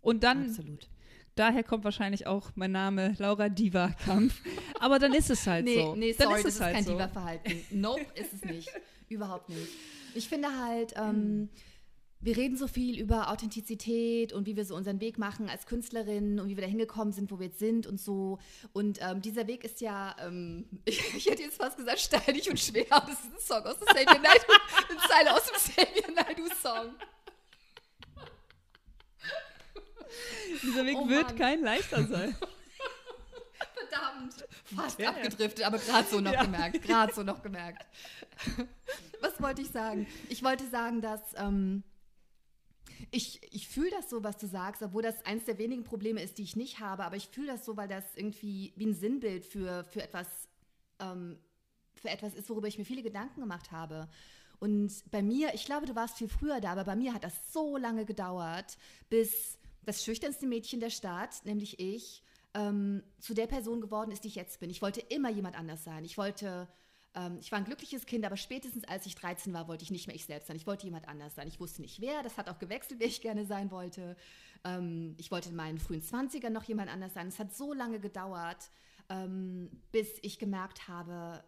Und 0.00 0.22
dann, 0.22 0.46
Absolut. 0.46 0.88
daher 1.34 1.64
kommt 1.64 1.84
wahrscheinlich 1.84 2.26
auch 2.26 2.50
mein 2.54 2.72
Name 2.72 3.14
Laura 3.18 3.48
Diva 3.48 3.88
Kampf. 4.04 4.42
Aber 4.80 4.98
dann 4.98 5.14
ist 5.14 5.30
es 5.30 5.46
halt 5.46 5.64
nee, 5.64 5.76
so. 5.76 5.94
Nee, 5.94 6.12
sorry, 6.12 6.28
dann 6.28 6.36
ist 6.36 6.44
das 6.44 6.54
ist 6.54 6.60
halt 6.60 6.74
kein 6.74 6.84
so. 6.84 6.92
Diva-Verhalten. 6.92 7.52
Nope, 7.70 8.06
ist 8.14 8.34
es 8.34 8.44
nicht. 8.44 8.68
Überhaupt 9.08 9.48
nicht. 9.48 9.68
Ich 10.14 10.28
finde 10.28 10.48
halt, 10.48 10.94
ähm, 10.96 11.48
wir 12.24 12.38
reden 12.38 12.56
so 12.56 12.66
viel 12.66 12.98
über 12.98 13.30
Authentizität 13.30 14.32
und 14.32 14.46
wie 14.46 14.56
wir 14.56 14.64
so 14.64 14.74
unseren 14.74 14.98
Weg 15.00 15.18
machen 15.18 15.50
als 15.50 15.66
Künstlerin 15.66 16.40
und 16.40 16.48
wie 16.48 16.56
wir 16.56 16.62
da 16.62 16.68
hingekommen 16.68 17.12
sind, 17.12 17.30
wo 17.30 17.38
wir 17.38 17.48
jetzt 17.48 17.58
sind 17.58 17.86
und 17.86 18.00
so. 18.00 18.38
Und 18.72 18.98
ähm, 19.02 19.20
dieser 19.20 19.46
Weg 19.46 19.62
ist 19.62 19.82
ja, 19.82 20.16
ähm, 20.18 20.66
ich, 20.86 20.98
ich, 21.16 21.26
hätte 21.26 21.42
jetzt 21.42 21.58
fast 21.58 21.76
gesagt, 21.76 22.00
steinig 22.00 22.48
und 22.48 22.58
schwer. 22.58 22.86
Das 22.88 23.10
ist 23.10 23.24
ein 23.24 23.40
Song 23.40 23.62
aus 23.64 23.78
dem 23.78 23.86
Xavier 23.88 24.20
Naidoo, 24.20 24.52
eine 24.88 24.98
Zeile 25.06 25.34
aus 25.34 25.44
dem 25.44 25.54
Xavier 25.54 26.14
Naidoo-Song. 26.14 26.94
Dieser 30.62 30.86
Weg 30.86 30.96
oh 30.96 31.08
wird 31.08 31.36
kein 31.36 31.62
leichter 31.62 32.06
sein. 32.06 32.34
Verdammt, 33.74 34.46
fast 34.74 34.98
ja, 34.98 35.10
abgedriftet, 35.10 35.58
ja. 35.58 35.66
aber 35.66 35.78
gerade 35.78 36.08
so 36.08 36.20
noch 36.20 36.32
ja. 36.32 36.42
gemerkt, 36.42 36.82
gerade 36.82 37.12
so 37.12 37.22
noch 37.22 37.42
gemerkt. 37.42 37.84
Was 39.20 39.40
wollte 39.42 39.62
ich 39.62 39.70
sagen? 39.70 40.06
Ich 40.28 40.42
wollte 40.42 40.66
sagen, 40.68 41.00
dass 41.00 41.20
ähm, 41.36 41.82
ich, 43.10 43.40
ich 43.52 43.68
fühle 43.68 43.90
das 43.90 44.10
so, 44.10 44.24
was 44.24 44.36
du 44.36 44.46
sagst, 44.46 44.82
obwohl 44.82 45.02
das 45.02 45.24
eines 45.24 45.44
der 45.44 45.58
wenigen 45.58 45.84
Probleme 45.84 46.22
ist, 46.22 46.38
die 46.38 46.42
ich 46.42 46.56
nicht 46.56 46.80
habe, 46.80 47.04
aber 47.04 47.16
ich 47.16 47.28
fühle 47.28 47.48
das 47.48 47.64
so, 47.64 47.76
weil 47.76 47.88
das 47.88 48.04
irgendwie 48.16 48.72
wie 48.76 48.86
ein 48.86 48.94
Sinnbild 48.94 49.44
für, 49.44 49.84
für, 49.84 50.02
etwas, 50.02 50.26
ähm, 51.00 51.38
für 51.94 52.08
etwas 52.08 52.34
ist, 52.34 52.50
worüber 52.50 52.68
ich 52.68 52.78
mir 52.78 52.84
viele 52.84 53.02
Gedanken 53.02 53.40
gemacht 53.40 53.72
habe. 53.72 54.08
Und 54.60 54.92
bei 55.10 55.22
mir, 55.22 55.54
ich 55.54 55.64
glaube, 55.64 55.86
du 55.86 55.94
warst 55.94 56.16
viel 56.18 56.28
früher 56.28 56.60
da, 56.60 56.72
aber 56.72 56.84
bei 56.84 56.96
mir 56.96 57.12
hat 57.12 57.24
das 57.24 57.52
so 57.52 57.76
lange 57.76 58.04
gedauert, 58.04 58.78
bis 59.10 59.58
das 59.84 60.04
schüchternste 60.04 60.46
Mädchen 60.46 60.80
der 60.80 60.90
Stadt, 60.90 61.44
nämlich 61.44 61.78
ich, 61.78 62.22
ähm, 62.54 63.02
zu 63.18 63.34
der 63.34 63.46
Person 63.46 63.80
geworden 63.80 64.10
ist, 64.10 64.24
die 64.24 64.28
ich 64.28 64.36
jetzt 64.36 64.60
bin. 64.60 64.70
Ich 64.70 64.80
wollte 64.80 65.00
immer 65.00 65.30
jemand 65.30 65.58
anders 65.58 65.84
sein. 65.84 66.04
Ich 66.04 66.16
wollte 66.16 66.68
ähm, 67.14 67.38
ich 67.40 67.52
war 67.52 67.58
ein 67.58 67.64
glückliches 67.64 68.06
Kind, 68.06 68.24
aber 68.24 68.36
spätestens 68.36 68.84
als 68.84 69.06
ich 69.06 69.14
13 69.14 69.52
war, 69.52 69.68
wollte 69.68 69.84
ich 69.84 69.90
nicht 69.90 70.06
mehr 70.06 70.16
ich 70.16 70.26
selbst 70.26 70.48
sein. 70.48 70.56
Ich 70.56 70.66
wollte 70.66 70.84
jemand 70.84 71.08
anders 71.08 71.34
sein. 71.34 71.46
Ich 71.48 71.60
wusste 71.60 71.82
nicht 71.82 72.00
wer. 72.00 72.22
Das 72.22 72.36
hat 72.36 72.48
auch 72.48 72.58
gewechselt, 72.58 73.00
wer 73.00 73.06
ich 73.06 73.20
gerne 73.20 73.46
sein 73.46 73.70
wollte. 73.70 74.16
Ähm, 74.64 75.14
ich 75.18 75.30
wollte 75.30 75.50
in 75.50 75.56
meinen 75.56 75.78
frühen 75.78 76.02
20ern 76.02 76.50
noch 76.50 76.64
jemand 76.64 76.90
anders 76.90 77.14
sein. 77.14 77.28
Es 77.28 77.38
hat 77.38 77.54
so 77.54 77.72
lange 77.72 78.00
gedauert, 78.00 78.70
ähm, 79.08 79.70
bis 79.92 80.08
ich 80.22 80.38
gemerkt 80.38 80.88
habe, 80.88 81.44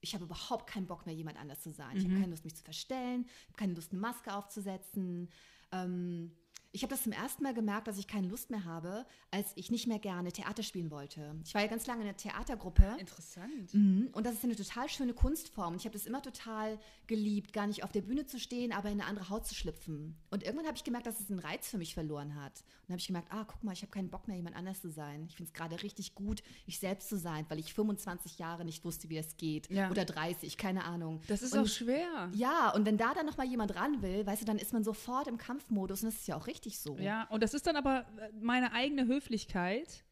ich 0.00 0.14
habe 0.14 0.24
überhaupt 0.24 0.68
keinen 0.68 0.86
Bock 0.86 1.06
mehr, 1.06 1.14
jemand 1.14 1.38
anders 1.38 1.60
zu 1.62 1.70
sein. 1.72 1.92
Mhm. 1.92 1.98
Ich 1.98 2.04
habe 2.04 2.14
keine 2.14 2.30
Lust, 2.30 2.44
mich 2.44 2.56
zu 2.56 2.64
verstellen, 2.64 3.26
keine 3.56 3.74
Lust, 3.74 3.92
eine 3.92 4.00
Maske 4.00 4.34
aufzusetzen. 4.34 5.28
Ähm, 5.72 6.32
ich 6.76 6.82
habe 6.82 6.90
das 6.90 7.04
zum 7.04 7.12
ersten 7.12 7.42
Mal 7.42 7.54
gemerkt, 7.54 7.88
dass 7.88 7.96
ich 7.96 8.06
keine 8.06 8.28
Lust 8.28 8.50
mehr 8.50 8.66
habe, 8.66 9.06
als 9.30 9.50
ich 9.54 9.70
nicht 9.70 9.86
mehr 9.86 9.98
gerne 9.98 10.30
Theater 10.30 10.62
spielen 10.62 10.90
wollte. 10.90 11.34
Ich 11.42 11.54
war 11.54 11.62
ja 11.62 11.68
ganz 11.68 11.86
lange 11.86 12.02
in 12.02 12.08
einer 12.08 12.18
Theatergruppe. 12.18 12.96
Interessant. 12.98 13.72
Mhm. 13.72 14.10
Und 14.12 14.26
das 14.26 14.34
ist 14.34 14.44
eine 14.44 14.54
total 14.54 14.86
schöne 14.90 15.14
Kunstform. 15.14 15.72
Und 15.72 15.80
ich 15.80 15.86
habe 15.86 15.94
das 15.94 16.04
immer 16.04 16.20
total 16.20 16.78
geliebt, 17.06 17.54
gar 17.54 17.66
nicht 17.66 17.82
auf 17.82 17.92
der 17.92 18.02
Bühne 18.02 18.26
zu 18.26 18.38
stehen, 18.38 18.72
aber 18.72 18.90
in 18.90 19.00
eine 19.00 19.08
andere 19.08 19.30
Haut 19.30 19.46
zu 19.46 19.54
schlüpfen. 19.54 20.18
Und 20.28 20.42
irgendwann 20.42 20.66
habe 20.66 20.76
ich 20.76 20.84
gemerkt, 20.84 21.06
dass 21.06 21.18
es 21.18 21.30
einen 21.30 21.38
Reiz 21.38 21.66
für 21.66 21.78
mich 21.78 21.94
verloren 21.94 22.34
hat. 22.34 22.60
Und 22.60 22.88
dann 22.88 22.92
habe 22.92 23.00
ich 23.00 23.06
gemerkt, 23.06 23.32
ah, 23.32 23.44
guck 23.44 23.64
mal, 23.64 23.72
ich 23.72 23.80
habe 23.80 23.90
keinen 23.90 24.10
Bock 24.10 24.28
mehr, 24.28 24.36
jemand 24.36 24.54
anders 24.54 24.82
zu 24.82 24.90
sein. 24.90 25.24
Ich 25.30 25.36
finde 25.36 25.48
es 25.48 25.54
gerade 25.54 25.82
richtig 25.82 26.14
gut, 26.14 26.42
ich 26.66 26.78
selbst 26.78 27.08
zu 27.08 27.16
sein, 27.16 27.46
weil 27.48 27.58
ich 27.58 27.72
25 27.72 28.38
Jahre 28.38 28.66
nicht 28.66 28.84
wusste, 28.84 29.08
wie 29.08 29.16
das 29.16 29.38
geht. 29.38 29.70
Ja. 29.70 29.90
Oder 29.90 30.04
30, 30.04 30.58
keine 30.58 30.84
Ahnung. 30.84 31.22
Das 31.26 31.40
ist 31.40 31.54
und, 31.54 31.60
auch 31.60 31.66
schwer. 31.66 32.30
Ja, 32.34 32.70
und 32.74 32.84
wenn 32.84 32.98
da 32.98 33.14
dann 33.14 33.24
noch 33.24 33.38
mal 33.38 33.46
jemand 33.46 33.74
ran 33.76 34.02
will, 34.02 34.26
weißt 34.26 34.42
du, 34.42 34.46
dann 34.46 34.58
ist 34.58 34.74
man 34.74 34.84
sofort 34.84 35.26
im 35.26 35.38
Kampfmodus 35.38 36.02
und 36.02 36.12
das 36.12 36.20
ist 36.20 36.28
ja 36.28 36.36
auch 36.36 36.46
richtig 36.46 36.65
richtig 36.66 36.78
so. 36.80 36.98
Ja, 36.98 37.24
und 37.30 37.42
das 37.42 37.54
ist 37.54 37.66
dann 37.66 37.76
aber 37.76 38.06
äh, 38.18 38.30
meine 38.40 38.72
eigene 38.72 39.06
Höflichkeit, 39.06 40.04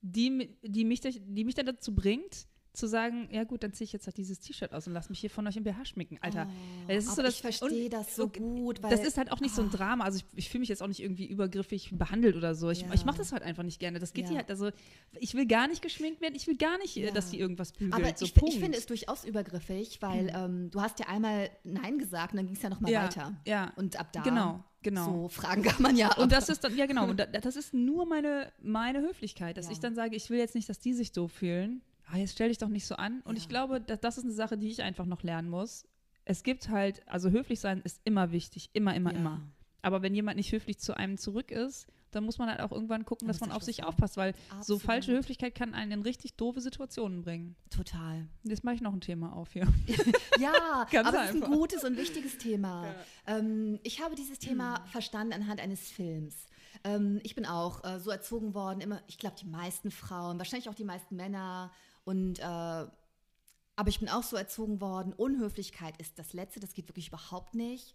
die, 0.00 0.56
die, 0.62 0.84
mich, 0.84 1.00
die 1.00 1.44
mich 1.44 1.54
dann 1.54 1.66
dazu 1.66 1.94
bringt, 1.94 2.46
zu 2.72 2.86
sagen, 2.86 3.28
ja 3.30 3.44
gut, 3.44 3.62
dann 3.62 3.72
ziehe 3.72 3.84
ich 3.84 3.92
jetzt 3.92 4.06
halt 4.06 4.16
dieses 4.16 4.40
T-Shirt 4.40 4.72
aus 4.72 4.86
und 4.86 4.94
lass 4.94 5.10
mich 5.10 5.20
hier 5.20 5.28
von 5.28 5.46
euch 5.46 5.56
im 5.56 5.64
BH 5.64 5.84
schminken. 5.84 6.18
Alter, 6.22 6.48
oh, 6.48 6.88
das 6.88 7.04
ist 7.04 7.16
so 7.16 7.22
das, 7.22 7.34
ich 7.34 7.42
verstehe 7.42 7.90
das 7.90 8.16
so 8.16 8.28
gut. 8.28 8.82
Weil, 8.82 8.90
das 8.90 9.04
ist 9.04 9.18
halt 9.18 9.30
auch 9.30 9.40
nicht 9.40 9.52
oh. 9.52 9.56
so 9.56 9.62
ein 9.62 9.68
ah. 9.68 9.76
Drama. 9.76 10.04
Also 10.04 10.18
ich, 10.18 10.24
ich 10.36 10.48
fühle 10.48 10.60
mich 10.60 10.70
jetzt 10.70 10.82
auch 10.82 10.88
nicht 10.88 11.02
irgendwie 11.02 11.26
übergriffig 11.26 11.90
behandelt 11.92 12.34
oder 12.34 12.54
so. 12.54 12.70
Ich, 12.70 12.82
ja. 12.82 12.88
ich 12.94 13.04
mache 13.04 13.18
das 13.18 13.32
halt 13.32 13.42
einfach 13.42 13.62
nicht 13.62 13.78
gerne. 13.78 13.98
Das 13.98 14.14
geht 14.14 14.30
ja. 14.30 14.36
halt, 14.36 14.50
also 14.50 14.70
ich 15.20 15.34
will 15.34 15.46
gar 15.46 15.68
nicht 15.68 15.82
geschminkt 15.82 16.22
werden. 16.22 16.34
Ich 16.34 16.46
will 16.46 16.56
gar 16.56 16.78
nicht, 16.78 16.96
äh, 16.96 17.06
ja. 17.06 17.10
dass 17.10 17.30
die 17.30 17.38
irgendwas 17.38 17.72
bügelt. 17.72 17.94
Aber 17.94 18.16
so, 18.16 18.24
ich, 18.24 18.34
ich, 18.42 18.58
finde 18.58 18.78
es 18.78 18.86
durchaus 18.86 19.24
übergriffig, 19.24 20.00
weil 20.00 20.24
mhm. 20.24 20.30
ähm, 20.34 20.70
du 20.70 20.80
hast 20.80 20.98
ja 20.98 21.08
einmal 21.08 21.50
Nein 21.64 21.98
gesagt 21.98 22.32
und 22.32 22.38
dann 22.38 22.46
ging 22.46 22.56
es 22.56 22.62
ja 22.62 22.70
nochmal 22.70 22.90
ja. 22.90 23.04
weiter. 23.04 23.34
Ja. 23.46 23.72
Und 23.76 24.00
ab 24.00 24.12
da. 24.12 24.22
Genau. 24.22 24.64
Genau. 24.82 25.04
So 25.04 25.28
Fragen 25.28 25.62
kann 25.62 25.80
man 25.80 25.96
ja. 25.96 26.16
Und 26.16 26.32
das 26.32 26.48
ist 26.48 26.64
dann, 26.64 26.76
ja 26.76 26.86
genau, 26.86 27.08
und 27.08 27.16
das 27.42 27.54
ist 27.54 27.72
nur 27.72 28.04
meine, 28.04 28.52
meine 28.60 29.00
Höflichkeit, 29.00 29.56
dass 29.56 29.70
ich 29.70 29.78
dann 29.78 29.94
sage, 29.94 30.16
ich 30.16 30.28
will 30.28 30.38
jetzt 30.38 30.56
nicht, 30.56 30.68
dass 30.68 30.80
die 30.80 30.92
sich 30.92 31.12
so 31.12 31.28
fühlen 31.28 31.82
ah, 32.12 32.18
jetzt 32.18 32.32
stell 32.32 32.48
dich 32.48 32.58
doch 32.58 32.68
nicht 32.68 32.86
so 32.86 32.94
an. 32.96 33.20
Und 33.22 33.36
ja. 33.36 33.42
ich 33.42 33.48
glaube, 33.48 33.80
dass, 33.80 34.00
das 34.00 34.18
ist 34.18 34.24
eine 34.24 34.32
Sache, 34.32 34.58
die 34.58 34.68
ich 34.68 34.82
einfach 34.82 35.06
noch 35.06 35.22
lernen 35.22 35.48
muss. 35.48 35.86
Es 36.24 36.42
gibt 36.42 36.68
halt, 36.68 37.06
also 37.08 37.30
höflich 37.30 37.58
sein 37.58 37.80
ist 37.82 38.00
immer 38.04 38.30
wichtig, 38.30 38.70
immer, 38.74 38.94
immer, 38.94 39.12
ja. 39.12 39.18
immer. 39.18 39.40
Aber 39.80 40.02
wenn 40.02 40.14
jemand 40.14 40.36
nicht 40.36 40.52
höflich 40.52 40.78
zu 40.78 40.96
einem 40.96 41.18
zurück 41.18 41.50
ist, 41.50 41.88
dann 42.12 42.24
muss 42.24 42.38
man 42.38 42.48
halt 42.48 42.60
auch 42.60 42.70
irgendwann 42.70 43.04
gucken, 43.04 43.26
dass 43.26 43.40
man 43.40 43.50
auf 43.50 43.62
sich 43.62 43.84
aufpasst, 43.84 44.16
weil 44.16 44.34
Absolut. 44.50 44.64
so 44.66 44.78
falsche 44.78 45.12
Höflichkeit 45.12 45.54
kann 45.54 45.74
einen 45.74 45.92
in 45.92 46.02
richtig 46.02 46.34
doofe 46.36 46.60
Situationen 46.60 47.22
bringen. 47.22 47.56
Total. 47.70 48.28
Jetzt 48.44 48.62
mache 48.64 48.76
ich 48.76 48.80
noch 48.82 48.92
ein 48.92 49.00
Thema 49.00 49.34
auf 49.34 49.54
hier. 49.54 49.66
ja, 50.38 50.86
aber 51.04 51.24
es 51.24 51.34
ist 51.34 51.42
ein 51.42 51.50
gutes 51.50 51.82
und 51.84 51.96
wichtiges 51.96 52.38
Thema. 52.38 52.86
Ja. 52.86 53.38
Ähm, 53.38 53.80
ich 53.82 54.02
habe 54.02 54.14
dieses 54.14 54.38
Thema 54.38 54.80
mhm. 54.80 54.88
verstanden 54.88 55.32
anhand 55.32 55.60
eines 55.60 55.90
Films. 55.90 56.46
Ähm, 56.84 57.18
ich 57.22 57.34
bin 57.34 57.46
auch 57.46 57.82
äh, 57.82 57.98
so 57.98 58.10
erzogen 58.10 58.54
worden, 58.54 58.82
immer, 58.82 59.02
ich 59.08 59.18
glaube, 59.18 59.36
die 59.40 59.46
meisten 59.46 59.90
Frauen, 59.90 60.38
wahrscheinlich 60.38 60.68
auch 60.68 60.74
die 60.74 60.84
meisten 60.84 61.16
Männer 61.16 61.72
und 62.04 62.38
äh, 62.38 62.86
aber 63.76 63.88
ich 63.88 64.00
bin 64.00 64.08
auch 64.08 64.22
so 64.22 64.36
erzogen 64.36 64.80
worden, 64.80 65.12
Unhöflichkeit 65.12 65.96
ist 65.98 66.18
das 66.18 66.34
Letzte, 66.34 66.60
das 66.60 66.74
geht 66.74 66.88
wirklich 66.88 67.08
überhaupt 67.08 67.54
nicht. 67.54 67.94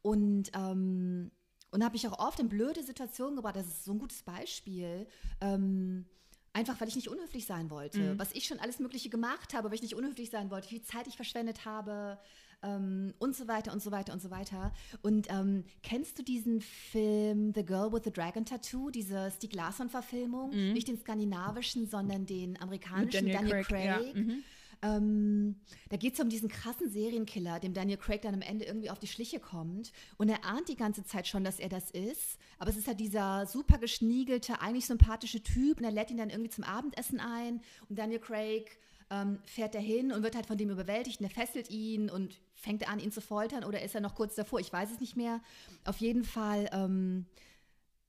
Und, 0.00 0.50
ähm, 0.54 1.32
und 1.70 1.84
habe 1.84 1.96
ich 1.96 2.06
auch 2.08 2.18
oft 2.18 2.38
in 2.38 2.48
blöde 2.48 2.82
Situationen 2.82 3.36
gebracht, 3.36 3.56
das 3.56 3.66
ist 3.66 3.84
so 3.84 3.92
ein 3.92 3.98
gutes 3.98 4.22
Beispiel. 4.22 5.06
Ähm, 5.40 6.06
einfach 6.52 6.80
weil 6.80 6.88
ich 6.88 6.96
nicht 6.96 7.08
unhöflich 7.08 7.46
sein 7.46 7.70
wollte. 7.70 8.14
Mhm. 8.14 8.18
Was 8.18 8.32
ich 8.32 8.46
schon 8.46 8.58
alles 8.60 8.78
Mögliche 8.78 9.10
gemacht 9.10 9.54
habe, 9.54 9.68
weil 9.68 9.74
ich 9.74 9.82
nicht 9.82 9.94
unhöflich 9.94 10.30
sein 10.30 10.50
wollte, 10.50 10.70
wie 10.70 10.76
viel 10.76 10.82
Zeit 10.82 11.06
ich 11.06 11.16
verschwendet 11.16 11.64
habe, 11.64 12.18
ähm, 12.62 13.14
und 13.18 13.36
so 13.36 13.48
weiter 13.48 13.72
und 13.72 13.82
so 13.82 13.90
weiter 13.90 14.12
und 14.12 14.20
so 14.20 14.30
weiter. 14.30 14.72
Und 15.02 15.28
ähm, 15.30 15.64
kennst 15.82 16.18
du 16.18 16.22
diesen 16.22 16.60
Film 16.60 17.52
The 17.54 17.64
Girl 17.64 17.92
with 17.92 18.02
the 18.04 18.12
Dragon 18.12 18.44
Tattoo, 18.44 18.90
diese 18.90 19.30
Stieg 19.30 19.54
Larsson-Verfilmung? 19.54 20.50
Mhm. 20.50 20.72
Nicht 20.72 20.88
den 20.88 20.98
skandinavischen, 20.98 21.86
sondern 21.86 22.26
den 22.26 22.60
amerikanischen 22.60 23.26
Daniel 23.26 23.36
Daniel, 23.36 23.64
Craig, 23.64 23.66
Craig. 23.66 24.14
ja, 24.14 24.20
mhm. 24.20 24.42
Ähm, 24.80 25.56
da 25.88 25.96
geht 25.96 26.14
es 26.14 26.20
um 26.20 26.28
diesen 26.28 26.48
krassen 26.48 26.88
Serienkiller, 26.88 27.58
dem 27.58 27.74
Daniel 27.74 27.98
Craig 27.98 28.22
dann 28.22 28.34
am 28.34 28.42
Ende 28.42 28.64
irgendwie 28.64 28.90
auf 28.90 28.98
die 28.98 29.08
Schliche 29.08 29.40
kommt. 29.40 29.92
Und 30.16 30.28
er 30.28 30.44
ahnt 30.44 30.68
die 30.68 30.76
ganze 30.76 31.04
Zeit 31.04 31.26
schon, 31.26 31.44
dass 31.44 31.58
er 31.58 31.68
das 31.68 31.90
ist. 31.90 32.38
Aber 32.58 32.70
es 32.70 32.76
ist 32.76 32.86
halt 32.86 33.00
dieser 33.00 33.46
super 33.46 33.78
geschniegelte, 33.78 34.60
eigentlich 34.60 34.86
sympathische 34.86 35.42
Typ. 35.42 35.78
Und 35.78 35.84
er 35.84 35.90
lädt 35.90 36.10
ihn 36.10 36.16
dann 36.16 36.30
irgendwie 36.30 36.50
zum 36.50 36.64
Abendessen 36.64 37.18
ein. 37.18 37.60
Und 37.88 37.98
Daniel 37.98 38.20
Craig 38.20 38.78
ähm, 39.10 39.40
fährt 39.44 39.74
dahin 39.74 40.12
und 40.12 40.22
wird 40.22 40.36
halt 40.36 40.46
von 40.46 40.58
dem 40.58 40.70
überwältigt. 40.70 41.20
Und 41.20 41.26
er 41.26 41.30
fesselt 41.30 41.70
ihn 41.70 42.08
und 42.08 42.38
fängt 42.60 42.88
an, 42.88 42.98
ihn 42.98 43.12
zu 43.12 43.20
foltern. 43.20 43.64
Oder 43.64 43.82
ist 43.82 43.94
er 43.94 44.00
noch 44.00 44.14
kurz 44.14 44.34
davor? 44.34 44.60
Ich 44.60 44.72
weiß 44.72 44.90
es 44.90 45.00
nicht 45.00 45.16
mehr. 45.16 45.40
Auf 45.84 45.98
jeden 45.98 46.24
Fall. 46.24 46.68
Ähm, 46.72 47.26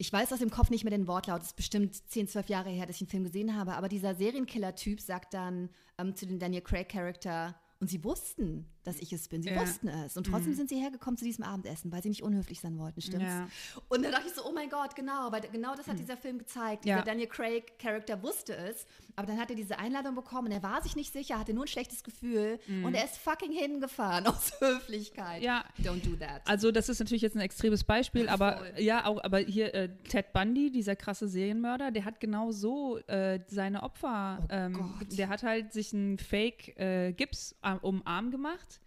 ich 0.01 0.11
weiß 0.13 0.31
aus 0.31 0.39
dem 0.39 0.49
Kopf 0.49 0.69
nicht 0.69 0.85
mehr 0.85 0.91
den 0.91 1.07
Wortlaut, 1.07 1.41
es 1.41 1.47
ist 1.47 1.55
bestimmt 1.57 1.93
10, 2.09 2.29
12 2.29 2.47
Jahre 2.47 2.69
her, 2.69 2.85
dass 2.85 2.95
ich 2.95 2.99
den 2.99 3.09
Film 3.09 3.23
gesehen 3.25 3.55
habe, 3.57 3.73
aber 3.73 3.89
dieser 3.89 4.15
Serienkiller-Typ 4.15 5.01
sagt 5.01 5.33
dann 5.33 5.69
ähm, 5.97 6.15
zu 6.15 6.25
dem 6.25 6.39
Daniel 6.39 6.61
Craig-Charakter, 6.61 7.59
und 7.81 7.89
sie 7.89 8.03
wussten, 8.03 8.65
dass 8.83 8.99
ich 8.99 9.13
es 9.13 9.29
bin. 9.29 9.41
Sie 9.41 9.49
Ja. 9.49 9.61
wussten 9.61 9.87
es. 9.87 10.17
Und 10.17 10.25
trotzdem 10.25 10.53
sind 10.53 10.67
sie 10.67 10.75
hergekommen 10.75 11.17
zu 11.17 11.23
diesem 11.23 11.45
Abendessen, 11.45 11.91
weil 11.93 12.03
sie 12.03 12.09
nicht 12.09 12.23
unhöflich 12.23 12.59
sein 12.59 12.77
wollten, 12.77 13.01
stimmt's? 13.01 13.25
Ja. 13.25 13.47
Und 13.87 14.03
dann 14.03 14.11
dachte 14.11 14.27
ich 14.27 14.33
so, 14.33 14.45
oh 14.45 14.51
mein 14.51 14.69
Gott, 14.69 14.97
genau, 14.97 15.31
weil 15.31 15.41
genau 15.49 15.75
das 15.75 15.87
hat 15.87 15.97
dieser 15.97 16.17
Film 16.17 16.39
gezeigt. 16.39 16.83
Ja. 16.85 16.95
Dieser 16.97 17.05
Daniel 17.05 17.27
Craig-Charakter 17.29 18.21
wusste 18.21 18.53
es, 18.53 18.85
aber 19.19 19.27
dann 19.27 19.37
hat 19.39 19.49
er 19.49 19.55
diese 19.55 19.77
Einladung 19.77 20.15
bekommen 20.15 20.51
er 20.51 20.63
war 20.63 20.81
sich 20.81 20.95
nicht 20.95 21.11
sicher, 21.13 21.37
hatte 21.37 21.53
nur 21.53 21.65
ein 21.65 21.67
schlechtes 21.67 22.03
Gefühl 22.03 22.59
und 22.83 22.93
er 22.95 23.03
ist 23.05 23.17
fucking 23.17 23.51
hingefahren 23.51 24.25
aus 24.27 24.53
Höflichkeit. 24.59 25.41
Ja. 25.41 25.63
Don't 25.83 26.01
do 26.03 26.15
that. 26.15 26.41
Also 26.45 26.71
das 26.71 26.89
ist 26.89 26.99
natürlich 26.99 27.21
jetzt 27.21 27.35
ein 27.35 27.41
extremes 27.41 27.83
Beispiel, 27.83 28.29
aber 28.29 28.57
Voll. 28.57 28.73
ja, 28.83 29.05
auch, 29.05 29.23
aber 29.23 29.39
hier 29.39 29.73
äh, 29.73 29.89
Ted 30.07 30.31
Bundy, 30.33 30.71
dieser 30.71 30.95
krasse 30.95 31.27
Serienmörder, 31.27 31.91
der 31.91 32.05
hat 32.05 32.19
genau 32.19 32.51
so 32.51 32.97
äh, 33.07 33.39
seine 33.47 33.83
Opfer, 33.83 34.39
Oh 34.43 34.45
ähm, 34.49 34.73
Gott. 34.73 35.17
der 35.17 35.29
hat 35.29 35.43
halt 35.43 35.73
sich 35.73 35.93
einen 35.93 36.17
Fake 36.17 36.77
äh, 36.79 37.11
Gips 37.13 37.55
äh, 37.61 37.73
um 37.81 38.05
Arm 38.05 38.31
gemacht 38.31 38.79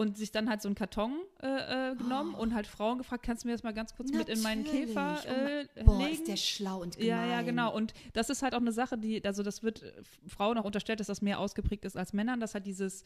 und 0.00 0.16
sich 0.16 0.30
dann 0.32 0.48
halt 0.48 0.62
so 0.62 0.68
einen 0.68 0.74
Karton 0.74 1.12
äh, 1.42 1.90
äh, 1.90 1.94
genommen 1.94 2.34
und 2.34 2.54
halt 2.54 2.66
Frauen 2.66 2.96
gefragt, 2.96 3.22
kannst 3.22 3.44
du 3.44 3.48
mir 3.48 3.52
das 3.52 3.62
mal 3.62 3.74
ganz 3.74 3.94
kurz 3.94 4.10
mit 4.12 4.30
in 4.30 4.40
meinen 4.40 4.62
Natürlich. 4.62 4.86
Käfer 4.86 5.18
Oh 5.26 5.30
äh, 5.78 5.84
Boah, 5.84 5.98
legen? 5.98 6.12
ist 6.12 6.26
der 6.26 6.36
schlau 6.36 6.80
und 6.80 6.96
gemein. 6.96 7.08
Ja, 7.08 7.26
ja, 7.26 7.42
genau. 7.42 7.74
Und 7.74 7.92
das 8.14 8.30
ist 8.30 8.40
halt 8.42 8.54
auch 8.54 8.60
eine 8.60 8.72
Sache, 8.72 8.96
die, 8.96 9.22
also 9.22 9.42
das 9.42 9.62
wird 9.62 9.82
äh, 9.82 9.92
Frauen 10.26 10.56
auch 10.56 10.64
unterstellt, 10.64 11.00
dass 11.00 11.08
das 11.08 11.20
mehr 11.20 11.38
ausgeprägt 11.38 11.84
ist 11.84 11.98
als 11.98 12.14
Männern. 12.14 12.40
Das 12.40 12.54
hat 12.54 12.64
dieses 12.64 13.04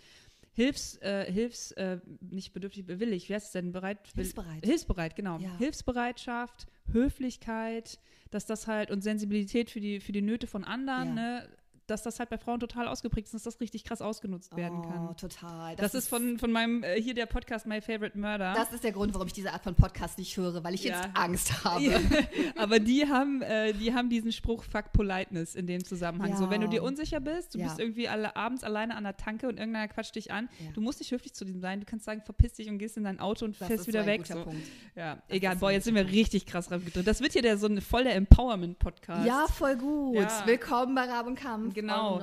Hilfs, 0.52 0.96
äh, 0.98 1.30
Hilfs, 1.32 1.72
äh, 1.72 1.98
nicht 2.20 2.52
bedürftig, 2.52 2.86
willig, 2.86 3.28
wie 3.28 3.34
heißt 3.34 3.46
es 3.46 3.52
denn? 3.52 3.72
Bereit? 3.72 3.98
Hilfsbereit. 4.14 4.64
Hilfsbereit, 4.64 5.16
genau. 5.16 5.38
Ja. 5.38 5.58
Hilfsbereitschaft, 5.58 6.68
Höflichkeit, 6.92 7.98
dass 8.30 8.46
das 8.46 8.66
halt 8.68 8.90
und 8.92 9.02
Sensibilität 9.02 9.68
für 9.70 9.80
die, 9.80 9.98
für 9.98 10.12
die 10.12 10.22
Nöte 10.22 10.46
von 10.46 10.62
anderen, 10.64 11.08
Ja. 11.08 11.14
ne? 11.14 11.48
Dass 11.86 12.02
das 12.02 12.18
halt 12.18 12.30
bei 12.30 12.38
Frauen 12.38 12.60
total 12.60 12.88
ausgeprägt 12.88 13.26
ist, 13.26 13.34
dass 13.34 13.42
das 13.42 13.60
richtig 13.60 13.84
krass 13.84 14.00
ausgenutzt 14.00 14.56
werden 14.56 14.78
Oh, 14.78 14.88
kann. 14.88 15.16
total. 15.16 15.76
Das, 15.76 15.94
ist 15.94 16.08
von, 16.08 16.38
von 16.38 16.50
meinem, 16.50 16.82
äh, 16.82 17.00
hier 17.00 17.14
der 17.14 17.26
Podcast 17.26 17.66
My 17.66 17.80
Favorite 17.80 18.18
Murder. 18.18 18.54
Das 18.54 18.72
ist 18.72 18.84
der 18.84 18.92
Grund, 18.92 19.12
warum 19.14 19.26
ich 19.26 19.32
diese 19.32 19.52
Art 19.52 19.62
von 19.62 19.74
Podcast 19.74 20.18
nicht 20.18 20.36
höre, 20.36 20.64
weil 20.64 20.74
ich 20.74 20.84
Ja. 20.84 20.96
jetzt 20.96 21.08
Angst 21.14 21.64
habe. 21.64 21.82
Ja, 21.84 21.98
aber 22.56 22.78
die 22.80 23.06
haben, 23.08 23.42
äh, 23.42 23.72
die 23.74 23.92
haben 23.94 24.08
diesen 24.08 24.32
Spruch 24.32 24.64
Fuck 24.64 24.92
Politeness 24.92 25.54
in 25.54 25.66
dem 25.66 25.84
Zusammenhang. 25.84 26.30
Ja. 26.30 26.36
So, 26.36 26.50
wenn 26.50 26.60
du 26.60 26.68
dir 26.68 26.82
unsicher 26.82 27.20
bist, 27.20 27.54
du 27.54 27.58
bist 27.58 27.78
irgendwie 27.78 28.08
alle, 28.08 28.36
abends 28.36 28.64
alleine 28.64 28.96
an 28.96 29.04
der 29.04 29.16
Tanke 29.16 29.46
und 29.48 29.58
irgendeiner 29.58 29.88
quatscht 29.88 30.14
dich 30.16 30.32
an, 30.32 30.48
du 30.74 30.80
musst 30.80 31.00
nicht 31.00 31.10
höflich 31.12 31.34
zu 31.34 31.44
diesem 31.44 31.60
sein. 31.60 31.80
Du 31.80 31.86
kannst 31.86 32.04
sagen, 32.06 32.22
verpiss 32.24 32.54
dich 32.54 32.68
und 32.68 32.78
gehst 32.78 32.96
in 32.96 33.04
dein 33.04 33.20
Auto 33.20 33.44
und 33.44 33.60
Das 33.60 33.68
fährst 33.68 33.82
ist 33.82 33.86
wieder 33.88 34.00
so 34.02 34.06
weg. 34.06 34.26
So. 34.26 34.42
Punkt. 34.42 34.66
Ja, 34.96 35.18
egal. 35.28 35.54
ist 35.54 35.60
Boah, 35.60 35.70
jetzt 35.70 35.84
sind 35.84 35.94
wir 35.94 36.06
richtig 36.08 36.46
krass 36.46 36.70
raufgedrückt. 36.70 37.06
Das 37.06 37.20
wird 37.20 37.32
hier 37.32 37.42
der, 37.42 37.58
so 37.58 37.66
ein 37.66 37.80
voll 37.80 38.04
der 38.04 38.14
Empowerment-Podcast. 38.14 39.26
Ja, 39.26 39.46
voll 39.48 39.76
gut. 39.76 40.26
Willkommen 40.46 40.94
bei 40.94 41.02
Rab 41.02 41.26
und 41.26 41.34
Kampf. 41.34 41.73
Genau. 41.74 42.20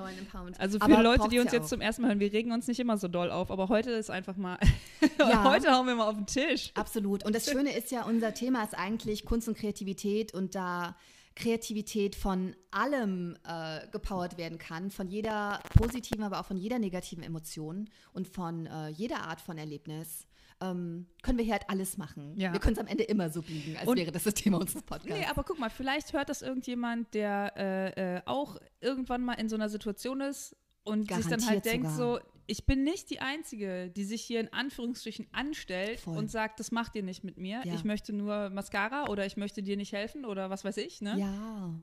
Also 0.58 0.80
für 0.80 0.86
Aber 0.86 1.04
Leute, 1.04 1.28
die 1.30 1.40
uns 1.40 1.52
ja 1.52 1.58
jetzt 1.60 1.66
auch. 1.66 1.70
zum 1.70 1.82
ersten 1.82 2.02
Mal 2.02 2.10
hören, 2.10 2.20
wir 2.20 2.34
regen 2.34 2.52
uns 2.52 2.68
nicht 2.68 2.80
immer 2.80 2.98
so 2.98 3.08
doll 3.08 3.30
auf, 3.30 3.52
aber 3.52 3.70
heute 3.70 3.92
ist 3.92 4.10
einfach 4.10 4.38
mal, 4.38 4.58
Ja. 5.20 5.44
heute 5.52 5.72
hauen 5.72 5.88
wir 5.88 5.96
mal 5.96 6.08
auf 6.08 6.16
den 6.16 6.26
Tisch. 6.26 6.72
Absolut. 6.76 7.24
Und 7.26 7.36
das 7.36 7.46
Schöne 7.46 7.76
ist 7.76 7.92
ja, 7.92 8.04
unser 8.04 8.34
Thema 8.34 8.64
ist 8.64 8.78
eigentlich 8.78 9.26
Kunst 9.26 9.48
und 9.48 9.58
Kreativität 9.58 10.34
und 10.34 10.56
da 10.56 10.96
Kreativität 11.36 12.16
von 12.16 12.56
allem 12.72 13.38
äh, 13.48 13.88
gepowert 13.92 14.38
werden 14.38 14.58
kann, 14.58 14.92
von 14.92 15.08
jeder 15.08 15.62
positiven, 15.78 16.24
aber 16.24 16.40
auch 16.42 16.46
von 16.46 16.58
jeder 16.58 16.78
negativen 16.78 17.24
Emotion 17.24 17.90
und 18.14 18.28
von 18.28 18.66
äh, 18.66 18.90
jeder 18.90 19.24
Art 19.24 19.40
von 19.40 19.58
Erlebnis, 19.58 20.28
ähm, 20.62 21.08
können 21.24 21.38
wir 21.38 21.46
hier 21.46 21.54
halt 21.56 21.70
alles 21.70 21.98
machen. 21.98 22.36
Ja. 22.40 22.54
Wir 22.54 22.60
können 22.60 22.74
es 22.74 22.80
am 22.80 22.88
Ende 22.88 23.04
immer 23.04 23.30
so 23.30 23.42
biegen, 23.42 23.76
als 23.78 23.88
Und- 23.88 23.98
wäre 23.98 24.12
das 24.12 24.24
das 24.24 24.34
Thema 24.36 24.60
unseres 24.60 24.84
Podcasts. 24.84 25.18
Nee, 25.20 25.26
aber 25.26 25.44
guck 25.44 25.60
mal, 25.60 25.70
vielleicht 25.70 26.14
hört 26.14 26.30
das 26.30 26.42
irgendjemand, 26.42 27.14
der 27.14 27.54
äh, 27.58 28.16
äh, 28.18 28.22
auch 28.26 28.58
irgendwann 28.80 29.24
mal 29.24 29.34
in 29.34 29.50
so 29.50 29.56
einer 29.56 29.70
Situation 29.70 30.22
ist 30.22 30.56
und 30.84 31.10
sich 31.14 31.26
dann 31.26 31.46
halt 31.46 31.64
Garantiert 31.64 31.66
denkt 31.66 31.90
sogar. 31.92 32.20
so, 32.20 32.26
ich 32.48 32.66
bin 32.66 32.84
nicht 32.84 33.10
die 33.10 33.20
Einzige, 33.22 33.90
die 33.90 34.04
sich 34.04 34.22
hier 34.24 34.40
in 34.40 34.52
Anführungsstrichen 34.52 35.28
anstellt 35.32 36.02
Voll. 36.02 36.18
und 36.18 36.30
sagt, 36.30 36.60
das 36.60 36.72
macht 36.72 36.96
ihr 36.96 37.04
nicht 37.04 37.24
mit 37.24 37.38
mir. 37.38 37.62
Ja. 37.66 37.74
Ich 37.76 37.84
möchte 37.84 38.14
nur 38.14 38.50
Mascara 38.50 39.08
oder 39.10 39.26
ich 39.26 39.38
möchte 39.38 39.64
dir 39.64 39.78
nicht 39.78 39.94
helfen 39.94 40.26
oder 40.26 40.50
was 40.50 40.64
weiß 40.66 40.78
ich, 40.78 41.02
ne? 41.02 41.16
Ja. 41.18 41.74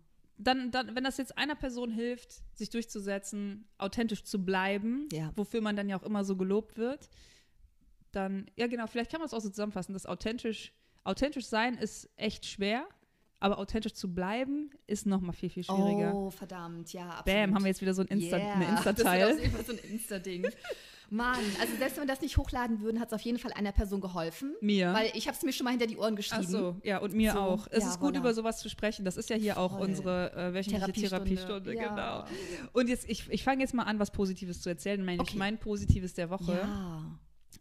Dann, 0.40 0.70
dann, 0.70 0.94
wenn 0.94 1.02
das 1.02 1.16
jetzt 1.16 1.36
einer 1.36 1.56
Person 1.56 1.90
hilft, 1.90 2.42
sich 2.56 2.70
durchzusetzen, 2.70 3.66
authentisch 3.78 4.22
zu 4.24 4.44
bleiben, 4.44 5.08
Ja. 5.12 5.32
wofür 5.34 5.60
man 5.60 5.74
dann 5.74 5.88
ja 5.88 5.98
auch 5.98 6.04
immer 6.04 6.22
so 6.24 6.36
gelobt 6.36 6.76
wird, 6.76 7.08
dann, 8.12 8.46
ja 8.56 8.66
genau, 8.66 8.86
vielleicht 8.86 9.10
kann 9.10 9.20
man 9.20 9.26
es 9.26 9.34
auch 9.34 9.40
so 9.40 9.48
zusammenfassen, 9.50 9.92
dass 9.92 10.06
authentisch, 10.06 10.72
authentisch 11.04 11.46
sein 11.46 11.74
ist 11.76 12.08
echt 12.16 12.46
schwer, 12.46 12.86
aber 13.40 13.58
authentisch 13.58 13.94
zu 13.94 14.12
bleiben 14.12 14.70
ist 14.86 15.06
noch 15.06 15.20
mal 15.20 15.32
viel, 15.32 15.50
viel 15.50 15.62
schwieriger. 15.64 16.14
Oh, 16.14 16.30
verdammt, 16.30 16.92
ja, 16.92 17.08
absolut. 17.08 17.24
Bam, 17.26 17.54
haben 17.54 17.62
wir 17.64 17.68
jetzt 17.68 17.80
wieder 17.80 17.94
so 17.94 18.02
ein 18.02 18.08
Insta, 18.08 18.36
yeah. 18.36 18.52
eine 18.54 18.64
Das 18.64 18.74
Insta-Teil. 18.86 19.28
ist 19.38 19.66
so 19.66 19.72
ein 19.72 19.78
Insta-Ding. 19.78 20.46
Mann, 21.10 21.38
also 21.58 21.74
selbst 21.78 21.96
wenn 21.96 22.04
wir 22.06 22.12
das 22.14 22.20
nicht 22.20 22.36
hochladen 22.36 22.82
würden, 22.82 23.00
hat 23.00 23.08
es 23.08 23.14
auf 23.14 23.22
jeden 23.22 23.38
Fall 23.38 23.52
einer 23.54 23.72
Person 23.72 24.02
geholfen. 24.02 24.54
Mir. 24.60 24.92
Weil 24.92 25.10
ich 25.14 25.26
habe 25.26 25.34
es 25.38 25.42
mir 25.42 25.54
schon 25.54 25.64
mal 25.64 25.70
hinter 25.70 25.86
die 25.86 25.96
Ohren 25.96 26.16
geschrieben. 26.16 26.44
Ach 26.44 26.50
so, 26.50 26.76
ja, 26.82 26.98
und 26.98 27.14
mir 27.14 27.32
So, 27.32 27.38
auch. 27.38 27.66
Es 27.70 27.82
ja, 27.82 27.90
ist 27.90 28.00
gut, 28.00 28.14
voilà. 28.14 28.18
über 28.18 28.34
sowas 28.34 28.58
zu 28.58 28.68
sprechen. 28.68 29.06
Das 29.06 29.16
ist 29.16 29.30
ja 29.30 29.36
hier 29.36 29.56
auch 29.58 29.78
Voll. 29.78 29.88
unsere 29.88 30.32
äh, 30.34 30.52
wöchentliche 30.52 30.80
Therapiestunde. 31.08 31.72
Therapiestunde, 31.72 31.74
Ja. 31.76 32.24
genau. 32.24 32.68
Und 32.74 32.88
jetzt, 32.90 33.08
ich, 33.08 33.26
ich 33.30 33.42
fange 33.42 33.62
jetzt 33.62 33.72
mal 33.72 33.84
an, 33.84 33.98
was 33.98 34.10
Positives 34.10 34.60
zu 34.60 34.68
erzählen. 34.68 35.02
Mein, 35.02 35.18
Okay. 35.18 35.38
mein 35.38 35.56
Positives 35.58 36.12
der 36.12 36.28
Woche. 36.28 36.52
Ja. 36.60 37.02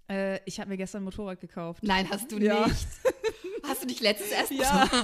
Äh, 0.10 0.40
ich 0.46 0.60
habe 0.60 0.70
mir 0.70 0.78
gestern 0.78 1.02
ein 1.02 1.06
Motorrad 1.06 1.40
gekauft. 1.40 1.84
Nein, 1.84 2.10
hast 2.10 2.32
du 2.32 2.38
Ja. 2.38 2.66
nicht. 2.68 2.88
Hast 3.64 3.84
du 3.84 3.88
nicht 3.88 4.02
letztes 4.02 4.32
erst 4.32 4.52
Ja. 4.52 4.90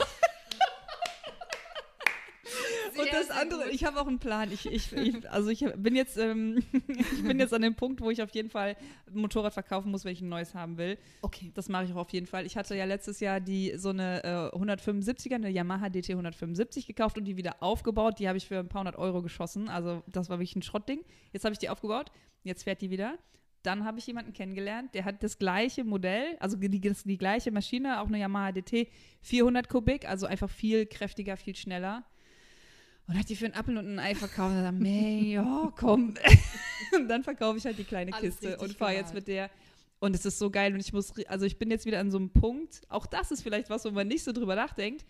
Und 2.96 3.12
das 3.12 3.32
andere, 3.32 3.70
ich 3.72 3.86
habe 3.86 4.00
auch 4.00 4.08
einen 4.08 4.20
Plan. 4.20 4.52
Ich, 4.52 4.66
ich, 4.68 4.94
ich, 4.94 5.30
also 5.30 5.50
ich 5.50 5.66
bin 5.78 5.96
jetzt, 5.96 6.16
ähm, 6.18 6.64
ich 6.88 7.24
bin 7.24 7.40
jetzt 7.40 7.54
an 7.54 7.62
dem 7.64 7.76
Punkt, 7.76 8.02
wo 8.02 8.12
ich 8.12 8.22
auf 8.22 8.30
jeden 8.32 8.50
Fall 8.52 8.76
ein 9.08 9.20
Motorrad 9.20 9.54
verkaufen 9.54 9.90
muss, 9.92 10.06
wenn 10.06 10.14
ich 10.14 10.22
ein 10.22 10.30
neues 10.30 10.54
haben 10.54 10.78
will. 10.78 10.98
Okay. 11.22 11.52
Das 11.56 11.70
mache 11.70 11.86
ich 11.86 11.92
auch 11.94 11.98
auf 11.98 12.10
jeden 12.12 12.28
Fall. 12.28 12.46
Ich 12.46 12.56
hatte 12.56 12.76
ja 12.76 12.86
letztes 12.86 13.20
Jahr 13.20 13.40
die 13.40 13.74
so 13.78 13.90
eine 13.90 14.24
äh, 14.24 14.56
175er, 14.56 15.36
eine 15.36 15.50
Yamaha 15.50 15.90
DT 15.90 16.12
175 16.12 16.86
gekauft 16.86 17.18
und 17.18 17.26
die 17.26 17.36
wieder 17.36 17.64
aufgebaut. 17.64 18.20
Die 18.20 18.28
habe 18.28 18.38
ich 18.38 18.48
für 18.48 18.60
ein 18.60 18.70
paar 18.70 18.82
hundert 18.82 18.98
Euro 18.98 19.22
geschossen. 19.22 19.70
Also 19.70 20.04
das 20.08 20.30
war 20.30 20.38
wirklich 20.38 20.56
ein 20.56 20.62
Schrottding. 20.62 21.04
Jetzt 21.32 21.46
habe 21.46 21.54
ich 21.54 21.60
die 21.60 21.70
aufgebaut. 21.70 22.12
Jetzt 22.44 22.64
fährt 22.64 22.82
die 22.82 22.90
wieder. 22.92 23.18
Dann 23.64 23.86
habe 23.86 24.00
ich 24.00 24.08
jemanden 24.08 24.34
kennengelernt, 24.34 24.94
der 24.94 25.06
hat 25.06 25.24
das 25.24 25.38
gleiche 25.38 25.84
Modell, 25.84 26.38
also 26.40 26.58
die, 26.58 26.70
die, 26.70 27.18
gleiche 27.18 27.52
Maschine, 27.52 28.02
auch 28.02 28.08
eine 28.08 28.20
Yamaha 28.20 28.52
DT 28.52 28.90
400 29.22 29.70
Kubik, 29.70 30.08
also 30.08 30.26
einfach 30.26 30.50
viel 30.50 30.86
kräftiger, 30.86 31.38
viel 31.38 31.56
schneller. 31.56 32.04
Und 33.08 33.18
hat 33.18 33.30
die 33.30 33.36
für 33.36 33.46
einen 33.46 33.54
Apfel 33.54 33.78
und 33.78 33.88
ein 33.88 34.00
Ei 34.00 34.16
verkauft. 34.16 34.56
Und 34.56 34.64
dann, 34.64 34.80
man, 34.80 35.26
ja, 35.26 35.74
komm. 35.78 36.14
und 36.96 37.08
dann 37.08 37.24
verkaufe 37.24 37.58
ich 37.58 37.66
halt 37.66 37.78
die 37.78 37.84
kleine 37.84 38.14
Alles 38.14 38.40
Kiste 38.40 38.58
und 38.58 38.74
fahre 38.78 38.94
jetzt 38.94 39.14
mit 39.14 39.28
der. 39.28 39.50
Und 40.00 40.14
es 40.16 40.26
ist 40.26 40.40
so 40.40 40.50
geil 40.50 40.74
und 40.74 40.82
ich 40.82 40.92
muss, 40.92 41.14
also 41.28 41.46
ich 41.46 41.58
bin 41.58 41.72
jetzt 41.72 41.86
wieder 41.86 42.00
an 42.00 42.12
so 42.12 42.18
einem 42.18 42.30
Punkt, 42.30 42.82
auch 42.90 43.06
das 43.06 43.32
ist 43.32 43.42
vielleicht 43.42 43.70
was, 43.70 43.86
wo 43.86 43.92
man 43.92 44.08
nicht 44.08 44.24
so 44.24 44.34
drüber 44.34 44.56
nachdenkt, 44.56 45.06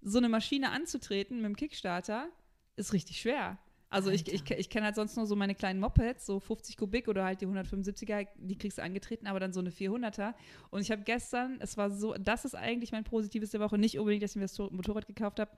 so 0.00 0.16
eine 0.16 0.30
Maschine 0.30 0.70
anzutreten 0.70 1.36
mit 1.36 1.46
dem 1.46 1.56
Kickstarter 1.56 2.28
ist 2.76 2.94
richtig 2.94 3.20
schwer. 3.20 3.58
Also 3.88 4.10
ich, 4.10 4.26
ich, 4.32 4.50
ich 4.50 4.68
kenne 4.68 4.86
halt 4.86 4.96
sonst 4.96 5.16
nur 5.16 5.26
so 5.26 5.36
meine 5.36 5.54
kleinen 5.54 5.78
Mopeds, 5.78 6.26
so 6.26 6.40
50 6.40 6.76
Kubik 6.76 7.06
oder 7.08 7.24
halt 7.24 7.40
die 7.40 7.46
175er, 7.46 8.26
die 8.36 8.58
kriegst 8.58 8.78
du 8.78 8.82
angetreten, 8.82 9.26
aber 9.28 9.38
dann 9.38 9.52
so 9.52 9.60
eine 9.60 9.70
400er. 9.70 10.34
Und 10.70 10.80
ich 10.82 10.90
habe 10.90 11.02
gestern, 11.02 11.58
es 11.60 11.76
war 11.76 11.90
so, 11.90 12.14
das 12.14 12.44
ist 12.44 12.56
eigentlich 12.56 12.90
mein 12.92 13.04
Positives 13.04 13.50
der 13.50 13.60
Woche, 13.60 13.78
nicht 13.78 13.98
unbedingt, 13.98 14.24
dass 14.24 14.32
ich 14.32 14.36
mir 14.36 14.42
das 14.42 14.54
To- 14.54 14.70
Motorrad 14.72 15.06
gekauft 15.06 15.38
habe, 15.38 15.50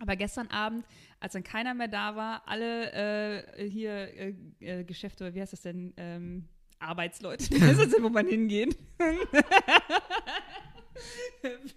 aber 0.00 0.16
gestern 0.16 0.48
Abend, 0.48 0.84
als 1.20 1.34
dann 1.34 1.44
keiner 1.44 1.72
mehr 1.74 1.86
da 1.88 2.16
war, 2.16 2.42
alle 2.48 3.44
äh, 3.56 3.70
hier 3.70 3.92
äh, 3.92 4.34
äh, 4.58 4.82
Geschäfte, 4.84 5.32
wie 5.34 5.40
heißt 5.40 5.52
das 5.52 5.60
denn, 5.62 5.94
ähm, 5.98 6.48
Arbeitsleute, 6.80 7.48
wie 7.50 7.60
heißt 7.62 7.78
das 7.80 7.90
denn, 7.90 8.02
wo 8.02 8.08
man 8.08 8.26
hingehen? 8.26 8.74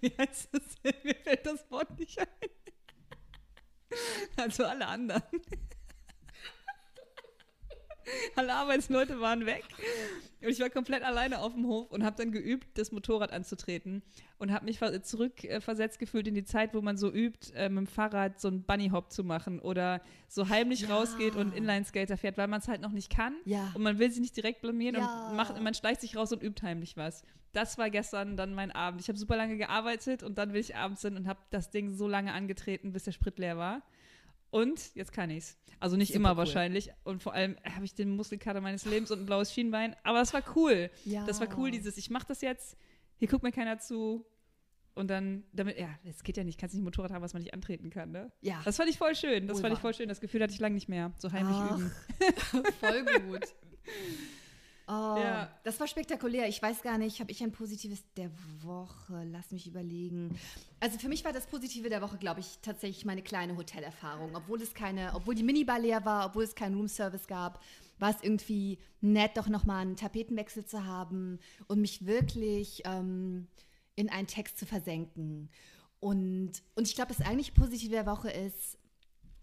wie 0.02 0.12
heißt 0.18 0.50
das 0.52 0.64
denn? 0.84 0.94
Mir 1.04 1.16
fällt 1.16 1.46
das 1.46 1.70
Wort 1.70 1.98
nicht 2.00 2.18
ein. 2.20 2.28
Also 4.38 4.66
alle 4.66 4.88
anderen. 4.88 5.22
alle 8.36 8.54
Arbeitsleute 8.54 9.20
waren 9.20 9.46
weg. 9.46 9.64
Und 10.42 10.50
ich 10.50 10.60
war 10.60 10.70
komplett 10.70 11.04
alleine 11.04 11.40
auf 11.40 11.54
dem 11.54 11.66
Hof 11.66 11.92
und 11.92 12.04
habe 12.04 12.16
dann 12.18 12.32
geübt, 12.32 12.78
das 12.78 12.92
Motorrad 12.92 13.32
anzutreten 13.32 14.04
und 14.38 14.52
habe 14.52 14.66
mich 14.66 14.80
zurückversetzt 14.80 15.98
gefühlt 15.98 16.28
in 16.28 16.36
die 16.36 16.44
Zeit, 16.44 16.74
wo 16.74 16.82
man 16.82 16.98
so 16.98 17.12
übt, 17.12 17.54
äh, 17.56 17.70
mit 17.70 17.78
dem 17.78 17.88
Fahrrad 17.88 18.40
so 18.40 18.50
einen 18.50 18.64
Bunnyhop 18.64 19.12
zu 19.12 19.24
machen 19.24 19.60
oder 19.60 20.02
so 20.28 20.50
heimlich 20.50 20.82
ja. 20.82 20.96
rausgeht 20.96 21.36
und 21.36 21.56
Inlineskater 21.56 22.18
fährt, 22.18 22.38
weil 22.38 22.48
man 22.48 22.60
es 22.60 22.68
halt 22.68 22.82
noch 22.82 22.92
nicht 22.92 23.10
kann 23.10 23.36
ja. 23.46 23.72
und 23.74 23.82
man 23.82 23.98
will 23.98 24.12
sich 24.12 24.22
nicht 24.22 24.38
direkt 24.38 24.62
blamieren 24.62 24.96
ja. 24.96 25.30
und 25.30 25.36
macht, 25.36 25.60
man 25.60 25.74
schleicht 25.74 26.02
sich 26.02 26.16
raus 26.16 26.32
und 26.32 26.44
übt 26.44 26.62
heimlich 26.62 26.96
was. 26.98 27.24
Das 27.54 27.78
war 27.78 27.90
gestern 27.90 28.36
dann 28.36 28.54
mein 28.54 28.72
Abend. 28.72 29.02
Ich 29.02 29.08
habe 29.08 29.18
super 29.18 29.38
lange 29.38 29.58
gearbeitet 29.58 30.24
und 30.24 30.38
dann 30.38 30.52
will 30.52 30.60
ich 30.60 30.76
abends 30.76 31.02
hin 31.02 31.16
und 31.16 31.26
habe 31.28 31.40
das 31.52 31.72
Ding 31.72 31.94
so 31.94 32.08
lange 32.08 32.34
angetreten, 32.34 32.92
bis 32.92 33.06
der 33.06 33.14
Sprit 33.14 33.40
leer 33.40 33.58
war. 33.58 33.82
Und 34.56 34.96
jetzt 34.96 35.12
kann 35.12 35.30
ich's. 35.32 35.58
Also 35.82 35.98
nicht 35.98 36.14
Super 36.14 36.20
immer 36.20 36.32
cool. 36.32 36.38
wahrscheinlich. 36.38 36.90
Und 37.04 37.22
vor 37.22 37.34
allem 37.34 37.58
habe 37.70 37.84
ich 37.84 37.94
den 37.94 38.16
Muskelkater 38.16 38.62
meines 38.62 38.86
Lebens 38.86 39.12
und 39.12 39.20
ein 39.20 39.26
blaues 39.26 39.52
Schienbein. 39.54 39.98
Aber 40.04 40.22
es 40.22 40.34
war 40.34 40.44
cool. 40.56 40.90
Ja. 41.04 41.26
Das 41.26 41.42
war 41.42 41.50
cool, 41.58 41.72
dieses, 41.72 41.98
ich 41.98 42.10
mache 42.10 42.26
das 42.30 42.40
jetzt, 42.40 42.78
hier 43.18 43.28
guckt 43.28 43.44
mir 43.44 43.52
keiner 43.52 43.80
zu. 43.80 44.26
Und 44.94 45.10
dann, 45.10 45.44
damit, 45.52 45.78
ja, 45.78 45.90
es 46.06 46.24
geht 46.24 46.38
ja 46.38 46.46
nicht, 46.46 46.58
kannst 46.58 46.74
nicht 46.74 46.84
ein 46.84 46.86
Motorrad 46.86 47.12
haben, 47.12 47.22
was 47.22 47.34
man 47.34 47.42
nicht 47.44 47.54
antreten 47.54 47.90
kann, 47.90 48.12
ne? 48.12 48.32
Ja. 48.40 48.62
Das 48.64 48.78
fand 48.78 48.90
ich 48.90 48.98
voll 48.98 49.14
schön. 49.14 49.46
Das 49.46 49.58
Wohl 49.58 49.64
fand 49.64 49.74
ich 49.74 49.82
voll 49.82 49.94
schön. 49.94 50.08
Das 50.08 50.22
Gefühl 50.22 50.42
hatte 50.42 50.54
ich 50.54 50.60
lange 50.60 50.76
nicht 50.76 50.88
mehr. 50.88 51.12
So 51.18 51.34
heimlich 51.34 51.58
Ach, 51.60 51.78
üben. 51.78 51.92
voll 52.80 53.04
gut. 53.04 53.42
Oh, 54.88 55.18
ja. 55.18 55.50
das 55.64 55.80
war 55.80 55.88
spektakulär. 55.88 56.48
Ich 56.48 56.62
weiß 56.62 56.84
gar 56.84 57.00
nicht, 57.00 57.20
habe 57.20 57.32
ich 57.32 57.42
ein 57.42 57.52
positives 57.52 58.04
der 58.16 58.30
Woche? 58.62 59.24
Lass 59.32 59.52
mich 59.52 59.66
überlegen. 59.66 60.38
Also 60.80 61.00
für 61.00 61.10
mich 61.10 61.26
war 61.26 61.34
das 61.34 61.48
Positive 61.48 61.90
der 61.90 62.04
Woche, 62.04 62.18
glaube 62.18 62.42
ich, 62.42 62.60
tatsächlich 62.62 63.04
meine 63.04 63.24
kleine 63.24 63.58
Hotelerfahrung. 63.58 64.36
Obwohl 64.36 64.62
es 64.62 64.76
keine, 64.76 65.14
obwohl 65.16 65.34
die 65.34 65.42
Minibar 65.42 65.80
leer 65.80 66.06
war, 66.06 66.28
obwohl 66.28 66.44
es 66.44 66.54
keinen 66.54 66.76
Roomservice 66.76 67.26
gab, 67.26 67.64
war 67.98 68.12
es 68.12 68.18
irgendwie 68.22 68.78
nett, 69.02 69.38
doch 69.38 69.48
nochmal 69.48 69.82
einen 69.82 69.96
Tapetenwechsel 69.96 70.66
zu 70.66 70.86
haben 70.86 71.40
und 71.68 71.82
mich 71.82 72.06
wirklich 72.06 72.84
ähm, 72.86 73.48
in 73.96 74.10
einen 74.10 74.28
Text 74.28 74.60
zu 74.60 74.68
versenken. 74.68 75.50
Und, 76.00 76.52
und 76.76 76.88
ich 76.88 76.94
glaube, 76.94 77.14
das 77.16 77.26
eigentlich 77.26 77.56
Positive 77.56 77.92
der 77.92 78.06
Woche 78.06 78.30
ist, 78.30 78.78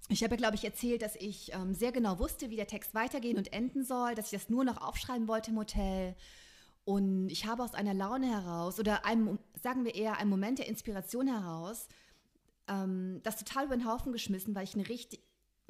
ich 0.09 0.23
habe 0.23 0.35
ja, 0.35 0.39
glaube 0.39 0.57
ich, 0.57 0.65
erzählt, 0.65 1.03
dass 1.03 1.17
ich 1.17 1.53
ähm, 1.55 1.75
sehr 1.75 1.93
genau 1.93 2.19
wusste, 2.19 2.51
wie 2.51 2.57
der 2.57 2.67
Text 2.67 2.95
weitergehen 2.95 3.39
und 3.39 3.53
enden 3.53 3.85
soll, 3.85 4.15
dass 4.15 4.33
ich 4.33 4.39
das 4.39 4.51
nur 4.51 4.65
noch 4.65 4.83
aufschreiben 4.83 5.29
wollte 5.29 5.51
im 5.51 5.59
Hotel. 5.59 6.15
Und 6.85 7.29
ich 7.31 7.47
habe 7.47 7.63
aus 7.63 7.75
einer 7.75 7.95
Laune 7.95 8.29
heraus 8.29 8.81
oder 8.81 9.07
einem, 9.07 9.39
sagen 9.63 9.85
wir 9.85 9.95
eher, 9.95 10.19
einem 10.19 10.31
Moment 10.31 10.59
der 10.59 10.69
Inspiration 10.69 11.29
heraus, 11.29 11.87
ähm, 12.69 13.21
das 13.23 13.37
total 13.37 13.67
über 13.67 13.77
den 13.77 13.87
Haufen 13.87 14.13
geschmissen, 14.13 14.55
weil 14.55 14.65
ich 14.65 14.75
eine 14.75 14.89
richtig, 14.89 15.21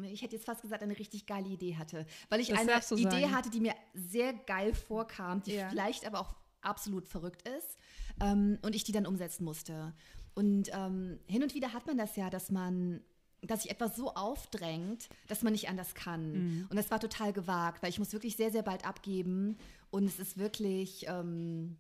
ich 0.03 0.23
hätte 0.23 0.37
jetzt 0.37 0.47
fast 0.47 0.63
gesagt, 0.63 0.83
eine 0.83 0.99
richtig 0.99 1.27
geile 1.27 1.49
Idee 1.49 1.77
hatte. 1.77 2.07
Weil 2.31 2.41
ich 2.41 2.49
das 2.49 2.61
eine 2.61 2.73
Idee 3.01 3.11
sagen. 3.11 3.37
hatte, 3.37 3.51
die 3.51 3.61
mir 3.61 3.75
sehr 3.93 4.33
geil 4.33 4.75
vorkam, 4.75 5.43
die 5.43 5.55
ja. 5.55 5.69
vielleicht 5.69 6.07
aber 6.07 6.21
auch 6.21 6.35
absolut 6.63 7.07
verrückt 7.07 7.47
ist 7.47 7.77
ähm, 8.21 8.59
und 8.63 8.75
ich 8.75 8.85
die 8.85 8.93
dann 8.93 9.07
umsetzen 9.07 9.45
musste. 9.45 9.95
Und 10.35 10.71
ähm, 10.73 11.21
hin 11.27 11.43
und 11.43 11.55
wieder 11.55 11.75
hat 11.75 11.87
man 11.87 11.99
das 11.99 12.17
ja, 12.17 12.31
dass 12.31 12.51
man 12.51 13.03
dass 13.43 13.63
sich 13.63 13.71
etwas 13.71 13.97
so 13.97 14.15
aufdrängt, 14.15 15.09
dass 15.29 15.43
man 15.43 15.53
nicht 15.53 15.69
anders 15.69 15.95
kann. 15.95 16.33
Mhm. 16.33 16.67
Und 16.71 16.77
das 16.77 16.91
war 16.91 17.01
total 17.01 17.33
gewagt, 17.33 17.83
weil 17.83 17.91
ich 17.91 17.99
muss 17.99 18.13
wirklich 18.13 18.37
sehr, 18.37 18.51
sehr 18.51 18.63
bald 18.63 18.87
abgeben. 18.87 19.59
Und 19.91 20.05
es 20.05 20.19
ist 20.19 20.39
wirklich, 20.39 21.07
ähm, 21.09 21.77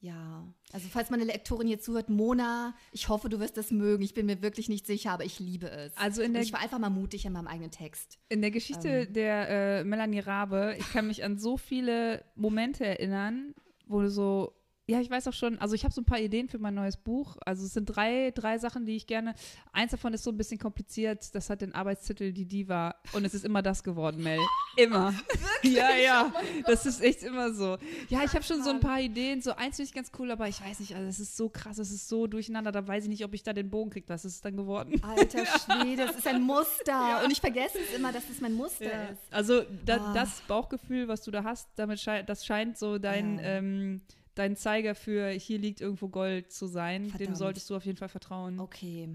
ja, 0.00 0.46
also 0.72 0.86
falls 0.90 1.08
meine 1.08 1.24
Lektorin 1.24 1.66
hier 1.66 1.80
zuhört, 1.80 2.10
Mona, 2.10 2.76
ich 2.92 3.08
hoffe, 3.08 3.30
du 3.30 3.40
wirst 3.40 3.56
das 3.56 3.70
mögen. 3.70 4.04
Ich 4.04 4.12
bin 4.12 4.26
mir 4.26 4.42
wirklich 4.42 4.68
nicht 4.68 4.86
sicher, 4.86 5.12
aber 5.12 5.24
ich 5.24 5.40
liebe 5.40 5.70
es. 5.70 5.96
Also 5.96 6.20
in 6.20 6.34
der, 6.34 6.42
ich 6.42 6.52
war 6.52 6.60
einfach 6.60 6.78
mal 6.78 6.90
mutig 6.90 7.24
in 7.24 7.32
meinem 7.32 7.46
eigenen 7.46 7.70
Text. 7.70 8.18
In 8.28 8.42
der 8.42 8.50
Geschichte 8.50 8.88
ähm. 8.88 9.12
der 9.14 9.48
äh, 9.48 9.84
Melanie 9.84 10.20
Rabe, 10.20 10.76
ich 10.78 10.92
kann 10.92 11.06
mich 11.06 11.24
an 11.24 11.38
so 11.38 11.56
viele 11.56 12.22
Momente 12.34 12.84
erinnern, 12.84 13.54
wo 13.86 14.02
du 14.02 14.10
so 14.10 14.52
ja, 14.86 15.00
ich 15.00 15.08
weiß 15.08 15.28
auch 15.28 15.32
schon, 15.32 15.58
also 15.58 15.74
ich 15.74 15.84
habe 15.84 15.94
so 15.94 16.02
ein 16.02 16.04
paar 16.04 16.20
Ideen 16.20 16.46
für 16.46 16.58
mein 16.58 16.74
neues 16.74 16.98
Buch. 16.98 17.38
Also 17.46 17.64
es 17.64 17.72
sind 17.72 17.86
drei, 17.86 18.32
drei 18.34 18.58
Sachen, 18.58 18.84
die 18.84 18.96
ich 18.96 19.06
gerne. 19.06 19.34
Eins 19.72 19.92
davon 19.92 20.12
ist 20.12 20.24
so 20.24 20.30
ein 20.30 20.36
bisschen 20.36 20.58
kompliziert. 20.58 21.34
Das 21.34 21.48
hat 21.48 21.62
den 21.62 21.74
Arbeitstitel 21.74 22.32
Die 22.32 22.44
Diva. 22.44 22.94
Und 23.14 23.24
es 23.24 23.32
ist 23.32 23.46
immer 23.46 23.62
das 23.62 23.82
geworden, 23.82 24.22
Mel. 24.22 24.38
Immer. 24.76 25.14
Wirklich? 25.62 25.74
Ja, 25.74 25.94
ja. 25.96 26.32
Das 26.66 26.84
ist 26.84 27.02
echt 27.02 27.22
immer 27.22 27.54
so. 27.54 27.78
Ja, 28.10 28.24
ich 28.24 28.32
habe 28.32 28.42
schon 28.42 28.62
so 28.62 28.70
ein 28.70 28.80
paar 28.80 29.00
Ideen. 29.00 29.40
So 29.40 29.52
eins 29.52 29.76
finde 29.76 29.88
ich 29.88 29.94
ganz 29.94 30.12
cool, 30.18 30.30
aber 30.30 30.48
ich 30.48 30.60
weiß 30.60 30.80
nicht, 30.80 30.94
also 30.94 31.08
es 31.08 31.18
ist 31.18 31.34
so 31.34 31.48
krass, 31.48 31.78
es 31.78 31.90
ist 31.90 32.06
so 32.06 32.26
durcheinander. 32.26 32.70
Da 32.70 32.86
weiß 32.86 33.04
ich 33.04 33.08
nicht, 33.08 33.24
ob 33.24 33.32
ich 33.32 33.42
da 33.42 33.54
den 33.54 33.70
Bogen 33.70 33.90
kriege. 33.90 34.06
Was 34.10 34.26
ist 34.26 34.34
es 34.34 34.40
dann 34.42 34.54
geworden? 34.54 35.00
Alter 35.02 35.46
Schwede, 35.64 36.04
das 36.06 36.16
ist 36.16 36.26
ein 36.26 36.42
Muster. 36.42 36.92
Ja. 36.92 37.24
Und 37.24 37.30
ich 37.30 37.40
vergesse 37.40 37.78
es 37.78 37.96
immer, 37.96 38.12
dass 38.12 38.28
es 38.28 38.38
mein 38.42 38.52
Muster 38.52 38.84
ja. 38.84 39.04
ist. 39.04 39.22
Also 39.30 39.62
da, 39.86 40.10
oh. 40.10 40.14
das 40.14 40.42
Bauchgefühl, 40.42 41.08
was 41.08 41.22
du 41.22 41.30
da 41.30 41.42
hast, 41.42 41.70
damit 41.76 42.00
schei 42.00 42.22
das 42.22 42.44
scheint 42.44 42.76
so 42.76 42.98
dein. 42.98 43.38
Ja. 43.38 43.44
Ähm, 43.44 44.02
dein 44.34 44.56
Zeiger 44.56 44.94
für 44.94 45.28
hier 45.30 45.58
liegt 45.58 45.80
irgendwo 45.80 46.08
Gold 46.08 46.52
zu 46.52 46.66
sein. 46.66 47.10
Verdammt. 47.10 47.20
Dem 47.20 47.34
solltest 47.34 47.70
du 47.70 47.76
auf 47.76 47.84
jeden 47.84 47.98
Fall 47.98 48.08
vertrauen. 48.08 48.60
Okay. 48.60 49.08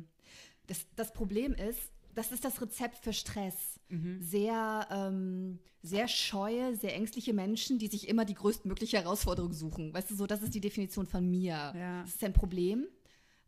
Das, 0.67 0.86
das 0.95 1.13
Problem 1.13 1.53
ist, 1.53 1.91
das 2.15 2.32
ist 2.32 2.43
das 2.43 2.61
Rezept 2.61 2.97
für 2.97 3.13
Stress. 3.13 3.80
Mhm. 3.89 4.22
Sehr, 4.22 4.88
ähm, 4.91 5.59
sehr 5.82 6.07
scheue, 6.07 6.76
sehr 6.76 6.95
ängstliche 6.95 7.34
Menschen, 7.34 7.80
die 7.80 7.88
sich 7.88 8.07
immer 8.07 8.26
die 8.26 8.34
größtmögliche 8.34 8.97
Herausforderung 8.97 9.53
suchen. 9.53 9.93
Weißt 9.93 10.11
du, 10.11 10.15
so, 10.15 10.28
das 10.28 10.41
ist 10.41 10.53
die 10.53 10.61
Definition 10.61 11.05
von 11.05 11.30
mir. 11.30 11.74
Ja. 11.76 12.01
Das 12.01 12.15
ist 12.15 12.24
ein 12.24 12.34
Problem, 12.34 12.88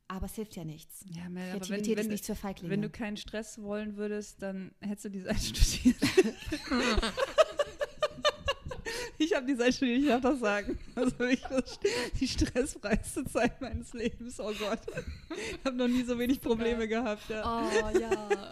aber 0.08 0.26
es 0.26 0.36
hilft 0.36 0.56
ja 0.56 0.64
nichts. 0.64 1.06
Ja, 1.10 1.30
Mel, 1.30 1.52
Kreativität 1.52 1.88
wenn, 1.88 1.96
wenn, 1.96 2.02
ist 2.04 2.12
nichts 2.12 2.28
für 2.28 2.36
Feiglinge. 2.36 2.72
Wenn 2.72 2.82
du 2.82 2.90
keinen 2.90 3.18
Stress 3.18 3.62
wollen 3.62 3.98
würdest, 3.98 4.42
dann 4.42 4.72
hättest 4.80 5.06
du 5.06 5.10
die 5.10 5.22
Seite 5.22 5.40
studiert. 5.40 5.98
Ich 9.32 9.38
habe 9.38 9.48
die 9.48 9.56
Selbstständigkeit, 9.56 10.18
ich 10.18 10.22
darf 10.22 10.34
das 10.34 10.40
sagen. 10.42 10.78
Also 10.96 11.24
ich, 11.24 11.42
die 12.20 12.28
stressfreiste 12.28 13.24
Zeit 13.26 13.62
meines 13.62 13.94
Lebens, 13.94 14.40
oh 14.42 14.52
Gott. 14.60 14.82
Ich 15.30 15.66
habe 15.66 15.78
noch 15.78 15.88
nie 15.88 16.04
so 16.04 16.20
wenig 16.20 16.42
Probleme 16.42 16.86
gehabt. 16.86 17.30
Ja. 17.30 17.64
Oh 17.64 17.98
ja. 17.98 18.50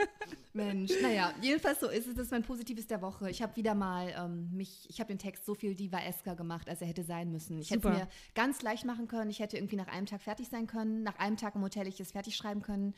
Mensch, 0.53 0.93
naja, 1.01 1.33
jedenfalls 1.41 1.81
so 1.81 1.89
ist 1.89 2.07
es, 2.07 2.15
das 2.15 2.25
ist 2.25 2.31
mein 2.31 2.43
Positives 2.43 2.87
der 2.87 3.01
Woche. 3.01 3.29
Ich 3.29 3.41
habe 3.41 3.55
wieder 3.57 3.75
mal 3.75 4.13
ähm, 4.17 4.49
mich, 4.53 4.87
ich 4.89 5.01
habe 5.01 5.09
den 5.09 5.19
Text 5.19 5.45
so 5.45 5.53
viel 5.53 5.75
Diva-esker 5.75 6.35
gemacht, 6.35 6.69
als 6.69 6.81
er 6.81 6.87
hätte 6.87 7.03
sein 7.03 7.29
müssen. 7.29 7.59
Ich 7.59 7.71
hätte 7.71 7.89
es 7.89 7.97
mir 7.97 8.07
ganz 8.33 8.61
leicht 8.61 8.85
machen 8.85 9.07
können. 9.09 9.29
Ich 9.29 9.39
hätte 9.39 9.57
irgendwie 9.57 9.75
nach 9.75 9.87
einem 9.87 10.05
Tag 10.05 10.21
fertig 10.21 10.47
sein 10.47 10.65
können. 10.65 11.03
Nach 11.03 11.19
einem 11.19 11.35
Tag 11.35 11.55
im 11.55 11.61
Hotel 11.61 11.87
ich 11.87 11.99
es 11.99 12.13
fertig 12.13 12.37
schreiben 12.37 12.61
können. 12.61 12.95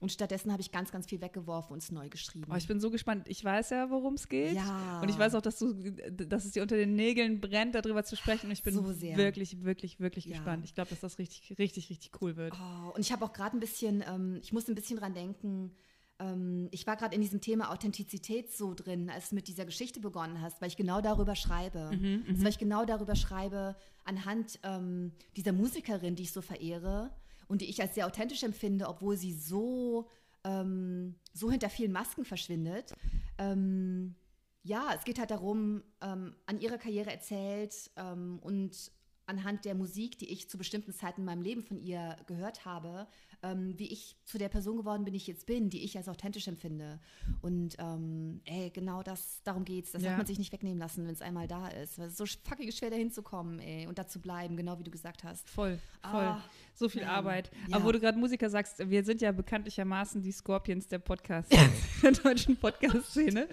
Und 0.00 0.12
stattdessen 0.12 0.52
habe 0.52 0.62
ich 0.62 0.70
ganz, 0.70 0.92
ganz 0.92 1.06
viel 1.06 1.20
weggeworfen 1.20 1.72
und 1.72 1.82
es 1.82 1.90
neu 1.90 2.08
geschrieben. 2.08 2.46
Oh, 2.52 2.56
ich 2.56 2.68
bin 2.68 2.78
so 2.78 2.90
gespannt. 2.90 3.28
Ich 3.28 3.44
weiß 3.44 3.70
ja, 3.70 3.90
worum 3.90 4.14
es 4.14 4.28
geht. 4.28 4.54
Ja. 4.54 5.00
Und 5.00 5.08
ich 5.08 5.18
weiß 5.18 5.34
auch, 5.34 5.42
dass, 5.42 5.58
du, 5.58 5.74
dass 6.12 6.44
es 6.44 6.52
dir 6.52 6.62
unter 6.62 6.76
den 6.76 6.94
Nägeln 6.94 7.40
brennt, 7.40 7.74
darüber 7.74 8.04
zu 8.04 8.16
sprechen. 8.16 8.46
Und 8.46 8.52
ich 8.52 8.62
bin 8.62 8.74
so 8.74 8.84
wirklich, 8.84 9.64
wirklich, 9.64 9.98
wirklich 9.98 10.26
ja. 10.26 10.36
gespannt. 10.36 10.64
Ich 10.64 10.74
glaube, 10.74 10.90
dass 10.90 11.00
das 11.00 11.18
richtig, 11.18 11.58
richtig, 11.58 11.90
richtig 11.90 12.12
cool 12.20 12.36
wird. 12.36 12.54
Oh, 12.54 12.92
und 12.94 13.00
ich 13.00 13.10
habe 13.10 13.24
auch 13.24 13.32
gerade 13.32 13.56
ein 13.56 13.60
bisschen, 13.60 14.04
ähm, 14.08 14.38
ich 14.40 14.52
muss 14.52 14.68
ein 14.68 14.76
bisschen 14.76 14.98
dran 14.98 15.14
denken, 15.14 15.72
ähm, 16.20 16.68
ich 16.70 16.86
war 16.86 16.96
gerade 16.96 17.14
in 17.14 17.20
diesem 17.20 17.40
Thema 17.40 17.72
Authentizität 17.72 18.52
so 18.52 18.74
drin, 18.74 19.10
als 19.10 19.30
du 19.30 19.34
mit 19.34 19.48
dieser 19.48 19.64
Geschichte 19.64 19.98
begonnen 20.00 20.40
hast, 20.40 20.60
weil 20.60 20.68
ich 20.68 20.76
genau 20.76 21.00
darüber 21.00 21.34
schreibe. 21.34 21.90
Mhm, 21.92 22.24
also, 22.28 22.42
weil 22.42 22.50
ich 22.50 22.58
genau 22.58 22.84
darüber 22.84 23.16
schreibe, 23.16 23.76
anhand 24.04 24.58
ähm, 24.62 25.12
dieser 25.36 25.52
Musikerin, 25.52 26.14
die 26.14 26.24
ich 26.24 26.32
so 26.32 26.40
verehre 26.40 27.10
und 27.48 27.60
die 27.62 27.68
ich 27.68 27.80
als 27.80 27.94
sehr 27.94 28.06
authentisch 28.06 28.42
empfinde, 28.42 28.88
obwohl 28.88 29.16
sie 29.16 29.32
so, 29.32 30.08
ähm, 30.44 31.16
so 31.32 31.50
hinter 31.50 31.70
vielen 31.70 31.92
Masken 31.92 32.24
verschwindet. 32.24 32.92
Ähm, 33.38 34.14
ja, 34.62 34.92
es 34.94 35.04
geht 35.04 35.18
halt 35.18 35.30
darum, 35.30 35.82
ähm, 36.02 36.36
an 36.46 36.60
ihrer 36.60 36.78
Karriere 36.78 37.10
erzählt 37.10 37.90
ähm, 37.96 38.38
und 38.42 38.92
anhand 39.28 39.64
der 39.64 39.74
Musik, 39.74 40.18
die 40.18 40.30
ich 40.30 40.48
zu 40.48 40.56
bestimmten 40.56 40.92
Zeiten 40.92 41.20
in 41.20 41.24
meinem 41.26 41.42
Leben 41.42 41.62
von 41.62 41.78
ihr 41.78 42.16
gehört 42.26 42.64
habe, 42.64 43.06
ähm, 43.42 43.78
wie 43.78 43.86
ich 43.86 44.16
zu 44.24 44.38
der 44.38 44.48
Person 44.48 44.78
geworden 44.78 45.04
bin, 45.04 45.12
die 45.12 45.18
ich 45.18 45.26
jetzt 45.26 45.46
bin, 45.46 45.70
die 45.70 45.84
ich 45.84 45.96
als 45.96 46.08
authentisch 46.08 46.48
empfinde. 46.48 46.98
Und 47.40 47.76
ähm, 47.78 48.40
ey, 48.46 48.70
genau 48.70 49.02
das, 49.02 49.42
darum 49.44 49.64
geht's. 49.64 49.92
Das 49.92 50.02
ja. 50.02 50.10
hat 50.10 50.18
man 50.18 50.26
sich 50.26 50.38
nicht 50.38 50.52
wegnehmen 50.52 50.78
lassen, 50.78 51.06
wenn 51.06 51.12
es 51.12 51.22
einmal 51.22 51.46
da 51.46 51.68
ist. 51.68 51.98
Es 51.98 52.12
ist 52.12 52.16
so 52.16 52.24
fucking 52.26 52.72
schwer, 52.72 52.90
da 52.90 52.96
hinzukommen, 52.96 53.60
ey, 53.60 53.86
und 53.86 53.98
da 53.98 54.06
zu 54.06 54.20
bleiben, 54.20 54.56
genau 54.56 54.78
wie 54.78 54.84
du 54.84 54.90
gesagt 54.90 55.24
hast. 55.24 55.48
Voll, 55.48 55.78
voll. 56.02 56.20
Ah, 56.20 56.42
so 56.74 56.88
viel 56.88 57.02
ja. 57.02 57.08
Arbeit. 57.08 57.50
Ja. 57.68 57.76
Aber 57.76 57.84
wo 57.84 57.92
du 57.92 58.00
gerade 58.00 58.18
Musiker 58.18 58.48
sagst, 58.48 58.78
wir 58.88 59.04
sind 59.04 59.20
ja 59.20 59.30
bekanntlichermaßen 59.32 60.22
die 60.22 60.32
Scorpions 60.32 60.88
der 60.88 61.00
Podcast, 61.00 61.52
der 62.02 62.12
deutschen 62.12 62.56
Podcast-Szene. 62.56 63.48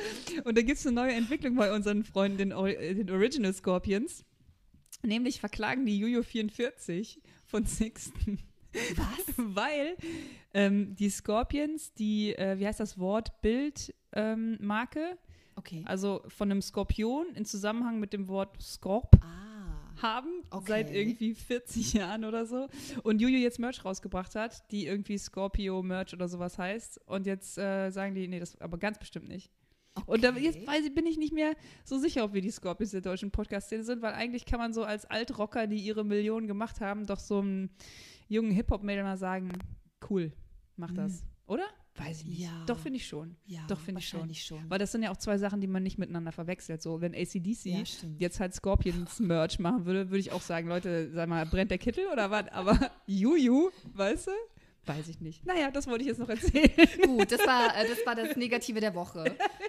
Und 0.46 0.58
da 0.58 0.62
gibt 0.62 0.80
es 0.80 0.88
eine 0.88 0.96
neue 0.96 1.14
Entwicklung 1.14 1.56
bei 1.56 1.74
unseren 1.74 2.04
Freunden, 2.04 2.38
den, 2.38 2.50
den 2.50 3.12
Original 3.12 3.54
Scorpions. 3.54 4.24
Nämlich 5.06 5.40
verklagen 5.40 5.86
die 5.86 5.98
Juju 5.98 6.24
44 6.24 7.22
von 7.46 7.66
Sixten. 7.66 8.40
Was? 8.96 9.36
Weil 9.38 9.96
ähm, 10.54 10.96
die 10.96 11.10
Scorpions, 11.10 11.94
die, 11.94 12.36
äh, 12.36 12.60
wie 12.60 12.68
heißt 12.68 12.80
das 12.80 12.98
Wort, 12.98 13.42
Bildmarke, 13.42 15.00
ähm, 15.00 15.18
okay. 15.56 15.84
also 15.86 16.22
von 16.28 16.52
einem 16.52 16.62
Skorpion 16.62 17.28
in 17.36 17.46
Zusammenhang 17.46 18.00
mit 18.00 18.14
dem 18.14 18.28
Wort 18.28 18.62
Scorp. 18.62 19.16
Ah 19.22 19.56
haben, 20.02 20.44
okay. 20.50 20.66
seit 20.68 20.92
irgendwie 20.92 21.34
40 21.34 21.94
Jahren 21.94 22.26
oder 22.26 22.46
so. 22.46 22.68
Und 23.04 23.22
Juju 23.22 23.38
jetzt 23.38 23.60
Merch 23.60 23.84
rausgebracht 23.84 24.36
hat, 24.36 24.70
die 24.72 24.86
irgendwie 24.88 25.18
Scorpio 25.18 25.82
Merch 25.84 26.14
oder 26.14 26.28
sowas 26.28 26.58
heißt. 26.58 27.02
Und 27.06 27.26
jetzt 27.26 27.58
äh, 27.58 27.90
sagen 27.92 28.16
die, 28.16 28.28
nee, 28.28 28.40
das 28.40 28.60
aber 28.62 28.78
ganz 28.78 29.00
bestimmt 29.00 29.28
nicht. 29.28 29.52
Und 30.06 30.24
da, 30.24 30.32
jetzt 30.34 30.66
weiß 30.68 30.86
ich, 30.86 30.94
bin 30.94 31.06
ich 31.06 31.18
nicht 31.18 31.34
mehr 31.34 31.56
so 31.84 31.98
sicher, 31.98 32.24
ob 32.26 32.34
wir 32.34 32.42
die 32.42 32.52
Scorpions 32.52 32.92
der 32.92 33.02
deutschen 33.02 33.32
Podcast-Szene 33.32 33.84
sind, 33.84 34.02
weil 34.02 34.14
eigentlich 34.14 34.46
kann 34.46 34.60
man 34.60 34.74
so 34.74 34.84
als 34.84 35.06
Altrocker, 35.06 35.68
die 35.68 35.78
ihre 35.78 36.04
Millionen 36.04 36.48
gemacht 36.48 36.82
haben, 36.82 37.06
doch 37.06 37.20
so 37.20 37.40
einem 37.40 37.70
jungen 38.28 38.52
Hip-Hop-Mädel 38.52 39.04
mal 39.04 39.18
sagen, 39.18 39.52
cool, 40.10 40.32
mach 40.76 40.92
das. 40.92 41.22
Mhm. 41.22 41.28
Oder? 41.48 41.66
Weiß 41.98 42.22
ich 42.22 42.26
nicht. 42.26 42.40
Ja. 42.40 42.64
Doch, 42.68 42.78
finde 42.78 42.98
ich 42.98 43.08
schon. 43.08 43.38
Ja, 43.46 43.62
Doch, 43.70 43.80
finde 43.80 44.00
ich 44.00 44.10
schon. 44.10 44.34
schon. 44.34 44.70
Weil 44.70 44.80
das 44.80 44.92
sind 44.92 45.04
ja 45.04 45.12
auch 45.12 45.18
zwei 45.18 45.38
Sachen, 45.38 45.62
die 45.62 45.68
man 45.68 45.82
nicht 45.82 45.98
miteinander 45.98 46.34
verwechselt. 46.34 46.82
So, 46.82 47.00
wenn 47.00 47.16
ACDC 47.16 47.66
Ja, 47.66 47.84
jetzt 48.18 48.42
halt 48.42 48.54
Scorpions-Merch 48.54 49.60
machen 49.60 49.86
würde, 49.86 50.10
würde 50.10 50.20
ich 50.20 50.34
auch 50.34 50.42
sagen, 50.42 50.68
Leute, 50.68 51.10
sag 51.14 51.30
mal, 51.30 51.46
brennt 51.46 51.72
der 51.72 51.78
Kittel 51.78 52.08
oder 52.12 52.30
was? 52.30 52.50
Aber 52.50 52.78
Juju, 53.06 53.70
weißt 53.94 54.28
du? 54.28 54.32
Weiß 54.88 55.08
ich 55.08 55.22
nicht. 55.22 55.46
Naja, 55.46 55.72
das 55.72 55.88
wollte 55.88 56.02
ich 56.02 56.10
jetzt 56.10 56.20
noch 56.20 56.30
erzählen. 56.30 56.70
Gut, 57.06 57.32
das 57.32 57.40
war, 57.48 57.76
äh, 57.76 57.88
das 57.88 58.06
war 58.06 58.14
das 58.14 58.36
Negative 58.36 58.80
der 58.82 58.94
Woche. 58.94 59.24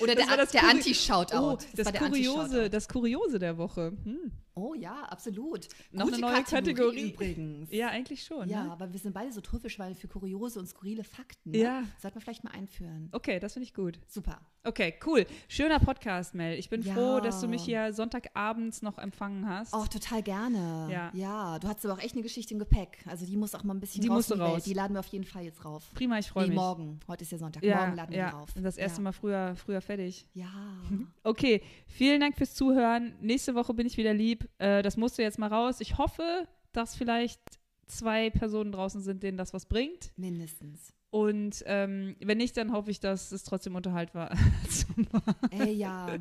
Oder 0.00 0.14
Das 0.14 0.26
der, 0.26 0.36
das 0.36 0.50
der 0.52 0.68
Anti-Shoutout. 0.68 1.36
Oh, 1.36 1.58
das, 1.74 1.92
der 1.92 2.00
Kuriose, 2.00 2.70
das 2.70 2.88
Kuriose 2.88 3.38
der 3.38 3.58
Woche. 3.58 3.92
Hm. 4.04 4.32
Oh 4.58 4.74
ja, 4.74 5.02
absolut. 5.04 5.68
Noch 5.92 6.04
Gute 6.06 6.16
eine 6.16 6.26
neue 6.32 6.42
Kategorie. 6.42 7.10
übrigens. 7.12 7.70
Ja, 7.72 7.88
eigentlich 7.88 8.24
schon. 8.24 8.48
Ja, 8.48 8.64
Ne? 8.64 8.72
aber 8.72 8.92
wir 8.92 8.98
sind 8.98 9.12
beide 9.14 9.30
so 9.32 9.40
trüffisch, 9.40 9.78
weil 9.78 9.94
für 9.94 10.08
kuriose 10.08 10.58
und 10.58 10.66
skurrile 10.66 11.04
Fakten. 11.04 11.50
Ne? 11.52 11.58
Ja. 11.58 11.82
Sollten 11.98 12.16
wir 12.16 12.22
vielleicht 12.22 12.42
mal 12.44 12.50
einführen. 12.50 13.08
Okay, 13.12 13.38
das 13.38 13.52
finde 13.52 13.64
ich 13.64 13.74
gut. 13.74 14.00
Super. 14.08 14.40
Okay, 14.64 14.94
cool. 15.06 15.24
Schöner 15.48 15.78
Podcast, 15.78 16.34
Mel. 16.34 16.58
Ich 16.58 16.68
bin 16.68 16.82
Ja. 16.82 16.92
froh, 16.92 17.20
dass 17.20 17.40
du 17.40 17.46
mich 17.46 17.62
hier 17.62 17.92
Sonntagabends 17.92 18.82
noch 18.82 18.98
empfangen 18.98 19.48
hast. 19.48 19.72
Auch 19.72 19.86
total 19.88 20.22
gerne. 20.22 20.88
Ja. 20.90 21.10
Ja, 21.14 21.58
du 21.60 21.68
hast 21.68 21.84
aber 21.86 21.94
auch 21.94 22.02
echt 22.02 22.14
eine 22.14 22.22
Geschichte 22.22 22.52
im 22.54 22.58
Gepäck. 22.58 22.98
Also 23.06 23.24
die 23.24 23.36
muss 23.36 23.54
auch 23.54 23.62
mal 23.64 23.74
ein 23.74 23.80
bisschen 23.80 24.02
Die 24.02 24.08
raus 24.08 24.26
die 24.26 24.32
Welt. 24.32 24.40
raus. 24.40 24.64
Die 24.64 24.74
laden 24.74 24.94
wir 24.94 25.00
auf 25.00 25.06
jeden 25.06 25.24
Fall 25.24 25.44
jetzt 25.44 25.64
rauf. 25.64 25.90
Prima, 25.94 26.18
ich 26.18 26.28
freue 26.28 26.44
nee, 26.44 26.48
mich. 26.50 26.56
morgen. 26.56 26.98
Heute 27.06 27.22
ist 27.22 27.30
ja 27.32 27.38
Sonntag. 27.38 27.62
Ja, 27.62 27.76
morgen 27.82 27.94
laden 27.96 28.12
wir 28.14 28.24
rauf. 28.24 28.50
Das 28.60 28.76
erste. 28.76 29.00
Mal 29.00 29.12
früher, 29.12 29.54
früher 29.56 29.80
fertig. 29.80 30.26
Ja. 30.34 30.48
Okay, 31.22 31.60
vielen 31.86 32.20
Dank 32.20 32.36
fürs 32.36 32.54
Zuhören. 32.54 33.12
Nächste 33.20 33.54
Woche 33.54 33.74
bin 33.74 33.86
ich 33.86 33.96
wieder 33.98 34.14
lieb. 34.14 34.47
Äh, 34.58 34.82
das 34.82 34.96
musste 34.96 35.22
jetzt 35.22 35.38
mal 35.38 35.48
raus. 35.52 35.80
Ich 35.80 35.98
hoffe, 35.98 36.48
dass 36.72 36.94
vielleicht 36.96 37.40
zwei 37.86 38.30
Personen 38.30 38.72
draußen 38.72 39.00
sind, 39.00 39.22
denen 39.22 39.38
das 39.38 39.52
was 39.54 39.66
bringt. 39.66 40.12
Mindestens. 40.16 40.92
Und 41.10 41.62
ähm, 41.64 42.16
wenn 42.20 42.36
nicht, 42.36 42.54
dann 42.58 42.70
hoffe 42.72 42.90
ich, 42.90 43.00
dass 43.00 43.32
es 43.32 43.42
trotzdem 43.42 43.74
Unterhalt 43.76 44.14
war. 44.14 44.30
Ey, 45.50 45.72
ja. 45.72 46.16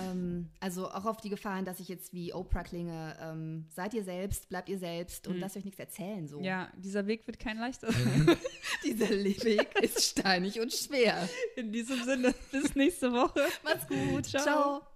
ähm, 0.00 0.48
also 0.58 0.88
auch 0.90 1.04
auf 1.04 1.20
die 1.20 1.28
Gefahren, 1.28 1.64
dass 1.64 1.78
ich 1.78 1.88
jetzt 1.88 2.12
wie 2.12 2.32
Oprah 2.34 2.64
klinge. 2.64 3.16
Ähm, 3.20 3.66
seid 3.68 3.94
ihr 3.94 4.02
selbst, 4.02 4.48
bleibt 4.48 4.68
ihr 4.68 4.78
selbst 4.80 5.28
und 5.28 5.34
Mhm. 5.36 5.40
lasst 5.42 5.56
euch 5.56 5.64
nichts 5.64 5.78
erzählen. 5.78 6.26
So. 6.26 6.40
ja, 6.40 6.72
dieser 6.76 7.06
Weg 7.06 7.24
wird 7.28 7.38
kein 7.38 7.58
leichter 7.58 7.92
sein. 7.92 8.36
Dieser 8.84 9.10
Weg 9.10 9.80
ist 9.80 10.02
steinig 10.02 10.60
und 10.60 10.72
schwer. 10.72 11.28
In 11.56 11.70
diesem 11.70 12.02
Sinne, 12.04 12.34
bis 12.50 12.74
nächste 12.74 13.12
Woche. 13.12 13.40
Macht's 13.62 13.86
gut. 13.86 14.26
Ciao. 14.26 14.42
Ciao. 14.42 14.95